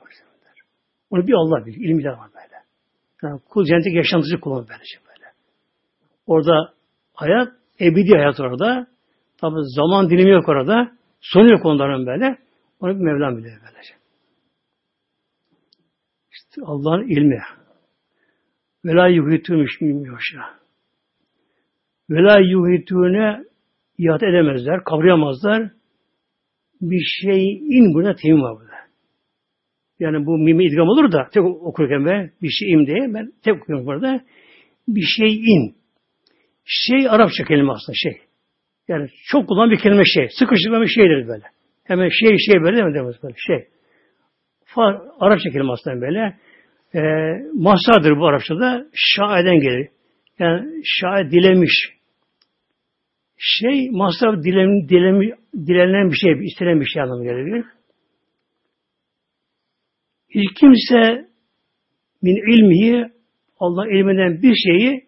Onu 1.09 1.27
bir 1.27 1.33
Allah 1.33 1.65
bilir. 1.65 1.77
İlim 1.77 1.97
var 1.97 2.29
böyle. 2.35 2.55
Yani 3.23 3.41
kul 3.49 3.65
cennetteki 3.65 3.97
yaşantısı 3.97 4.39
kullanır 4.39 4.67
böylece 4.69 4.97
böyle. 5.07 5.25
Orada 6.27 6.73
hayat, 7.13 7.47
ebedi 7.79 8.13
hayat 8.13 8.39
orada. 8.39 8.87
Tabi 9.37 9.55
zaman 9.75 10.09
dilimi 10.09 10.31
yok 10.31 10.49
orada. 10.49 10.91
Sonu 11.21 11.51
yok 11.51 11.65
onların 11.65 12.05
böyle. 12.05 12.37
Onu 12.79 12.99
bir 12.99 13.03
Mevlam 13.03 13.37
biliyor 13.37 13.61
böylece. 13.61 13.93
İşte 16.31 16.61
Allah'ın 16.65 17.07
ilmi. 17.07 17.41
Vela 18.85 19.07
yuhitûmüş 19.07 19.81
bilmiyor 19.81 20.21
ya. 20.35 20.41
Vela 22.09 22.39
yuhitûne 22.39 23.43
ihat 23.97 24.23
edemezler, 24.23 24.83
kavrayamazlar. 24.83 25.71
Bir 26.81 27.03
şeyin 27.21 27.93
buna 27.93 28.15
temin 28.15 28.41
var 28.41 28.55
burada. 28.55 28.75
Yani 29.99 30.25
bu 30.25 30.37
mimi 30.37 30.65
idgam 30.65 30.87
olur 30.87 31.11
da 31.11 31.29
tek 31.33 31.43
okurken 31.43 32.05
ben 32.05 32.31
bir 32.41 32.49
şeyim 32.49 32.87
diye 32.87 33.13
ben 33.13 33.31
tek 33.43 33.61
okuyorum 33.61 33.85
burada. 33.85 34.21
Bir 34.87 35.05
şeyin. 35.17 35.75
Şey 36.65 37.09
Arapça 37.09 37.43
kelime 37.43 37.71
aslında 37.71 37.95
şey. 37.95 38.21
Yani 38.87 39.09
çok 39.25 39.47
kullanılan 39.47 39.71
bir 39.71 39.79
kelime 39.79 40.03
şey. 40.05 40.29
Sıkıştırma 40.39 40.81
bir 40.81 40.87
şeydir 40.87 41.27
böyle. 41.27 41.43
Hemen 41.83 42.09
şey 42.09 42.37
şey 42.37 42.61
böyle 42.61 42.75
değil 42.75 42.87
mi 42.87 42.93
demez 42.93 43.15
böyle 43.23 43.35
şey. 43.37 43.67
Far, 44.65 45.01
Arapça 45.19 45.49
kelime 45.49 45.71
aslında 45.71 46.01
böyle. 46.01 46.37
E, 46.95 47.01
mahsadır 47.53 48.17
bu 48.19 48.27
Arapçada. 48.27 48.87
Şaiden 48.93 49.59
gelir. 49.59 49.89
Yani 50.39 50.81
şair 50.83 51.31
dilemiş. 51.31 51.95
Şey 53.37 53.89
masraf 53.91 54.43
dilen, 54.43 54.89
dilen, 54.89 55.37
dilenen 55.53 56.09
bir 56.09 56.15
şey, 56.15 56.45
istenen 56.45 56.81
bir 56.81 56.85
şey 56.85 57.01
anlamı 57.01 57.23
gelebilir. 57.23 57.65
Hiç 60.29 60.59
kimse 60.59 61.27
min 62.21 62.35
ilmihi 62.35 63.11
Allah 63.59 63.87
ilminden 63.87 64.41
bir 64.41 64.55
şeyi 64.55 65.05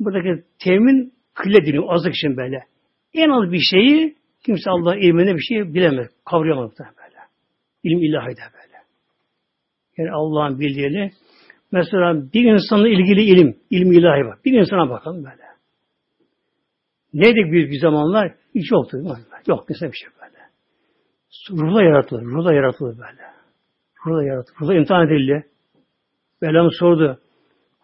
buradaki 0.00 0.44
temin 0.64 1.12
kılle 1.34 1.66
deniyor 1.66 1.84
azlık 1.88 2.14
için 2.14 2.36
böyle. 2.36 2.58
En 3.16 3.30
az 3.30 3.52
bir 3.52 3.60
şeyi 3.70 4.16
kimse 4.46 4.70
Allah 4.70 4.96
ilminde 4.96 5.34
bir 5.34 5.40
şey 5.40 5.74
bilemez, 5.74 6.08
kavrayamaz 6.24 6.70
böyle. 6.78 7.20
İlim 7.84 8.02
ilahi 8.02 8.36
de 8.36 8.42
böyle. 8.54 8.76
Yani 9.96 10.10
Allah'ın 10.12 10.60
bildiğini 10.60 11.10
mesela 11.72 12.32
bir 12.34 12.44
insanla 12.44 12.88
ilgili 12.88 13.22
ilim, 13.22 13.56
ilim 13.70 13.92
ilahi 13.92 14.26
var. 14.26 14.38
Bir 14.44 14.60
insana 14.60 14.90
bakalım 14.90 15.24
böyle. 15.24 15.46
Neydi 17.14 17.52
büyük 17.52 17.72
bir 17.72 17.80
zamanlar? 17.80 18.34
Hiç 18.54 18.72
yoktu. 18.72 18.98
Yok 19.46 19.64
mesela 19.68 19.92
bir 19.92 19.96
şey 19.96 20.08
böyle. 20.20 20.36
Ruhla 21.62 21.82
yaratılır. 21.82 22.22
Ruhla 22.22 22.54
yaratılır 22.54 22.98
böyle. 22.98 23.22
Ruhla 24.06 24.24
yaratılır. 24.24 24.60
Ruhla 24.60 24.74
imtihan 24.74 25.06
edildi. 25.06 25.46
Velham 26.42 26.70
sordu 26.70 27.20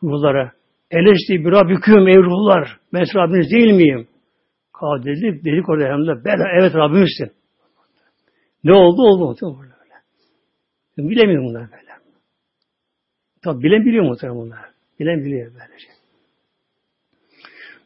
ruhlara. 0.03 0.53
Eleşti 0.91 1.45
bir 1.45 1.53
Rabbiküm 1.53 2.09
ey 2.09 2.17
ruhlar. 2.17 2.77
Ben 2.93 3.05
Rabbiniz 3.15 3.51
değil 3.51 3.73
miyim? 3.73 4.09
Kal 4.83 5.03
dedi. 5.03 5.45
Dedik 5.45 5.69
orada 5.69 5.85
de 5.85 6.25
ben 6.25 6.39
evet 6.61 6.75
Rabbimizsin. 6.75 7.33
Ne 8.65 8.75
oldu? 8.75 9.03
Oldu 9.03 9.47
mu? 9.51 9.63
Böyle. 10.99 11.11
Bilemiyorum 11.11 11.49
bunlar 11.49 11.71
böyle. 11.73 11.93
Tabi 13.45 13.63
bilen 13.63 13.85
biliyor 13.85 14.05
muhtemelen 14.05 14.39
bunlar. 14.39 14.61
Bilen 15.01 15.25
biliyor 15.25 15.53
böylece. 15.55 15.89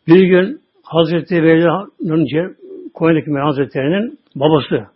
Bir 0.06 0.26
gün 0.26 0.62
Hazreti 0.82 1.40
Mevla'nın 1.40 2.56
Konya'daki 2.94 3.30
Mevla 3.30 3.46
Hazretleri'nin 3.46 4.18
babası 4.34 4.86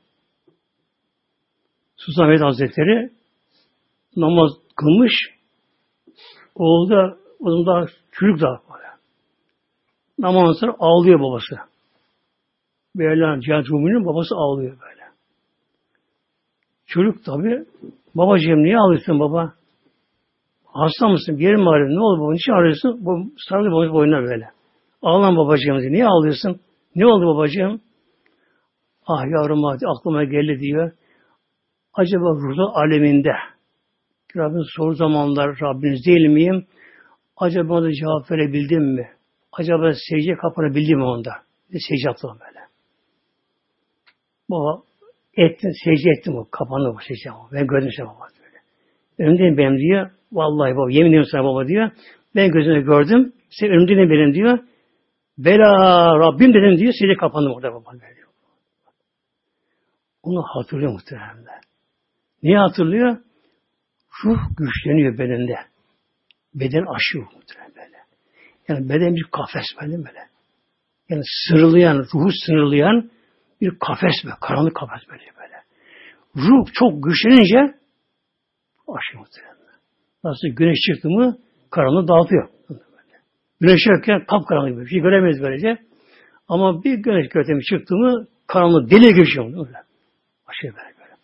Sultan 1.96 2.28
Mehmet 2.28 2.44
Hazretleri 2.44 3.10
namaz 4.16 4.50
kılmış. 4.76 5.12
Oğlu 6.54 6.90
da 6.90 7.16
o 7.40 7.50
zaman 7.50 7.66
daha 7.66 7.86
çocuk 8.12 8.40
daha 8.40 8.62
böyle. 8.72 8.88
Namazdan 10.18 10.76
ağlıyor 10.78 11.20
babası. 11.20 11.69
Mevlana 12.94 13.40
Cihat 13.40 13.70
Rumi'nin 13.70 14.06
babası 14.06 14.34
ağlıyor 14.34 14.76
böyle. 14.80 15.00
Çocuk 16.86 17.24
tabi 17.24 17.64
babacığım 18.14 18.62
niye 18.62 18.78
ağlıyorsun 18.78 19.20
baba? 19.20 19.54
Hasta 20.64 21.08
mısın? 21.08 21.38
Bir 21.38 21.44
yerin 21.44 21.60
mi 21.60 21.68
ağrıyor? 21.70 21.90
Ne 21.90 22.00
oldu 22.00 22.20
baba? 22.20 22.32
Niçin 22.32 22.52
ağrıyorsun? 22.52 23.04
Bu 23.04 23.30
sarılıyor 23.48 23.72
babası 23.72 23.92
boynuna 23.92 24.22
böyle. 24.22 24.50
Ağlan 25.02 25.36
babacığım 25.36 25.80
diyor. 25.80 25.92
Niye 25.92 26.06
ağlıyorsun? 26.06 26.60
Ne 26.94 27.06
oldu 27.06 27.34
babacığım? 27.34 27.80
Ah 29.06 29.24
yavrum 29.26 29.64
hadi 29.64 29.86
aklıma 29.86 30.24
geldi 30.24 30.60
diyor. 30.60 30.92
Acaba 31.94 32.30
ruhda 32.30 32.62
aleminde 32.74 33.32
Rabbin 34.36 34.64
soru 34.76 34.94
zamanlar 34.94 35.58
Rabbiniz 35.62 36.06
değil 36.06 36.28
miyim? 36.28 36.66
Acaba 37.36 37.74
ona 37.74 37.92
cevap 37.92 38.30
verebildim 38.30 38.82
mi? 38.94 39.08
Acaba 39.52 39.92
secde 40.08 40.34
kapanabildim 40.36 40.98
mi 40.98 41.04
onda? 41.04 41.30
Bir 41.72 41.80
secde 41.88 42.08
yaptım 42.08 42.38
böyle. 42.40 42.59
Baba 44.50 44.82
Ettim, 45.36 45.70
secde 45.84 46.10
ettim 46.10 46.34
o. 46.36 46.48
Kapandı 46.50 46.94
bu 46.94 46.98
secde. 47.08 47.30
Ben 47.52 47.66
gördüm 47.66 47.90
seni 47.96 48.06
baba. 48.06 48.26
Böyle. 48.42 48.58
Önümdeyim 49.18 49.56
benim 49.58 49.78
diyor. 49.78 50.10
Vallahi 50.32 50.76
baba 50.76 50.90
yemin 50.90 51.08
ediyorum 51.08 51.28
sana 51.32 51.44
baba 51.44 51.68
diyor. 51.68 51.90
Ben 52.34 52.50
gözüne 52.50 52.80
gördüm. 52.80 53.32
Sen 53.50 53.68
önümdeyim 53.68 54.10
benim 54.10 54.34
diyor. 54.34 54.58
Bela 55.38 56.18
Rabbim 56.18 56.54
dedim 56.54 56.78
diyor. 56.78 56.92
Secde 56.92 57.16
kapandı 57.16 57.48
orada 57.48 57.72
baba. 57.72 57.92
Diyor. 57.92 58.28
Onu 60.22 60.42
hatırlıyor 60.42 60.92
muhtemelen. 60.92 61.44
Niye 62.42 62.58
hatırlıyor? 62.58 63.16
Ruh 64.24 64.38
güçleniyor 64.56 65.18
bedende. 65.18 65.56
Beden 66.54 66.84
aşıyor 66.96 67.26
muhtemelen 67.34 67.74
böyle. 67.76 67.96
Yani 68.68 68.88
beden 68.88 69.16
bir 69.16 69.24
kafes 69.24 69.64
böyle 69.80 69.96
böyle. 69.96 70.28
Yani 71.08 71.22
sınırlayan, 71.48 71.98
ruhu 72.14 72.30
sınırlayan 72.46 73.10
bir 73.60 73.78
kafes 73.78 74.14
böyle. 74.24 74.36
Karanlık 74.40 74.76
kafes 74.76 75.08
böyle 75.08 75.22
böyle. 75.38 75.62
Ruh 76.36 76.66
çok 76.72 77.04
güçlenince 77.04 77.74
aşıyor 78.88 79.20
muhtemelen. 79.20 79.56
Nasıl 80.24 80.48
güneş 80.48 80.78
çıktı 80.86 81.08
mı 81.08 81.36
karanlığı 81.70 82.08
dağıtıyor. 82.08 82.48
Güneş 83.60 83.80
yokken 83.86 84.24
kapkaranlık 84.24 84.80
bir 84.80 84.86
şey 84.86 85.00
göremeyiz 85.00 85.42
böylece. 85.42 85.78
Ama 86.48 86.84
bir 86.84 86.94
güneş 86.94 87.28
götemi 87.28 87.62
çıktı 87.64 87.94
mı 87.94 88.26
karanlığı 88.46 88.90
deli 88.90 89.14
geçiyor. 89.14 89.46
Öyle. 89.46 89.78
Aşıyor 90.46 90.74
böyle 90.74 90.94
böyle. 90.98 91.14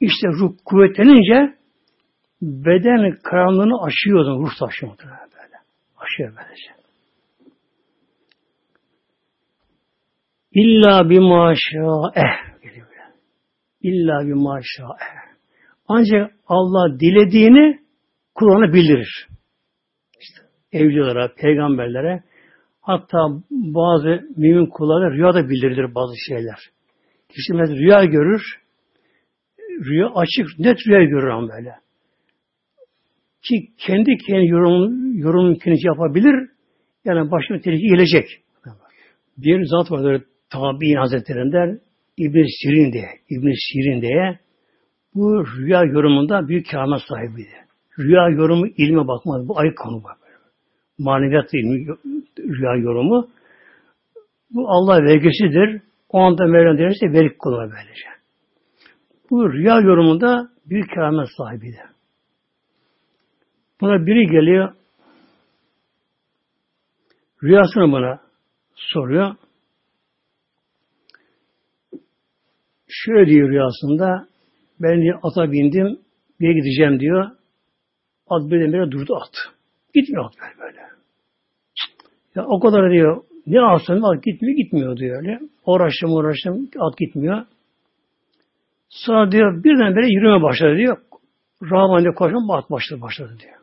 İşte 0.00 0.28
ruh 0.28 0.52
kuvvetlenince 0.64 1.54
beden 2.42 3.18
karanlığını 3.22 3.82
aşıyor 3.84 4.24
ruh 4.24 4.58
taşıyor 4.58 4.92
böyle. 4.98 5.56
Aşıyor 5.96 6.32
böylece. 6.36 6.79
İlla 10.52 11.10
bir 11.10 11.18
maşa'eh. 11.18 12.50
İlla 13.82 14.26
bir 14.26 14.32
maşa'eh. 14.32 15.30
Ancak 15.88 16.32
Allah 16.46 17.00
dilediğini 17.00 17.80
Kur'an'a 18.34 18.72
bildirir. 18.72 19.28
İşte 20.20 20.42
evlilere, 20.72 21.32
peygamberlere 21.36 22.22
hatta 22.80 23.18
bazı 23.50 24.28
mümin 24.36 24.66
kullara 24.66 25.10
rüyada 25.10 25.48
bildirilir 25.48 25.94
bazı 25.94 26.14
şeyler. 26.28 26.58
Kişi 27.28 27.52
mesela 27.52 27.78
rüya 27.78 28.04
görür, 28.04 28.42
rüya 29.58 30.08
açık, 30.14 30.58
net 30.58 30.86
rüya 30.86 31.04
görür 31.04 31.28
ama 31.28 31.48
böyle. 31.48 31.74
Ki 33.42 33.68
kendi 33.78 34.16
kendi 34.26 34.46
yorum, 34.46 35.18
yorum 35.18 35.56
yapabilir, 35.84 36.50
yani 37.04 37.30
başına 37.30 37.60
tehlike 37.60 37.88
gelecek. 37.88 38.42
Bir 39.36 39.64
zat 39.64 39.90
vardır 39.90 40.22
tabi'in 40.50 40.96
hazretlerinden 40.96 41.80
İbn 42.16 42.44
Sirin 42.62 42.92
diye, 42.92 43.08
İbn 43.30 43.52
Sirin 43.68 44.02
diye 44.02 44.38
bu 45.14 45.46
rüya 45.46 45.84
yorumunda 45.84 46.48
büyük 46.48 46.70
kâhmet 46.70 47.00
sahibiydi. 47.08 47.54
Rüya 47.98 48.28
yorumu 48.28 48.66
ilme 48.66 49.08
bakmaz. 49.08 49.48
Bu 49.48 49.58
ayık 49.58 49.78
konu 49.78 50.04
var. 50.04 50.16
Maneviyat 50.98 51.54
ilmi 51.54 51.86
rüya 52.38 52.74
yorumu. 52.76 53.28
Bu 54.50 54.68
Allah 54.68 55.02
vergisidir. 55.02 55.82
O 56.08 56.18
anda 56.18 56.46
Mevlam 56.46 56.78
derse 56.78 57.12
verik 57.12 57.38
kuluna 57.38 57.62
böylece. 57.62 58.08
Bu 59.30 59.52
rüya 59.52 59.80
yorumunda 59.80 60.48
büyük 60.66 60.90
keramet 60.90 61.28
sahibiydi. 61.36 61.80
Buna 63.80 64.06
biri 64.06 64.26
geliyor, 64.26 64.72
rüyasını 67.42 67.92
bana 67.92 68.20
soruyor. 68.74 69.34
Şöyle 72.90 73.30
diyor 73.30 73.48
rüyasında, 73.48 74.26
ben 74.80 75.02
diyor, 75.02 75.18
ata 75.22 75.52
bindim, 75.52 75.98
bir 76.40 76.50
gideceğim 76.50 77.00
diyor. 77.00 77.30
At 78.26 78.50
birdenbire 78.50 78.90
durdu 78.90 79.16
at. 79.16 79.34
Gitmiyor 79.94 80.24
at 80.24 80.32
böyle 80.40 80.58
böyle. 80.60 80.80
Ya 82.34 82.46
o 82.46 82.60
kadar 82.60 82.92
diyor, 82.92 83.22
ne 83.46 83.60
alsam 83.60 84.04
at 84.04 84.24
gitmiyor, 84.24 84.56
gitmiyor 84.56 84.96
diyor 84.96 85.16
öyle. 85.16 85.40
Uğraştım 85.66 86.12
uğraştım, 86.12 86.70
at 86.78 86.98
gitmiyor. 86.98 87.46
Sonra 88.88 89.32
diyor 89.32 89.64
birdenbire 89.64 90.12
yürüme 90.12 90.42
başladı 90.42 90.76
diyor. 90.76 90.96
Rahman 91.62 92.02
diyor 92.02 92.14
koşma 92.14 92.56
at 92.56 92.70
başladı 92.70 93.00
başladı 93.00 93.36
diyor. 93.42 93.56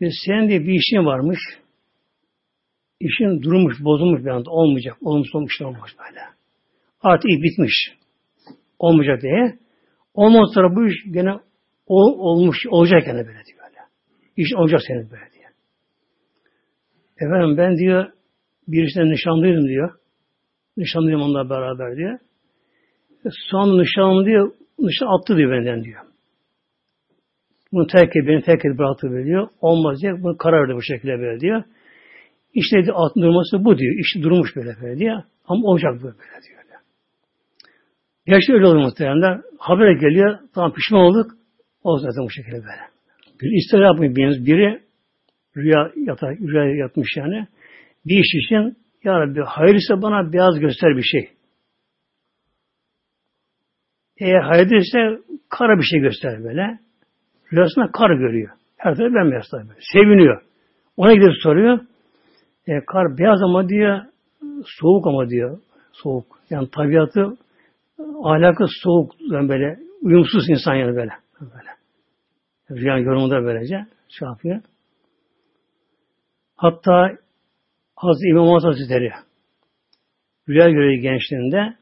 Ve 0.00 0.08
senin 0.26 0.48
diye 0.48 0.60
bir 0.60 0.72
işin 0.72 1.06
varmış. 1.06 1.38
İşin 3.00 3.42
durmuş, 3.42 3.74
bozulmuş 3.80 4.24
bir 4.24 4.30
anda. 4.30 4.50
Olmayacak. 4.50 4.96
Olmuş 5.00 5.34
olmuş 5.34 5.62
olmuş 5.62 5.94
böyle. 5.98 6.20
Artık 7.02 7.30
iyi 7.30 7.42
bitmiş. 7.42 7.74
Olmayacak 8.78 9.22
diye. 9.22 9.58
Ondan 10.14 10.54
sonra 10.54 10.76
bu 10.76 10.86
iş 10.86 10.94
gene 11.14 11.32
o, 11.86 11.96
olmuş, 12.30 12.56
olacak 12.70 13.06
yani 13.06 13.18
böyle 13.18 13.44
diyor. 13.44 13.58
Böyle. 13.58 13.80
İş 14.36 14.54
olacak 14.56 14.80
senin 14.86 15.10
böyle 15.10 15.32
diyor. 15.32 15.50
Efendim 17.20 17.56
ben 17.56 17.76
diyor 17.76 18.12
birisinden 18.68 19.10
nişanlıydım 19.10 19.68
diyor. 19.68 19.90
Nişanlıyım 20.76 21.20
onunla 21.20 21.50
beraber 21.50 21.96
diyor. 21.96 22.18
Son 23.50 23.82
nişanım 23.82 24.26
diyor, 24.26 24.52
nişan 24.78 25.06
attı 25.06 25.36
diyor 25.36 25.50
benden 25.52 25.84
diyor. 25.84 26.00
Bunu 27.72 27.86
terk 27.86 28.16
et, 28.16 28.26
beni 28.26 28.42
terk 28.42 28.64
et 28.64 28.78
bıraktı 28.78 29.10
böyle 29.10 29.26
diyor. 29.26 29.48
Olmaz 29.60 30.02
diyor. 30.02 30.22
Bunu 30.22 30.36
karar 30.36 30.62
verdi 30.62 30.74
bu 30.74 30.82
şekilde 30.82 31.18
böyle 31.18 31.40
diyor. 31.40 31.62
İşte 32.54 32.84
diyor, 32.84 32.96
altın 32.96 33.22
durması 33.22 33.64
bu 33.64 33.78
diyor. 33.78 33.94
İşte 33.98 34.22
durmuş 34.22 34.56
böyle 34.56 34.76
böyle 34.82 34.98
diyor. 34.98 35.22
Ama 35.44 35.68
olacak 35.68 35.92
böyle 35.92 36.04
böyle 36.04 36.42
diyor. 36.48 36.61
Gerçi 38.26 38.52
öyle 38.52 38.66
olur 38.66 38.76
muhtemelen. 38.76 39.42
Habere 39.58 39.94
geliyor. 39.94 40.38
Tamam 40.54 40.72
pişman 40.72 41.00
olduk. 41.00 41.30
O 41.84 41.98
zaten 41.98 42.24
bu 42.24 42.30
şekilde 42.30 42.56
böyle. 42.56 42.92
Bir 43.40 43.50
ister 43.50 43.80
yapmayın 43.80 44.16
biriniz. 44.16 44.46
Biri 44.46 44.82
rüya 45.56 45.90
yatar, 45.96 46.36
rüya 46.36 46.76
yatmış 46.76 47.16
yani. 47.16 47.46
Bir 48.06 48.18
iş 48.18 48.34
için 48.34 48.76
ya 49.04 49.20
Rabbi 49.20 49.40
hayırlısı 49.40 50.02
bana 50.02 50.32
beyaz 50.32 50.60
göster 50.60 50.96
bir 50.96 51.02
şey. 51.02 51.28
Eğer 54.18 54.40
hayırlıysa 54.40 54.98
kara 55.48 55.78
bir 55.78 55.84
şey 55.84 56.00
göster 56.00 56.44
böyle. 56.44 56.78
Rüyasında 57.52 57.90
kar 57.92 58.10
görüyor. 58.10 58.50
Her 58.76 58.94
tarafı 58.94 59.14
bembeyaz 59.14 59.48
tabi. 59.50 59.68
Seviniyor. 59.92 60.42
Ona 60.96 61.14
gidip 61.14 61.32
soruyor. 61.42 61.80
E, 62.66 62.72
kar 62.86 63.18
beyaz 63.18 63.42
ama 63.42 63.68
diyor 63.68 64.00
soğuk 64.66 65.06
ama 65.06 65.28
diyor. 65.28 65.58
Soğuk. 65.92 66.26
Yani 66.50 66.68
tabiatı 66.70 67.36
ahlakı 68.22 68.64
soğuk 68.82 69.12
yani 69.32 69.48
böyle 69.48 69.78
uyumsuz 70.02 70.48
insan 70.48 70.74
yani 70.74 70.96
böyle. 70.96 71.12
böyle. 71.40 71.70
Rüya 72.70 72.98
yorumunda 72.98 73.44
böylece 73.44 73.86
şey 74.08 74.28
yapıyor. 74.28 74.60
Hatta 76.56 77.08
Hazreti 77.96 78.28
İmam 78.28 78.48
Hazretleri 78.48 79.10
rüya 80.48 80.70
görüyor 80.70 81.02
gençliğinde 81.02 81.76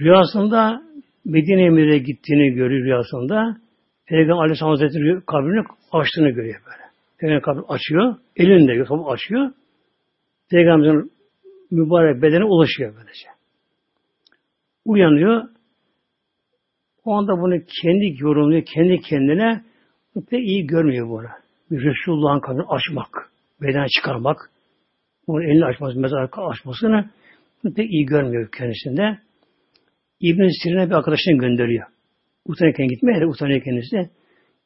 rüyasında 0.00 0.82
Medine 1.24 1.64
Emir'e 1.64 1.98
gittiğini 1.98 2.54
görüyor 2.54 2.84
rüyasında. 2.84 3.56
Peygamber 4.06 4.42
Aleyhisselam 4.42 4.70
Hazretleri 4.70 5.20
kabrini 5.26 5.64
açtığını 5.92 6.30
görüyor 6.30 6.60
böyle. 6.66 6.82
Peygamber 7.18 7.42
kabrini 7.42 7.64
açıyor. 7.68 8.16
Elinde 8.36 8.92
açıyor. 9.06 9.50
Peygamberin 10.50 11.12
mübarek 11.70 12.22
bedene 12.22 12.44
ulaşıyor 12.44 12.94
böylece. 12.96 13.28
Uyanıyor. 14.84 15.48
O 17.04 17.12
anda 17.12 17.32
bunu 17.32 17.62
kendi 17.82 18.22
yorumluyor, 18.22 18.62
kendi 18.74 19.00
kendine 19.00 19.64
pek 20.30 20.40
iyi 20.40 20.66
görmüyor 20.66 21.08
bunu. 21.08 21.28
Bir 21.70 21.84
Resulullah'ın 21.84 22.40
kabrini 22.40 22.62
açmak, 22.62 23.30
bedene 23.62 23.86
çıkarmak, 23.88 24.50
onun 25.26 25.42
elini 25.42 25.64
açması, 25.64 26.00
mezar 26.00 26.28
açmasını 26.36 27.10
pek 27.76 27.90
iyi 27.90 28.06
görmüyor 28.06 28.48
kendisinde. 28.58 29.18
İbn 30.20 30.48
Sirin'e 30.62 30.86
bir 30.86 30.94
arkadaşını 30.94 31.38
gönderiyor. 31.38 31.86
Utanırken 32.46 32.88
gitmeye 32.88 33.20
de 33.20 33.26
utanıyor 33.26 33.62
kendisi. 33.62 34.10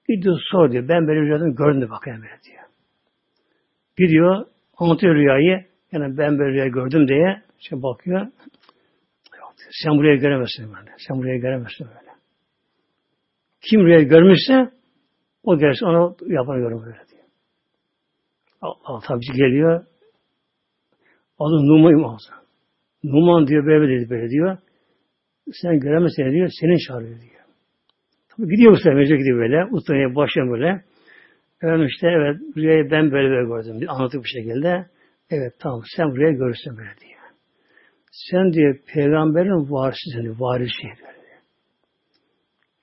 Gidiyor 0.08 0.38
sor 0.50 0.72
diyor. 0.72 0.88
Ben 0.88 1.06
böyle 1.06 1.20
rüyadan 1.20 1.54
gördüm 1.54 1.80
de 1.80 1.90
bakayım 1.90 2.22
böyle 2.22 2.42
diyor. 2.44 2.62
Gidiyor 3.96 4.46
anlatıyor 4.76 5.14
rüyayı. 5.14 5.64
Yani 5.92 6.18
ben 6.18 6.38
böyle 6.38 6.52
rüya 6.52 6.66
gördüm 6.66 7.08
diye 7.08 7.42
şey 7.58 7.82
bakıyor. 7.82 8.26
Sen 9.70 9.92
buraya 9.92 10.16
göremezsin 10.16 10.74
böyle. 10.74 10.90
Sen 11.08 11.18
buraya 11.18 11.36
göremezsin 11.36 11.86
böyle. 11.86 12.10
Kim 13.70 13.80
rüya 13.86 14.02
görmüşse 14.02 14.70
o 15.42 15.58
gelsin 15.58 15.86
onu 15.86 16.16
yapamıyorum 16.26 16.82
böyle 16.86 17.08
diyor. 17.12 17.24
Allah 18.62 19.00
tabi 19.08 19.20
geliyor. 19.20 19.84
Adı 21.38 21.54
Numan 21.54 22.14
ağzı. 22.14 22.32
Numan 23.04 23.46
diyor 23.46 23.66
böyle 23.66 24.00
dedi 24.00 24.10
böyle 24.10 24.30
diyor. 24.30 24.58
Sen 25.62 25.80
göremezsin 25.80 26.30
diyor. 26.30 26.48
Senin 26.60 26.88
çağırıyor 26.88 27.20
diyor. 27.20 27.42
Tabii 28.28 28.48
gidiyor 28.48 28.72
bu 28.72 28.76
sefer 28.76 29.02
gidiyor 29.02 29.38
böyle. 29.38 29.64
Utanıyor 29.64 30.14
başlıyor 30.14 30.50
böyle. 30.50 30.84
Efendim 31.62 31.86
işte 31.86 32.08
evet 32.08 32.36
rüyayı 32.56 32.90
ben 32.90 33.12
böyle 33.12 33.30
böyle 33.30 33.46
gördüm 33.48 33.80
diyor. 33.80 33.92
Anlatıyor 33.94 34.24
bu 34.24 34.28
şekilde. 34.28 34.86
Evet 35.30 35.52
tamam 35.58 35.82
sen 35.96 36.10
buraya 36.10 36.32
görürsün 36.32 36.76
böyle 36.76 36.90
diyor. 37.00 37.15
Sen 38.30 38.52
diye 38.52 38.72
peygamberin 38.94 39.70
varisisin 39.70 40.22
diyor, 40.22 40.36
varisi 40.38 40.82
diyor. 40.82 41.16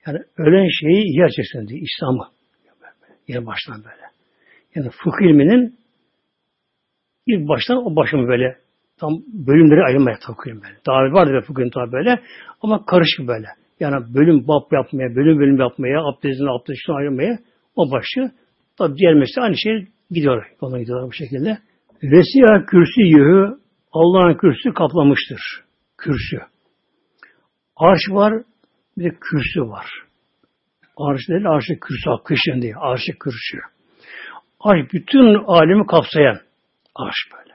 Yani 0.06 0.18
ölen 0.36 0.68
şeyi 0.80 1.02
iyi 1.04 1.24
açacaksın 1.24 1.68
diyor, 1.68 1.80
İslam'ı. 1.80 2.28
Yer 3.28 3.46
baştan 3.46 3.76
böyle. 3.76 4.04
Yani 4.74 4.90
fıkıh 4.90 5.26
ilminin 5.26 5.74
ilk 7.26 7.48
baştan 7.48 7.76
o 7.76 7.96
başımı 7.96 8.28
böyle 8.28 8.56
tam 9.00 9.12
bölümleri 9.46 9.84
ayırmaya 9.84 10.18
takıyorum 10.26 10.62
böyle. 10.62 10.76
Daha 10.86 10.96
vardı 10.96 11.32
be 11.32 11.40
fıkhın 11.46 11.70
tabi 11.70 11.92
böyle 11.92 12.20
ama 12.62 12.84
karışık 12.84 13.28
böyle. 13.28 13.46
Yani 13.80 14.14
bölüm 14.14 14.48
bab 14.48 14.72
yapmaya, 14.72 15.16
bölüm 15.16 15.38
bölüm 15.38 15.58
yapmaya, 15.60 16.00
abdestini 16.04 16.50
abdestini 16.50 16.96
ayırmaya 16.96 17.38
o 17.76 17.90
başı 17.90 18.30
tabi 18.78 18.98
diğer 18.98 19.14
mesele 19.14 19.44
aynı 19.44 19.56
şey 19.56 19.86
gidiyor. 20.10 20.46
Yoluna 20.62 20.80
gidiyorlar 20.80 21.08
bu 21.08 21.12
şekilde. 21.12 21.58
Vesiya 22.02 22.66
kürsü 22.66 23.00
yıhı 23.00 23.63
Allah'ın 23.94 24.34
kürsü 24.34 24.74
kaplamıştır. 24.74 25.40
Kürsü. 25.98 26.38
Arş 27.76 28.00
var, 28.10 28.34
bir 28.98 29.04
de 29.04 29.16
kürsü 29.20 29.60
var. 29.60 29.86
Arş 30.96 31.28
değil, 31.28 31.46
arşı 31.48 31.80
kürsü, 31.80 32.10
kışın 32.24 32.62
değil, 32.62 32.74
arşı 32.78 33.12
kürsü. 33.12 33.58
Arş 34.60 34.92
bütün 34.92 35.44
alemi 35.44 35.86
kapsayan 35.86 36.40
arş 36.94 37.16
böyle. 37.36 37.54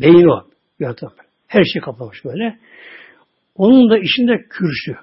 Beyin 0.00 0.28
o. 0.28 0.48
Yaratan 0.78 1.10
Her 1.46 1.64
şey 1.72 1.82
kaplamış 1.82 2.24
böyle. 2.24 2.58
Onun 3.54 3.90
da 3.90 3.98
içinde 3.98 4.48
kürsü. 4.50 4.96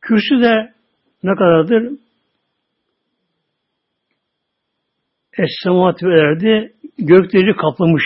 Kürsü 0.00 0.42
de 0.42 0.74
ne 1.22 1.34
kadardır? 1.34 1.98
Es-semat 5.38 6.02
verdi, 6.02 6.74
gökleri 6.98 7.56
kaplamış. 7.56 8.04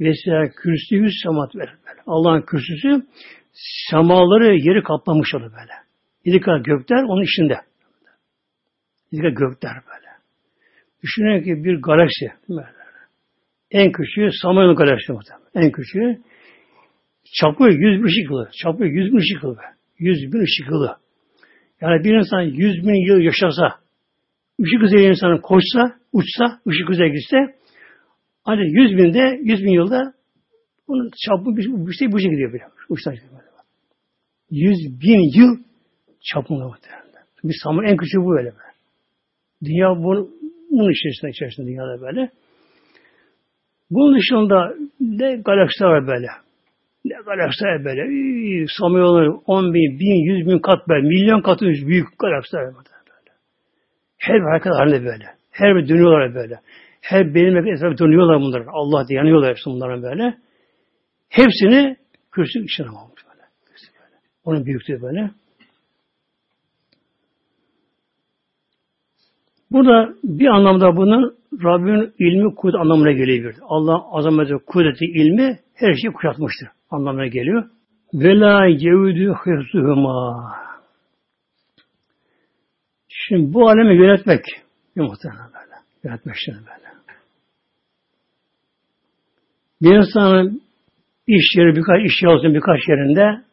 Vesaire 0.00 0.50
kürsü 0.62 0.96
yüz 0.96 1.12
semat 1.22 1.54
böyle. 1.54 1.70
Allah'ın 2.06 2.42
kürsüsü 2.42 3.06
semaları 3.90 4.56
yeri 4.56 4.82
kaplamış 4.82 5.34
olur 5.34 5.52
böyle. 5.52 6.40
Kadar 6.40 6.58
gökler 6.58 7.02
onun 7.02 7.22
içinde. 7.22 7.54
Kadar 9.10 9.28
gökler 9.28 9.72
böyle. 9.72 10.06
Düşünün 11.02 11.42
ki 11.44 11.64
bir 11.64 11.82
galaksi 11.82 12.26
böyle. 12.48 12.76
En 13.70 13.92
küçüğü 13.92 14.30
Samanyolu 14.42 14.76
galaksi 14.76 15.12
muhtemelen. 15.12 15.66
En 15.66 15.72
küçüğü 15.72 16.22
çapı 17.40 17.64
yüz 17.64 18.00
bin 18.00 18.04
ışık 18.04 18.30
yılı. 18.30 18.50
Çapı 18.62 18.84
yüz 18.84 19.12
bin 19.12 19.16
ışık 19.16 19.42
yılı. 19.42 19.58
Yüz 19.98 20.32
bin 20.32 20.40
ışık 20.40 20.66
yılı. 20.70 20.96
Yani 21.80 22.04
bir 22.04 22.14
insan 22.14 22.42
yüz 22.42 22.86
bin 22.86 23.06
yıl 23.08 23.20
yaşasa, 23.20 23.78
ışık 24.62 24.82
hızıyla 24.82 25.08
insanın 25.08 25.38
koşsa, 25.38 25.98
uçsa, 26.12 26.60
ışık 26.68 26.88
hızıyla 26.88 27.08
gitse, 27.08 27.36
ancak 28.46 28.66
yüz 28.66 28.98
binde, 28.98 29.40
yüz 29.42 29.64
bin 29.64 29.72
yılda 29.72 30.12
onun 30.88 31.10
çapı 31.26 31.56
bir, 31.56 31.92
şey 31.92 32.12
bu 32.12 32.18
gidiyor 32.18 32.52
bile. 32.52 32.62
Uçtan 32.88 33.14
gidiyor 33.14 33.32
böyle. 33.32 33.46
Yüz 34.50 34.78
bin 35.02 35.40
yıl 35.40 35.56
çapında 36.32 36.68
muhtemelen. 36.68 37.06
Bir 37.44 37.56
saman 37.62 37.84
en 37.84 37.96
küçüğü 37.96 38.18
bu 38.18 38.30
böyle. 38.30 38.44
böyle. 38.44 38.72
Dünya 39.64 39.88
bunun, 39.88 40.30
bunun 40.70 40.92
içerisinde, 40.92 41.30
içerisinde 41.30 41.66
dünyada 41.66 42.00
böyle. 42.00 42.30
Bunun 43.90 44.18
dışında 44.18 44.74
ne 45.00 45.36
galaksiler 45.36 45.88
var 45.88 46.06
böyle. 46.06 46.26
Ne 47.04 47.14
galaksiler 47.24 47.84
böyle. 47.84 48.02
Samanyolu 48.78 49.42
10 49.46 49.74
bin, 49.74 50.00
bin, 50.00 50.34
yüz 50.34 50.46
bin 50.46 50.58
kat 50.58 50.88
böyle. 50.88 51.08
Milyon 51.08 51.40
kat 51.40 51.60
büyük 51.60 52.06
galaksiler 52.18 52.62
var 52.62 52.74
böyle. 52.74 53.32
Her 54.18 54.34
bir 54.36 54.50
hareket 54.50 54.72
halinde 54.72 55.04
böyle. 55.04 55.24
Her 55.50 55.76
bir 55.76 55.88
dönüyorlar 55.88 56.34
böyle. 56.34 56.60
Her 57.06 57.34
benim 57.34 57.56
etrafı 57.56 57.98
dönüyorlar 57.98 58.40
bunlar. 58.40 58.66
Allah 58.72 59.08
diye 59.08 59.18
yanıyorlar 59.18 59.50
hepsi 59.50 59.70
bunların 59.70 60.02
böyle. 60.02 60.38
Hepsini 61.28 61.96
kürsü 62.32 62.64
içine 62.64 62.88
almış 62.88 63.22
böyle. 63.26 63.42
Onun 64.44 64.66
büyüklüğü 64.66 65.02
böyle. 65.02 65.30
Burada 69.70 70.14
bir 70.24 70.46
anlamda 70.46 70.96
bunun 70.96 71.36
Rabbin 71.64 72.14
ilmi 72.18 72.54
kudret 72.54 72.80
anlamına 72.80 73.12
geliyor. 73.12 73.54
Allah 73.62 74.02
azameti, 74.12 74.54
kudreti, 74.66 75.04
ilmi 75.04 75.58
her 75.74 75.94
şeyi 75.94 76.12
kuşatmıştır 76.12 76.68
anlamına 76.90 77.26
geliyor. 77.26 77.70
Ve 78.14 78.40
la 78.40 78.78
cevdü 78.78 79.32
hıfzuhuma. 79.32 80.52
Şimdi 83.08 83.54
bu 83.54 83.68
alemi 83.68 83.96
yönetmek 83.96 84.44
bir 84.96 85.02
muhtemelen 85.02 85.46
böyle. 85.54 85.74
Yönetmek 86.04 86.36
şimdi 86.44 86.58
böyle. 86.58 86.85
Bir 89.86 89.96
insanın 89.96 90.62
iş 91.26 91.56
yeri, 91.56 91.76
birkaç 91.76 92.04
iş 92.04 92.24
olsun 92.24 92.54
birkaç 92.54 92.88
yerinde 92.88 93.44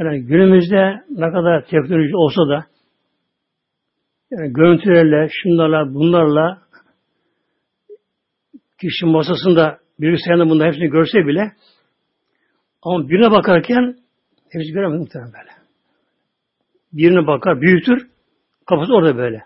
yani 0.00 0.26
günümüzde 0.26 1.04
ne 1.10 1.30
kadar 1.30 1.64
teknoloji 1.64 2.16
olsa 2.16 2.48
da 2.48 2.66
yani 4.30 4.52
görüntülerle, 4.52 5.28
şunlarla, 5.32 5.94
bunlarla 5.94 6.62
kişi 8.80 9.06
masasında 9.06 9.78
bilgisayarında 10.00 10.50
bunların 10.50 10.72
hepsini 10.72 10.90
görse 10.90 11.26
bile 11.26 11.52
ama 12.82 13.08
birine 13.08 13.30
bakarken 13.30 13.96
hepsi 14.50 14.72
göremez 14.72 15.00
muhtemelen 15.00 15.32
böyle. 15.32 15.50
Birine 16.92 17.26
bakar, 17.26 17.60
büyütür, 17.60 18.08
kafası 18.66 18.94
orada 18.94 19.16
böyle. 19.16 19.42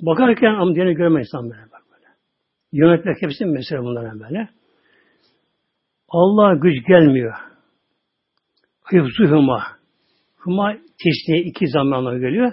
Bakarken 0.00 0.54
ama 0.54 0.74
diğerini 0.74 0.94
göremez 0.94 1.26
insan 1.26 1.50
böyle. 1.50 1.75
Yönetmek 2.72 3.22
hepsi 3.22 3.44
mesela 3.44 3.82
bunların 3.82 4.20
böyle. 4.20 4.48
Allah 6.08 6.54
güç 6.54 6.86
gelmiyor. 6.88 7.34
Hıfzuhuma. 8.84 9.62
Huma 10.36 10.76
tesniye 11.02 11.42
iki 11.42 11.68
zamanla 11.68 12.18
geliyor 12.18 12.52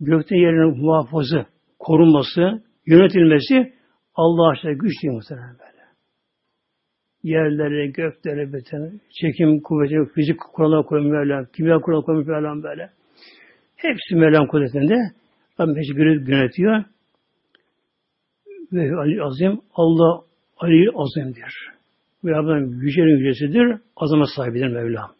gökte 0.00 0.36
yerinin 0.36 0.84
muhafazı, 0.84 1.46
korunması, 1.78 2.62
yönetilmesi 2.86 3.72
Allah 4.14 4.50
aşkına 4.50 4.72
güç 4.72 4.92
değil 5.02 5.14
muhtemelen 5.14 5.56
böyle. 5.58 5.80
Yerlere, 7.22 7.86
göklere, 7.86 8.52
beten, 8.52 9.00
çekim 9.20 9.60
kuvveti, 9.60 10.12
fizik 10.14 10.40
kuralına 10.52 10.82
koymuş 10.82 11.48
kimya 11.56 11.80
kuralına 11.80 12.04
koymuş 12.04 12.26
Mevlam 12.26 12.62
böyle. 12.62 12.90
Hepsi 13.76 14.14
Mevlam 14.14 14.46
kudretinde. 14.46 14.96
Rabbim 15.60 15.76
hepsi 15.76 15.92
yönetiyor. 16.28 16.84
Ve 18.72 18.96
Ali 18.96 19.22
Azim, 19.22 19.60
Allah 19.74 20.22
Ali 20.58 20.90
Azim'dir. 20.94 21.54
Ve 22.24 22.30
Rabbim 22.30 22.82
yücenin 22.82 23.18
yücesidir, 23.18 23.80
azama 23.96 24.26
sahibidir 24.36 24.68
Mevlam. 24.68 25.12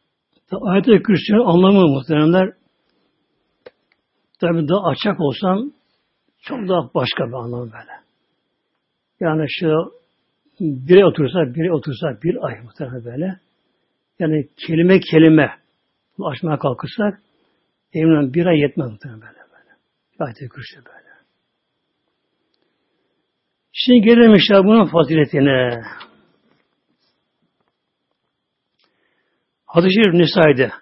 Ayet-i 0.61 1.03
Kürsü'nün 1.03 1.45
anlamı 1.45 1.89
muhteremler 1.89 2.53
Tabi 4.41 4.69
daha 4.69 4.87
açak 4.87 5.21
olsam 5.21 5.73
çok 6.43 6.69
daha 6.69 6.95
başka 6.95 7.27
bir 7.29 7.33
anlam 7.33 7.61
böyle. 7.61 7.93
Yani 9.21 9.47
şu 9.49 9.93
biri 10.61 11.05
otursa, 11.05 11.55
biri 11.55 11.73
otursa 11.73 12.23
bir 12.23 12.47
ay 12.47 12.61
muhtemelen 12.61 13.05
böyle. 13.05 13.41
Yani 14.19 14.49
kelime 14.67 15.01
kelime 15.01 15.57
açmaya 16.25 16.59
kalkırsak 16.59 17.23
eminim 17.93 18.35
bir 18.35 18.47
ay 18.47 18.59
yetmez 18.59 18.91
muhtemelen 18.91 19.21
böyle. 19.21 19.35
böyle. 19.35 19.77
Ayet-i 20.19 20.49
Kürsi 20.49 20.77
böyle. 20.77 21.10
Şimdi 23.73 24.01
gelelim 24.01 24.35
işte 24.35 24.55
bunun 24.55 24.87
faziletine. 24.87 25.83
Hadis-i 29.67 29.95
Şerif 29.95 30.15
Nisa'ydı. 30.15 30.73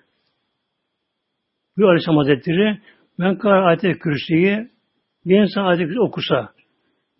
Bu 1.76 1.86
Aleyhisselam 1.86 2.16
Hazretleri 2.16 2.80
Men 3.18 3.38
kar 3.38 3.62
ayet-i 3.62 3.98
kürsüyü 3.98 4.70
bir 5.26 5.40
insan 5.40 5.64
ayet-i 5.64 5.84
kürsü 5.84 6.00
okusa 6.00 6.52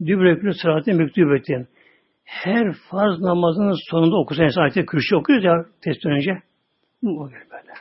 dübrekülü 0.06 0.54
sıratı 0.54 0.94
mektubetin 0.94 1.68
her 2.24 2.72
farz 2.90 3.20
namazının 3.20 3.76
sonunda 3.90 4.16
okusa 4.16 4.44
insan 4.44 4.62
ayet-i 4.62 4.86
kürsü 4.86 5.16
okuyoruz 5.16 5.44
ya 5.44 5.52
test 5.82 6.06
önce 6.06 6.42
bu 7.02 7.20
o 7.20 7.30
böyle. 7.30 7.72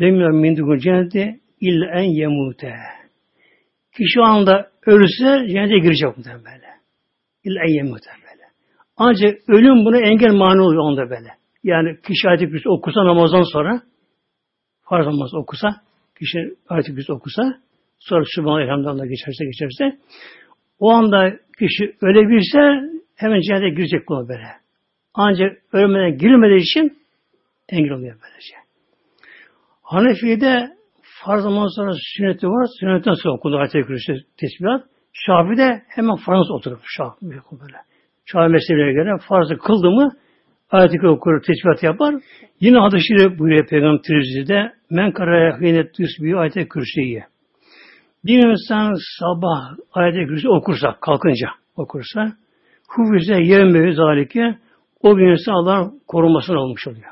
Lemmâ 0.00 0.28
min 0.28 0.56
dukul 0.56 0.78
cenneti 0.78 1.40
illa 1.60 2.00
en 2.00 2.10
yemute. 2.20 2.74
Kişi 3.98 4.20
o 4.20 4.22
anda 4.22 4.70
ölürse 4.86 5.48
cennete 5.52 5.78
girecek 5.78 6.16
muhtemelen 6.16 6.44
böyle. 6.44 6.66
İlla 7.44 7.60
en 7.68 7.74
yemute 7.74 8.10
böyle. 8.10 8.44
Ancak 8.96 9.48
ölüm 9.48 9.84
buna 9.84 9.98
engel 9.98 10.32
mani 10.32 10.60
oluyor 10.60 10.82
onda 10.82 11.10
böyle. 11.10 11.28
Yani 11.62 12.00
kişi 12.00 12.28
ayet-i 12.28 12.68
okusa 12.68 13.04
namazdan 13.04 13.52
sonra 13.52 13.82
farz 14.82 15.06
namaz 15.06 15.34
okusa 15.34 15.68
kişi 16.18 16.38
ayet-i 16.68 17.12
okusa, 17.12 17.42
sonra 17.98 18.24
Sübhanallah 18.34 18.62
Elhamdülillah 18.62 19.08
geçerse 19.08 19.44
geçerse, 19.44 19.98
o 20.78 20.90
anda 20.90 21.30
kişi 21.58 21.96
ölebilse 22.02 22.88
hemen 23.16 23.40
cennete 23.40 23.68
girecek 23.68 24.06
kula 24.06 24.28
böyle. 24.28 24.46
Ancak 25.14 25.56
ölmeden 25.72 26.18
girmediği 26.18 26.60
için 26.60 26.98
engel 27.68 27.92
oluyor 27.92 28.16
böylece. 28.22 28.54
Hanefi'de 29.82 30.77
farz 31.24 31.42
zaman 31.42 31.66
sonra 31.76 31.92
sünneti 32.16 32.46
var. 32.46 32.66
Sünnetten 32.80 33.12
sonra 33.12 33.34
okundu 33.34 33.56
ayet-i 33.58 33.82
kürsü 33.82 34.12
tesbihat. 34.36 34.82
Şafi'de 35.12 35.82
hemen 35.88 36.16
farz 36.16 36.50
oturup 36.50 36.80
Şafi 36.96 37.26
böyle. 37.60 37.78
Şafi 38.24 38.48
mezhebine 38.52 38.92
göre 38.92 39.18
farzı 39.28 39.58
kıldı 39.58 39.90
mı 39.90 40.10
ayet-i 40.70 41.08
okur, 41.08 41.42
tesbihat 41.42 41.82
yapar. 41.82 42.14
Yine 42.60 42.78
hadis-i 42.78 43.38
buyuruyor 43.38 43.66
Peygamber 43.66 44.02
Tirmizi'de 44.02 44.72
men 44.90 45.12
karaya 45.12 45.60
hînet 45.60 45.94
tüsbihü 45.94 46.36
ayet-i 46.36 46.68
kürsüye. 46.68 47.24
Bir 48.24 48.46
insan 48.48 48.94
sabah 49.18 49.76
ayet-i 49.92 50.26
kürsü 50.26 50.48
okursa, 50.48 50.96
kalkınca 51.00 51.48
okursa 51.76 52.32
hufize 52.88 53.42
yevmevi 53.42 53.94
zalike 53.94 54.58
o 55.02 55.16
bir 55.16 55.32
insan 55.32 55.52
Allah'ın 55.52 56.00
korumasına 56.06 56.60
olmuş 56.60 56.86
oluyor. 56.86 57.10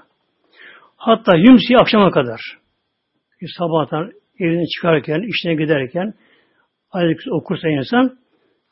Hatta 0.97 1.37
yümsi 1.37 1.79
akşama 1.79 2.11
kadar 2.11 2.41
sabahtan 3.59 4.13
evine 4.41 4.67
çıkarken, 4.67 5.23
işine 5.23 5.55
giderken 5.55 6.15
ayet 6.91 7.19
okursa 7.33 7.69
insan 7.69 8.19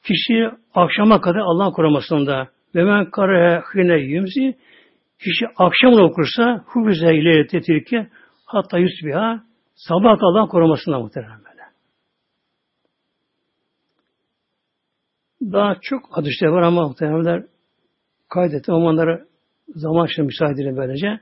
kişi 0.03 0.51
akşama 0.75 1.21
kadar 1.21 1.39
Allah'ın 1.39 1.73
korumasında 1.73 2.49
ve 2.75 2.85
men 2.85 3.11
kare 3.11 3.63
hine 3.75 3.97
yümsi 3.97 4.59
kişi 5.19 5.47
akşamını 5.57 6.03
okursa 6.05 6.65
hufize 6.67 7.15
ile 7.15 7.47
tetirke 7.47 8.09
hatta 8.47 8.79
yusbiha 8.79 9.43
sabah 9.75 10.19
Allah'ın 10.23 10.47
korumasında 10.47 10.99
muhtemelen 10.99 11.39
böyle. 11.39 11.63
Daha 15.53 15.77
çok 15.83 16.17
hadisler 16.17 16.49
var 16.49 16.63
ama 16.63 16.89
muhtemelenler 16.89 17.45
kaydettim 18.29 18.75
ama 18.75 18.87
onları 18.87 19.27
zaman 19.69 20.07
şimdi 20.07 20.27
müsaade 20.27 20.63
edin 20.63 20.77
böylece. 20.77 21.21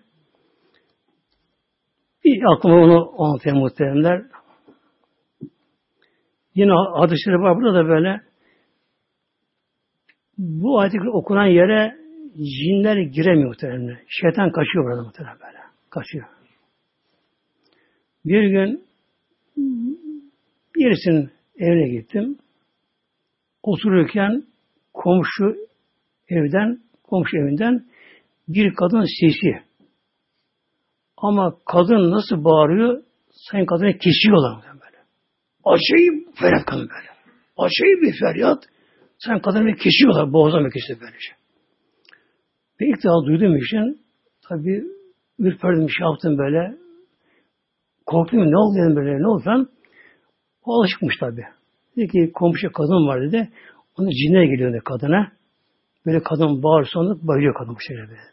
Aklıma 2.25 2.77
onu 2.77 3.15
anlatayım 3.19 3.59
muhteremler. 3.59 4.23
Yine 6.55 6.73
hadisleri 6.95 7.41
var 7.41 7.57
burada 7.57 7.75
da 7.75 7.89
böyle. 7.89 8.21
Bu 10.39 10.81
ayet 10.81 10.93
okunan 11.13 11.47
yere 11.47 11.97
cinler 12.37 12.97
giremiyor 12.97 13.49
muhteremler. 13.49 13.99
Şeytan 14.09 14.53
kaçıyor 14.53 14.85
burada 14.85 15.03
muhterem 15.03 15.37
böyle. 15.41 15.59
Kaçıyor. 15.91 16.25
Bir 18.25 18.43
gün 18.51 18.85
birisinin 20.77 21.31
evine 21.57 21.89
gittim. 21.89 22.39
Otururken 23.63 24.43
komşu 24.95 25.57
evden, 26.29 26.79
komşu 27.03 27.37
evinden 27.37 27.85
bir 28.49 28.75
kadın 28.75 29.05
sesi 29.21 29.72
ama 31.23 31.57
kadın 31.67 32.11
nasıl 32.11 32.45
bağırıyor? 32.45 33.03
Sayın 33.31 33.67
kadını 33.67 33.99
kesiyorlar 33.99 34.65
böyle. 34.65 34.99
Acayip 35.65 36.37
feryat 36.37 36.65
kadın 36.65 36.89
böyle. 36.89 37.09
Acayip 37.57 38.03
bir 38.03 38.19
feryat. 38.21 38.65
Sen 39.19 39.41
kadını 39.41 39.75
kesiyorlar. 39.77 40.33
Boğazdan 40.33 40.71
kesiyor 40.71 41.01
böylece. 41.01 41.33
Ve 42.81 42.87
ilk 42.87 42.97
defa 42.97 43.27
duyduğum 43.27 43.57
için 43.57 44.01
tabi 44.49 44.85
ürperdim, 45.39 45.91
şey 45.91 46.07
yaptım 46.07 46.39
böyle. 46.39 46.77
Korktum 48.07 48.51
ne 48.51 48.57
oldu 48.57 48.79
dedim 48.79 48.97
böyle 48.97 49.23
ne 49.23 49.29
oldu 49.29 49.43
falan. 49.45 49.69
O 50.65 50.81
alışıkmış 50.81 51.17
tabi. 51.21 51.43
Dedi 51.97 52.09
ki 52.09 52.33
komşu 52.35 52.73
kadın 52.73 53.07
var 53.09 53.23
dedi. 53.23 53.51
Onu 53.99 54.11
cinler 54.11 54.43
geliyor 54.43 54.73
dedi 54.73 54.83
kadına. 54.85 55.33
Böyle 56.07 56.23
kadın 56.23 56.63
bağırsa 56.63 57.01
onu 57.01 57.19
bayılıyor 57.23 57.55
kadın 57.55 57.75
bu 57.75 57.81
şeyler 57.81 58.09
böyle. 58.09 58.33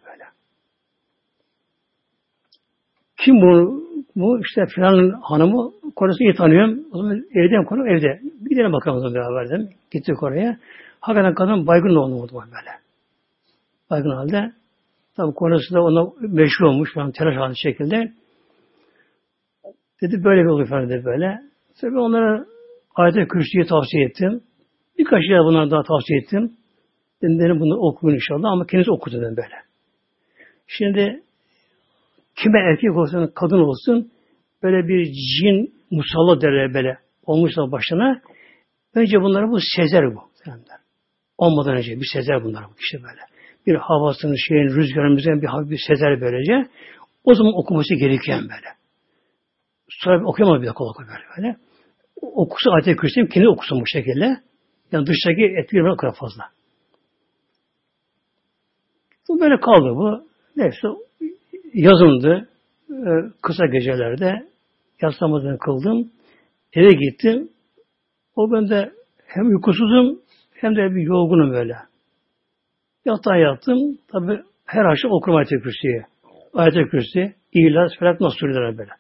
Kim 3.26 3.41
bu? 3.41 3.84
Bu 4.15 4.39
işte 4.39 4.65
filan 4.76 5.22
hanımı 5.22 5.72
konusunu 5.95 6.28
iyi 6.28 6.36
tanıyorum. 6.36 6.86
O 6.91 6.97
zaman 6.97 7.26
evden 7.34 7.65
konu 7.65 7.89
evde. 7.89 8.22
Gidelim 8.49 8.74
bakalım 8.74 8.97
o 8.97 8.99
zaman 8.99 9.15
beraber 9.15 9.49
dedim. 9.49 9.70
Gittik 9.91 10.24
oraya. 10.24 10.57
Hakikaten 10.99 11.34
kadın 11.34 11.67
baygın 11.67 11.95
oldu 11.95 12.34
böyle. 12.34 12.72
Baygın 13.89 14.09
halde. 14.09 14.51
Tabi 15.15 15.34
konusu 15.34 15.76
da 15.76 15.84
ona 15.84 16.11
meşhur 16.20 16.65
olmuş 16.65 16.93
falan 16.93 17.11
telaş 17.11 17.36
halinde 17.36 17.55
şekilde. 17.55 18.11
Dedi 20.01 20.24
böyle 20.24 20.41
bir 20.41 20.47
oluyor 20.47 20.70
falan 20.70 20.89
dedi 20.89 21.05
böyle. 21.05 21.41
Tabi 21.82 21.99
onlara 21.99 22.45
ayet-i 22.95 23.28
kürsüyü 23.28 23.65
tavsiye 23.65 24.05
ettim. 24.05 24.41
Birkaç 24.97 25.24
yer 25.30 25.39
bunları 25.39 25.72
daha 25.72 25.84
tavsiye 25.84 26.20
ettim. 26.20 26.53
Dedim 27.22 27.39
benim 27.39 27.59
bunu 27.59 27.78
okuyun 27.78 28.15
inşallah 28.15 28.51
ama 28.51 28.65
kendisi 28.65 28.91
okudu 28.91 29.15
dedim 29.22 29.38
böyle. 29.38 29.55
Şimdi 30.67 31.24
kime 32.43 32.59
erkek 32.59 32.97
olsun, 32.97 33.31
kadın 33.35 33.59
olsun 33.59 34.11
böyle 34.63 34.87
bir 34.87 35.05
cin 35.05 35.73
musalla 35.91 36.41
derler 36.41 36.73
böyle 36.73 36.97
olmuşsa 37.25 37.71
başına 37.71 38.21
önce 38.95 39.21
bunları 39.21 39.51
bu 39.51 39.59
sezer 39.75 40.15
bu. 40.15 40.29
Olmadan 41.37 41.77
önce 41.77 41.99
bir 41.99 42.07
sezer 42.13 42.43
bunlar 42.43 42.63
bu 42.69 42.75
kişi 42.75 43.03
böyle. 43.03 43.21
Bir 43.67 43.75
havasını, 43.75 44.37
şeyin, 44.37 44.75
rüzgarımızın 44.75 45.41
bir 45.41 45.71
bir 45.71 45.79
sezer 45.87 46.21
böylece. 46.21 46.69
O 47.23 47.35
zaman 47.35 47.53
okuması 47.55 47.95
gerekiyor 47.95 48.39
böyle. 48.41 48.69
Sonra 49.89 50.25
okuyamaz 50.25 50.61
bir 50.61 50.67
de 50.67 50.71
kolay 50.71 51.07
böyle 51.07 51.23
böyle. 51.37 51.57
Okusu 52.21 52.71
ayet-i 52.71 52.95
kürsüyüm, 52.95 53.29
kendi 53.29 53.49
okusun 53.49 53.81
bu 53.81 53.87
şekilde. 53.87 54.37
Yani 54.91 55.07
dıştaki 55.07 55.43
etkileri 55.43 55.97
kadar 55.97 56.15
fazla. 56.15 56.43
Bu 59.29 59.39
böyle 59.39 59.59
kaldı 59.59 59.95
bu. 59.95 60.27
Neyse 60.55 60.87
yazındı. 61.74 62.49
E, 62.89 63.09
kısa 63.41 63.65
gecelerde 63.65 64.47
yatsı 65.01 65.26
kıldım. 65.65 66.11
Eve 66.74 66.93
gittim. 66.93 67.49
O 68.36 68.51
bende 68.51 68.91
hem 69.26 69.47
uykusuzum 69.47 70.20
hem 70.53 70.76
de 70.76 70.95
bir 70.95 71.01
yorgunum 71.01 71.51
böyle. 71.51 71.76
Yatağa 73.05 73.38
yattım. 73.38 73.97
Tabi 74.11 74.41
her 74.65 74.86
akşam 74.86 75.11
okurum 75.11 75.38
ayet-i 75.38 75.61
kürsüye. 75.61 76.05
Ayet-i 76.53 76.89
kürsü, 76.89 77.34
İhlas, 77.53 77.91
Felak, 77.99 78.34
sürüler 78.39 78.78
böyle. 78.78 78.91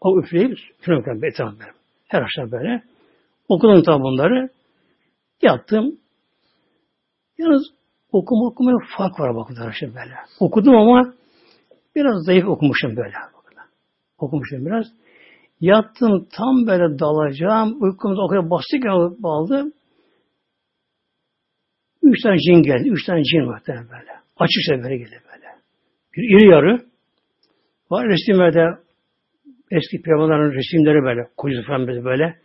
O 0.00 0.20
üfleyip 0.20 0.58
üflemek 0.80 1.24
etrafım 1.24 1.58
böyle. 1.60 1.72
Her 2.08 2.22
akşam 2.22 2.52
böyle. 2.52 2.82
Okudum 3.48 3.82
tabi 3.82 4.02
bunları. 4.02 4.48
Yattım. 5.42 5.96
Yalnız 7.38 7.62
okuma 8.12 8.46
okumaya 8.46 8.76
fark 8.96 9.20
var 9.20 9.36
bakın 9.36 9.54
arkadaşlar 9.54 9.90
böyle. 9.94 10.14
Okudum 10.40 10.76
ama 10.76 11.14
Biraz 11.96 12.24
zayıf 12.24 12.48
okumuşum 12.48 12.96
böyle. 12.96 13.14
Okumuşum 14.18 14.66
biraz. 14.66 14.86
Yattım 15.60 16.28
tam 16.36 16.66
böyle 16.66 16.98
dalacağım. 16.98 17.82
Uykumuz 17.82 18.18
o 18.18 18.28
kadar 18.28 18.50
bastık 18.50 18.84
ya 18.84 18.92
bağlı. 19.18 19.72
Üç 22.02 22.22
tane 22.22 22.38
cin 22.38 22.62
geldi. 22.62 22.88
Üç 22.88 23.06
tane 23.06 23.22
cin 23.24 23.46
var 23.46 23.62
böyle. 23.66 24.10
Açıkça 24.36 24.82
böyle 24.82 24.96
geldi 24.96 25.20
böyle. 25.32 25.46
Bir 26.16 26.22
iri 26.22 26.50
yarı. 26.50 26.80
Var 27.90 28.08
resimlerde 28.08 28.80
eski 29.70 30.02
peygamberlerin 30.02 30.58
resimleri 30.58 31.02
böyle. 31.02 31.28
Kuyruk 31.36 31.66
falan 31.66 31.86
böyle. 31.86 32.36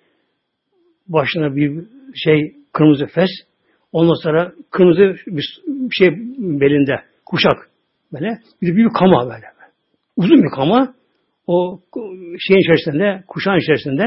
Başına 1.07 1.55
bir 1.55 1.87
şey 2.15 2.55
kırmızı 2.73 3.05
fes. 3.05 3.29
Ondan 3.91 4.23
sonra 4.23 4.53
kırmızı 4.71 5.15
bir 5.27 5.43
şey 5.91 6.09
belinde. 6.37 6.95
Kuşak. 7.25 7.69
Böyle. 8.15 8.39
Bir 8.61 8.75
büyük 8.75 8.95
kama 8.95 9.25
böyle. 9.25 9.45
Uzun 10.17 10.43
bir 10.43 10.55
kama. 10.55 10.93
O 11.47 11.79
şeyin 12.47 12.61
içerisinde, 12.61 13.23
kuşağın 13.27 13.59
içerisinde 13.59 14.03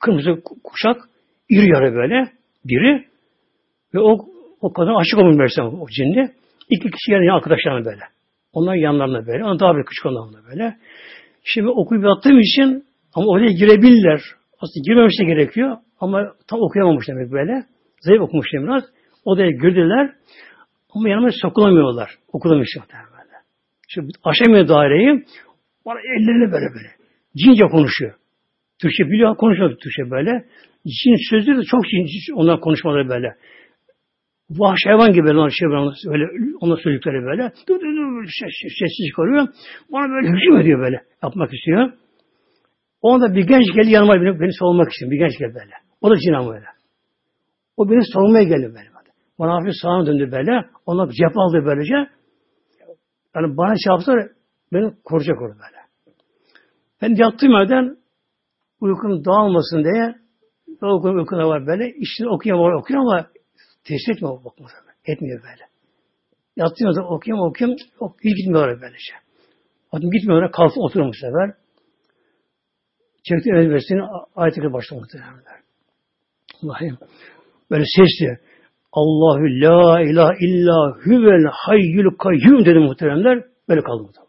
kırmızı 0.00 0.42
kuşak 0.64 0.96
iri 1.50 1.70
yarı 1.70 1.94
böyle 1.94 2.28
biri 2.64 3.04
ve 3.94 4.00
o 4.00 4.18
o 4.60 4.72
kadın 4.72 4.94
aşık 4.94 5.18
olmuş 5.18 5.36
mesela 5.38 5.68
o 5.68 5.86
cinli. 5.88 6.30
İki 6.70 6.90
kişi 6.90 7.12
yani 7.12 7.32
arkadaşlarına 7.32 7.84
böyle. 7.84 8.02
Onlar 8.52 8.74
yanlarına 8.74 9.26
böyle. 9.26 9.44
Onlar 9.44 9.60
daha 9.60 9.76
bir 9.76 9.84
küçük 9.84 10.06
onlarla 10.06 10.38
böyle. 10.50 10.76
Şimdi 11.44 11.68
okuyup 11.68 12.04
yattığım 12.04 12.40
için 12.40 12.84
ama 13.14 13.26
oraya 13.26 13.52
girebilirler. 13.52 14.20
Aslında 14.60 14.82
girmemiş 14.86 15.20
de 15.20 15.24
gerekiyor. 15.24 15.76
Ama 16.00 16.32
tam 16.48 16.60
okuyamamış 16.60 17.08
demek 17.08 17.32
böyle. 17.32 17.64
Zayıf 18.00 18.22
okumuş 18.22 18.46
biraz. 18.52 18.84
Odaya 19.24 19.50
girdiler. 19.50 20.10
Ama 20.94 21.08
yanıma 21.08 21.28
sokulamıyorlar. 21.42 22.10
Okulamış 22.32 22.68
muhtemelen. 22.76 23.17
Şimdi 23.88 24.12
aşamıyor 24.24 24.68
daireyi. 24.68 25.24
Bana 25.86 26.00
ellerini 26.00 26.52
böyle 26.52 26.66
böyle. 26.74 26.88
Cince 27.36 27.64
konuşuyor. 27.64 28.14
Türkçe 28.80 29.04
biliyor, 29.04 29.36
konuşuyor 29.36 29.70
Türkçe 29.70 30.10
böyle. 30.10 30.44
Cin 30.86 31.30
sözleri 31.30 31.56
de 31.58 31.62
çok 31.62 31.82
cin, 31.88 32.34
onlar 32.34 32.60
konuşmaları 32.60 33.08
böyle. 33.08 33.34
Vahşi 34.50 34.88
hayvan 34.88 35.12
gibi 35.12 35.24
böyle, 35.24 35.50
şey 35.50 35.68
böyle 35.68 36.26
onlar 36.60 36.78
söyledikleri 36.82 37.22
böyle. 37.24 37.52
Dur 37.68 37.80
dur 37.80 37.96
dur 37.96 38.24
ses, 38.40 38.52
sessiz 38.78 39.06
çıkarıyor. 39.10 39.48
Bana 39.92 40.08
böyle 40.08 40.28
hücum 40.28 40.60
ediyor 40.60 40.80
böyle. 40.80 41.02
Yapmak 41.22 41.54
istiyor. 41.54 41.92
Onda 43.02 43.34
bir 43.34 43.46
genç 43.46 43.66
geldi 43.74 43.90
yanıma 43.90 44.14
beni, 44.14 44.40
beni 44.40 44.52
savunmak 44.52 44.92
için. 44.92 45.10
Bir 45.10 45.18
genç 45.18 45.38
geldi 45.38 45.54
böyle. 45.54 45.74
O 46.00 46.10
da 46.10 46.16
cin 46.16 46.32
böyle. 46.32 46.66
O 47.76 47.90
beni 47.90 48.04
savunmaya 48.12 48.44
geldi 48.44 48.66
böyle. 48.76 48.88
Bana 49.38 49.54
hafif 49.54 49.72
sağına 49.82 50.06
döndü 50.06 50.32
böyle. 50.32 50.64
Ona 50.86 51.10
cep 51.12 51.38
aldı 51.38 51.62
böylece. 51.66 52.17
Yani 53.34 53.56
bana 53.56 53.74
çarpsa 53.84 54.12
beni 54.72 54.94
koruyacak 55.04 55.42
orada 55.42 55.54
böyle. 55.54 55.78
Ben 57.02 57.24
yattığım 57.24 57.52
yerden 57.52 57.96
uykum 58.80 59.24
dağılmasın 59.24 59.84
diye 59.84 60.14
uykum 60.68 61.18
uykuna 61.18 61.48
var 61.48 61.66
böyle. 61.66 61.94
İşte 61.94 62.28
okuyor, 62.28 62.58
var, 62.58 62.72
okuyor 62.72 63.00
ama 63.00 63.26
tesir 63.84 64.12
etmiyor 64.12 64.44
bakmıyor. 64.44 64.70
Etmiyor 65.04 65.42
böyle. 65.42 65.68
Yattığım 66.56 66.92
zaman 66.92 67.12
okuyayım 67.12 67.46
okuyayım. 67.46 67.78
Yok, 68.00 68.16
hiç 68.24 68.36
gitmiyor 68.36 68.80
böylece. 68.80 69.14
Adım 69.92 70.10
gitmiyor. 70.10 70.52
Kalkıp 70.52 70.78
oturuyor 70.78 71.08
bu 71.08 71.14
sefer. 71.14 71.54
Çekti 73.22 73.50
ezbersini 73.50 74.02
ayet-i 74.36 74.60
muhtemelenler. 74.60 75.60
Allah'ım. 76.62 76.98
Böyle 77.70 77.84
sesli. 77.96 78.47
Allahü 78.92 79.60
la 79.60 80.02
ilahe 80.02 80.36
illa 80.40 80.96
huvel 81.04 81.44
hayyül 81.52 82.16
kayyum 82.18 82.64
dedi 82.64 82.78
muhteremler. 82.78 83.44
Böyle 83.68 83.80
kaldı 83.82 84.02
muhteremler. 84.02 84.28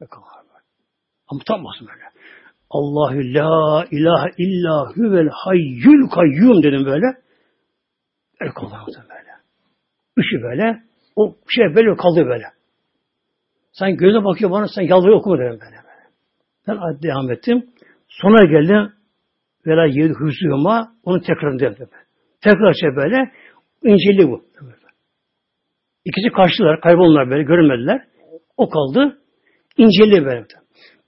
Böyle. 0.00 0.10
Kaldı. 0.10 0.24
Ama 1.28 1.40
utanmasın 1.40 1.88
böyle. 1.88 2.04
Allahü 2.70 3.34
la 3.34 3.86
ilahe 3.90 4.30
illa 4.38 4.90
huvel 4.94 5.28
hayyül 5.32 6.08
kayyum 6.14 6.62
dedim 6.62 6.84
böyle. 6.86 7.06
Böyle 8.40 8.52
kaldı 8.54 8.76
böyle. 9.10 9.30
Üçü 10.16 10.42
böyle. 10.42 10.82
O 11.16 11.36
şey 11.48 11.64
böyle 11.74 11.96
kaldı 11.96 12.26
böyle. 12.26 12.44
Sen 13.72 13.96
göze 13.96 14.24
bakıyor 14.24 14.50
bana 14.50 14.66
sen 14.74 14.82
yalvarıyor 14.82 15.18
okuma 15.18 15.38
dedim 15.38 15.58
böyle. 15.60 15.76
Ben 16.68 17.02
devam 17.02 17.30
ettim. 17.30 17.70
Sonra 18.08 18.44
geldi 18.44 18.92
Vela 19.66 19.86
yedi 19.86 20.14
hüsnüma 20.20 20.92
onu 21.04 21.20
tekrar 21.20 21.58
dedim. 21.58 21.88
Tekrar 22.40 22.72
şey 22.72 22.96
böyle 22.96 23.32
İncil'i 23.84 24.28
bu. 24.30 24.44
İkisi 26.04 26.28
karşılar, 26.36 26.80
kayboldular 26.80 27.30
böyle, 27.30 27.42
görünmediler. 27.42 28.04
O 28.56 28.68
kaldı. 28.68 29.18
İncil'i 29.76 30.24
böyle. 30.24 30.46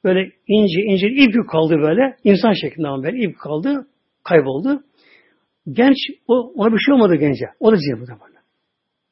Böyle 0.05 0.31
ince 0.49 0.83
ince 0.83 1.09
ip 1.09 1.49
kaldı 1.51 1.79
böyle. 1.79 2.17
insan 2.25 2.53
şeklinde 2.53 2.89
ama 2.89 3.03
böyle 3.03 3.19
ip 3.19 3.39
kaldı. 3.39 3.87
Kayboldu. 4.25 4.83
Genç, 5.73 5.97
o, 6.29 6.53
ona 6.57 6.73
bir 6.73 6.79
şey 6.79 6.95
olmadı 6.95 7.15
gence. 7.15 7.45
O 7.61 7.73
da 7.73 7.77
da 7.77 7.81
böyle. 8.09 8.39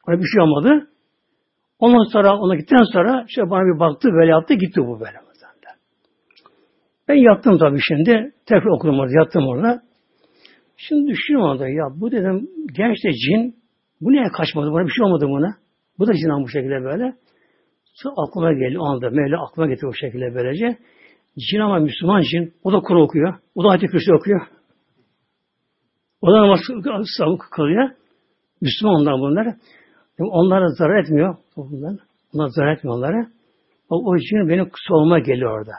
Ona 0.09 0.19
bir 0.19 0.27
şey 0.35 0.43
olmadı. 0.43 0.91
Ondan 1.79 2.13
sonra, 2.13 2.39
ona 2.39 2.55
gittikten 2.55 2.85
sonra 2.93 3.25
işte 3.29 3.51
bana 3.51 3.75
bir 3.75 3.81
baktı, 3.81 4.09
böyle 4.13 4.31
yaptı, 4.31 4.55
gitti 4.55 4.81
bu 4.81 5.01
böyle. 5.01 5.19
Ben 7.11 7.15
yattım 7.15 7.59
tabii 7.59 7.81
şimdi. 7.89 8.33
Tekrar 8.47 8.71
okudum 8.71 8.99
orada, 8.99 9.13
yattım 9.21 9.49
orada. 9.49 9.83
Şimdi 10.89 11.11
düşünüyorum 11.11 11.51
orada, 11.51 11.69
ya 11.69 11.85
bu 11.97 12.13
dedim, 12.13 12.51
genç 12.77 12.97
de 13.05 13.13
cin, 13.13 13.57
bu 14.01 14.13
niye 14.13 14.29
kaçmadı, 14.37 14.73
bana 14.73 14.87
bir 14.87 14.91
şey 14.91 15.05
olmadı 15.05 15.27
buna. 15.29 15.57
Bu 15.99 16.07
da 16.07 16.13
cin 16.13 16.45
bu 16.45 16.49
şekilde 16.49 16.85
böyle. 16.85 17.15
Sonra 17.85 18.15
aklıma 18.17 18.53
geldi 18.53 18.79
o 18.79 18.85
anda, 18.85 19.11
Mevla 19.11 19.45
aklıma 19.45 19.69
getirdi 19.69 19.87
o 19.87 19.93
şekilde 19.93 20.35
böylece. 20.35 20.79
Cin 21.51 21.61
ama 21.61 21.79
Müslüman 21.79 22.23
cin, 22.23 22.55
o 22.65 22.73
da 22.73 22.81
Kur'an 22.81 23.03
okuyor, 23.03 23.35
o 23.55 23.65
da 23.65 23.69
Ayet-i 23.69 24.15
okuyor. 24.15 24.41
O 26.23 26.33
da 26.33 26.43
namaz 26.43 26.61
kılıyor. 27.51 27.91
Müslüman 28.61 28.95
onlar 28.95 29.15
bunlar. 29.15 29.57
Onlara 30.19 30.69
zarar 30.69 31.03
etmiyor. 31.03 31.37
Bunlar, 31.57 31.97
onlar 32.35 32.49
zarar 32.49 32.77
etmiyor 32.77 32.97
onlara. 32.97 33.27
O, 33.91 34.11
o 34.11 34.17
için 34.17 34.49
benim 34.49 34.71
soğuma 34.89 35.19
geliyor 35.19 35.59
orada. 35.59 35.73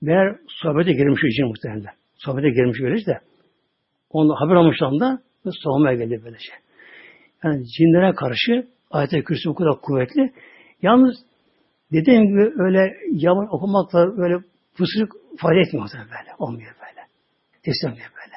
Meğer 0.00 0.36
sohbete 0.48 0.92
girmiş 0.92 1.20
o 1.24 1.28
cin 1.28 1.46
muhtemelen. 1.46 1.94
Sohbete 2.14 2.50
girmiş 2.50 2.78
böylece 2.82 3.06
de. 3.06 3.20
Onu 4.16 4.34
haber 4.40 4.54
almışlar 4.54 5.00
da 5.00 5.20
soğumaya 5.62 5.96
geldi 5.96 6.20
böylece. 6.24 6.52
Yani 7.44 7.64
cinlere 7.66 8.14
karşı 8.14 8.68
ayet-i 8.90 9.24
kürsü 9.24 9.50
o 9.50 9.54
kadar 9.54 9.80
kuvvetli. 9.80 10.32
Yalnız 10.82 11.16
dediğim 11.92 12.28
gibi 12.28 12.52
öyle 12.62 12.96
yavaş 13.12 13.48
okumakla 13.50 14.16
böyle 14.16 14.38
fısırık 14.74 15.12
fayda 15.38 15.60
etmiyor 15.60 15.88
böyle. 15.94 16.34
Olmuyor 16.38 16.74
böyle. 16.80 17.06
Teslemiyor 17.62 18.10
böyle. 18.18 18.36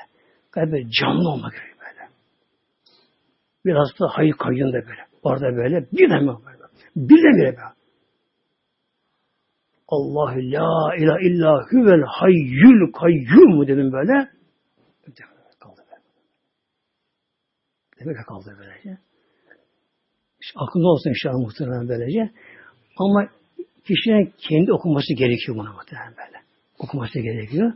Galiba 0.52 0.90
canlı 1.00 1.30
olmak 1.30 1.52
gerekiyor 1.52 1.78
böyle. 1.80 2.10
Biraz 3.66 3.88
da 4.00 4.08
hayır 4.12 4.34
kayyın 4.34 4.74
da 4.74 4.88
böyle. 4.88 5.06
Orada 5.24 5.56
böyle 5.58 5.88
birden 5.92 6.24
mi 6.24 6.32
böyle. 6.46 6.64
Birden 6.96 7.38
bire 7.38 7.58
böyle. 7.58 7.80
Allahu 9.88 10.38
la 10.38 10.96
ilahe 10.98 11.28
illa 11.28 11.66
huvel 11.72 12.04
hayyul 12.08 12.92
kayyum 12.92 13.68
dedim 13.68 13.92
böyle. 13.92 14.40
Kaldı 15.60 15.82
böyle. 15.92 16.02
Ki 18.00 18.06
kaldı 18.28 18.58
böylece. 18.60 19.02
İşte 20.42 20.60
aklında 20.60 20.88
olsun 20.88 21.10
inşallah 21.10 21.40
muhtemelen 21.46 21.90
böylece. 21.90 22.32
Ama 22.98 23.30
kişinin 23.88 24.34
kendi 24.38 24.74
okuması 24.74 25.14
gerekiyor 25.14 25.58
buna 25.58 25.72
muhtemelen 25.74 26.14
böyle. 26.18 26.38
Okuması 26.80 27.20
gerekiyor. 27.20 27.74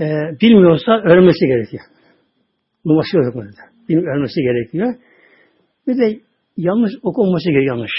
Ee, 0.00 0.04
bilmiyorsa 0.40 0.92
öğrenmesi 0.92 1.46
gerekiyor. 1.46 1.82
Numarası 2.84 3.16
yok 3.16 3.34
burada. 3.34 3.64
Öğrenmesi 3.88 4.40
gerekiyor. 4.40 4.94
Bir 5.86 5.98
de 5.98 6.20
yanlış 6.56 6.92
okunması 7.02 7.44
gerekiyor. 7.50 7.76
Yanlış 7.76 7.92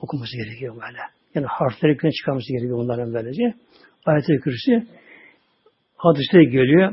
okuması 0.00 0.36
gerekiyor 0.36 0.74
böyle. 0.74 0.98
Yani 1.34 1.46
harfleri 1.46 1.96
güne 1.96 2.12
çıkarması 2.12 2.52
gerekiyor 2.52 2.78
bunların 2.78 3.14
böylece. 3.14 3.54
Ayet-i 4.06 4.40
Kürsi 4.40 4.86
hadiste 5.96 6.44
geliyor. 6.44 6.92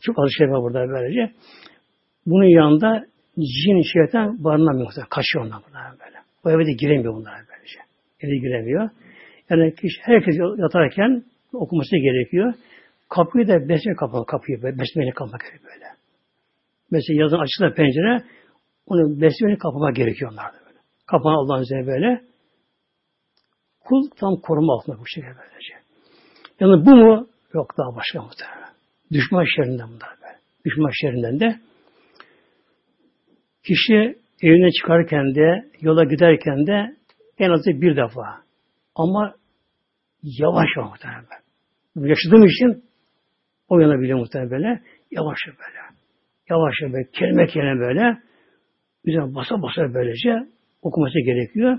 Çok 0.00 0.18
az 0.18 0.50
var 0.50 0.62
burada 0.62 0.88
böylece. 0.88 1.32
Bunun 2.26 2.44
yanında 2.44 3.06
cin 3.36 3.82
şeytan 3.92 4.44
barınamıyor. 4.44 4.90
Kaçıyor 5.10 5.44
ondan 5.44 5.62
bunlar 5.68 5.90
böyle. 5.92 6.16
O 6.44 6.50
eve 6.50 6.66
de 6.66 6.72
giremiyor 6.72 7.14
bunlar 7.14 7.34
böylece. 7.48 7.78
Eve 8.20 8.36
giremiyor. 8.36 8.90
Yani 9.50 9.74
kişi, 9.74 10.00
herkes 10.02 10.36
yatarken 10.58 11.22
okuması 11.52 11.96
gerekiyor. 11.96 12.54
Kapıyı 13.08 13.48
da 13.48 13.68
besmele 13.68 13.96
kapalı 13.96 14.26
kapıyı 14.26 14.62
kapamak 15.14 15.40
gerekiyor 15.40 15.72
böyle. 15.74 15.86
Mesela 16.90 17.22
yazın 17.22 17.38
açılır 17.38 17.74
pencere 17.74 18.24
onu 18.86 19.20
besmele 19.20 19.58
kapamak 19.58 19.96
gerekiyor 19.96 20.32
onlarda 20.32 20.56
böyle. 20.66 20.78
Kapan 21.06 21.32
Allah'ın 21.32 21.62
izniyle 21.62 21.86
böyle. 21.86 22.20
Kul 23.80 24.10
tam 24.20 24.36
koruma 24.36 24.72
altında 24.74 24.98
bu 24.98 25.06
şekilde 25.06 25.34
böylece. 25.36 25.74
Yani 26.60 26.86
bu 26.86 26.96
mu? 26.96 27.28
Yok 27.54 27.74
daha 27.78 27.96
başka 27.96 28.22
muhtemelen. 28.22 28.70
Düşman 29.12 29.44
şerrinden 29.56 29.88
bunlar 29.88 30.10
böyle. 30.22 30.38
Düşman 30.64 30.90
şerrinden 31.00 31.40
de 31.40 31.60
kişi 33.66 34.18
evine 34.42 34.70
çıkarken 34.70 35.34
de 35.34 35.64
yola 35.80 36.04
giderken 36.04 36.66
de 36.66 36.96
en 37.38 37.50
az 37.50 37.66
bir 37.66 37.96
defa 37.96 38.42
ama 38.94 39.34
yavaş 40.22 40.66
yavaş 40.76 40.90
muhtemelen. 40.90 41.46
Yaşadığım 41.96 42.46
için 42.46 42.84
o 43.68 43.80
yana 43.80 44.00
bile 44.00 44.14
muhtemelen 44.14 44.50
böyle 44.50 44.82
yavaş 45.10 45.38
böyle. 45.46 45.78
Yavaş 46.50 46.74
böyle 46.82 47.08
kelime 47.12 47.46
kelime 47.46 47.80
böyle 47.80 48.18
üzerine 49.04 49.34
basa 49.34 49.62
basa 49.62 49.94
böylece 49.94 50.48
okuması 50.82 51.18
gerekiyor. 51.24 51.78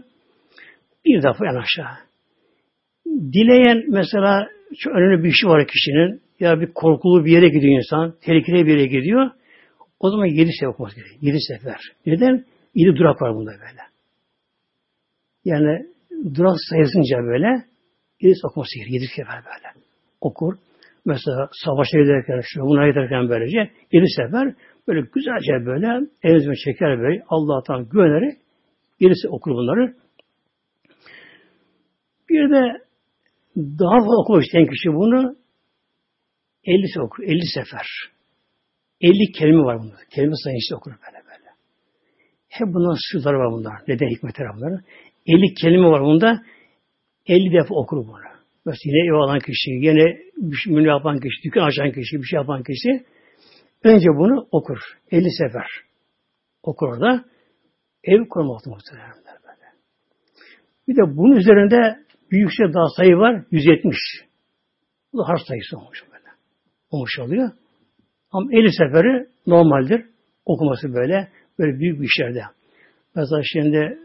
Bir 1.05 1.23
defa 1.23 1.45
en 1.45 1.55
aşağı. 1.55 1.97
Dileyen 3.05 3.83
mesela 3.87 4.47
çok 4.79 4.93
önemli 4.95 5.23
bir 5.23 5.29
işi 5.29 5.47
var 5.47 5.67
kişinin 5.67 6.21
ya 6.39 6.61
bir 6.61 6.73
korkulu 6.73 7.25
bir 7.25 7.31
yere 7.31 7.47
gidiyor 7.49 7.77
insan, 7.77 8.15
tehlikeli 8.21 8.65
bir 8.65 8.77
yere 8.77 8.85
gidiyor. 8.85 9.31
O 9.99 10.09
zaman 10.09 10.25
yedi 10.25 10.49
sefer 10.59 10.67
okuması 10.67 10.95
gerekiyor. 10.95 11.21
Yedi 11.21 11.37
sefer. 11.47 11.79
Neden? 12.05 12.45
Yedi 12.75 12.97
durak 12.97 13.21
var 13.21 13.35
bunda 13.35 13.51
böyle. 13.51 13.81
Yani 15.45 15.85
durak 16.35 16.57
sayısınca 16.69 17.17
böyle 17.17 17.65
yedi 18.21 18.35
okuması 18.43 18.75
gerekiyor. 18.75 19.01
Yedi 19.01 19.11
sefer 19.15 19.43
böyle. 19.45 19.85
Okur. 20.21 20.53
Mesela 21.05 21.49
savaşa 21.65 21.99
giderken, 21.99 22.41
şu 22.43 22.61
buna 22.61 22.89
giderken 22.89 23.29
böylece 23.29 23.71
yedi 23.91 24.05
sefer 24.15 24.55
böyle 24.87 25.07
güzelce 25.15 25.65
böyle 25.65 26.07
elizme 26.23 26.55
çeker 26.55 26.99
böyle 26.99 27.23
Allah'tan 27.29 27.89
güvenerek 27.89 28.37
gerisi 28.99 29.27
okur 29.27 29.51
bunları. 29.51 29.95
Bir 32.29 32.49
de 32.49 32.81
daha 33.55 33.99
fazla 33.99 34.21
okumak 34.21 34.43
isteyen 34.43 34.65
kişi 34.65 34.89
bunu 34.89 35.35
50 36.63 37.01
okur, 37.01 37.23
50 37.23 37.45
sefer. 37.53 37.87
50 39.01 39.31
kelime 39.31 39.63
var 39.63 39.79
bunda. 39.79 39.95
Kelime 40.15 40.35
sayısı 40.43 40.75
okur 40.75 40.91
böyle 40.91 41.25
böyle. 41.25 41.49
Hep 42.47 42.67
bunların 42.67 42.97
sırları 43.11 43.37
var 43.37 43.51
bunlar. 43.51 43.73
Neden 43.87 44.07
hikmetleri 44.07 44.47
bunların? 44.55 44.81
50 45.25 45.53
kelime 45.53 45.87
var 45.87 46.01
bunda. 46.01 46.43
50 47.27 47.53
defa 47.53 47.75
okur 47.75 47.97
bunu. 47.97 48.27
Mesela 48.65 48.93
yine 48.95 49.09
ev 49.09 49.13
alan 49.13 49.39
kişi, 49.39 49.71
yine 49.71 50.17
şey 50.63 50.73
yapan 50.73 51.19
kişi, 51.19 51.43
dükkan 51.43 51.61
açan 51.61 51.91
kişi, 51.91 52.17
bir 52.17 52.23
şey 52.23 52.37
yapan 52.37 52.63
kişi 52.63 53.05
önce 53.83 54.07
bunu 54.07 54.47
okur. 54.51 54.79
50 55.11 55.31
sefer. 55.31 55.67
Okur 56.63 56.87
orada. 56.87 57.25
Ev 58.03 58.27
kurmakta 58.29 58.69
muhtemelen 58.69 59.13
böyle. 59.25 59.67
Bir 60.87 60.95
de 60.95 61.17
bunun 61.17 61.35
üzerinde 61.35 61.99
bir 62.31 62.37
yüksek 62.37 62.73
daha 62.73 62.87
sayı 62.95 63.15
var. 63.15 63.45
170. 63.51 63.97
Bu 65.13 65.17
da 65.17 65.27
harf 65.27 65.41
sayısı 65.47 65.77
olmuş 65.77 66.03
böyle. 66.11 66.29
Olmuş 66.89 67.19
oluyor. 67.19 67.51
Ama 68.31 68.51
50 68.51 68.71
seferi 68.71 69.27
normaldir. 69.47 70.05
Okuması 70.45 70.93
böyle. 70.93 71.27
Böyle 71.59 71.79
büyük 71.79 72.01
bir 72.01 72.05
işlerde. 72.05 72.41
Mesela 73.15 73.41
şimdi 73.53 73.99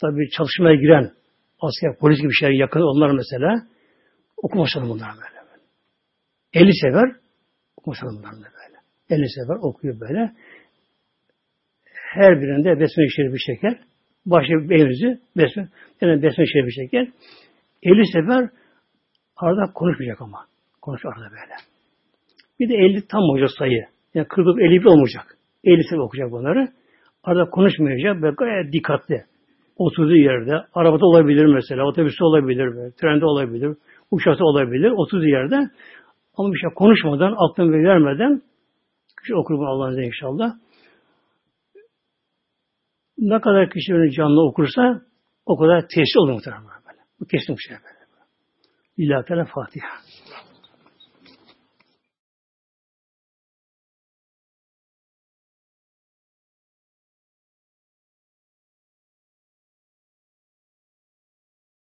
tabi 0.00 0.30
çalışmaya 0.30 0.76
giren 0.76 1.12
asker, 1.60 1.98
polis 1.98 2.20
gibi 2.20 2.32
şeyler 2.32 2.54
yakın 2.54 2.80
onlar 2.80 3.10
mesela 3.10 3.66
okuması 4.36 4.80
bunlar 4.80 5.08
böyle. 5.14 5.36
50 6.52 6.70
sefer 6.74 7.16
okuması 7.76 8.06
bunlar 8.06 8.32
böyle. 8.32 8.76
50 9.10 9.28
sefer 9.28 9.56
okuyor 9.62 10.00
böyle. 10.00 10.32
her 12.14 12.40
birinde 12.40 12.80
besmele 12.80 13.08
şerifi 13.08 13.38
çeker. 13.38 13.80
Başı 14.26 14.52
elinizi 14.52 15.20
besmele, 15.36 15.68
yani 16.00 16.22
besmele 16.22 16.46
şerifi 16.46 16.70
çeker. 16.74 17.08
50 17.82 18.06
sefer 18.06 18.50
arada 19.36 19.72
konuşmayacak 19.72 20.20
ama. 20.20 20.46
Konuş 20.82 21.04
arada 21.04 21.30
böyle. 21.30 21.75
Bir 22.60 22.68
de 22.68 22.74
50 22.74 23.06
tam 23.06 23.22
olacak 23.22 23.50
sayı. 23.58 23.86
Yani 24.14 24.28
40 24.28 24.60
50 24.60 24.80
bir 24.80 24.84
olmayacak. 24.84 25.36
50 25.64 25.84
sefer 25.84 25.98
okuyacak 25.98 26.32
bunları. 26.32 26.68
Arada 27.24 27.50
konuşmayacak 27.50 28.22
ve 28.22 28.30
gayet 28.38 28.72
dikkatli. 28.72 29.24
Oturduğu 29.76 30.16
yerde, 30.16 30.52
arabada 30.74 31.06
olabilir 31.06 31.46
mesela, 31.46 31.86
otobüste 31.86 32.24
olabilir, 32.24 32.92
trende 33.00 33.24
olabilir, 33.24 33.76
uçakta 34.10 34.44
olabilir, 34.44 34.90
oturduğu 34.90 35.28
yerde 35.28 35.56
ama 36.36 36.52
bir 36.52 36.58
şey 36.58 36.70
konuşmadan, 36.74 37.34
aklını 37.38 37.72
vermeden 37.72 38.42
kişi 39.20 39.34
okur 39.34 39.54
bunu 39.54 39.68
Allah'ın 39.68 40.02
inşallah. 40.02 40.54
Ne 43.18 43.40
kadar 43.40 43.70
kişi 43.70 43.92
böyle 43.92 44.10
canlı 44.10 44.48
okursa 44.48 45.02
o 45.46 45.58
kadar 45.58 45.80
tesir 45.80 46.18
olur 46.18 46.32
muhtemelen. 46.32 46.66
Bu 47.20 47.24
kesin 47.24 47.56
bir 47.56 47.62
şey 47.68 47.76
böyle. 47.76 47.96
İlahi 48.96 49.26
Teala 49.26 49.44
Fatiha. 49.44 49.88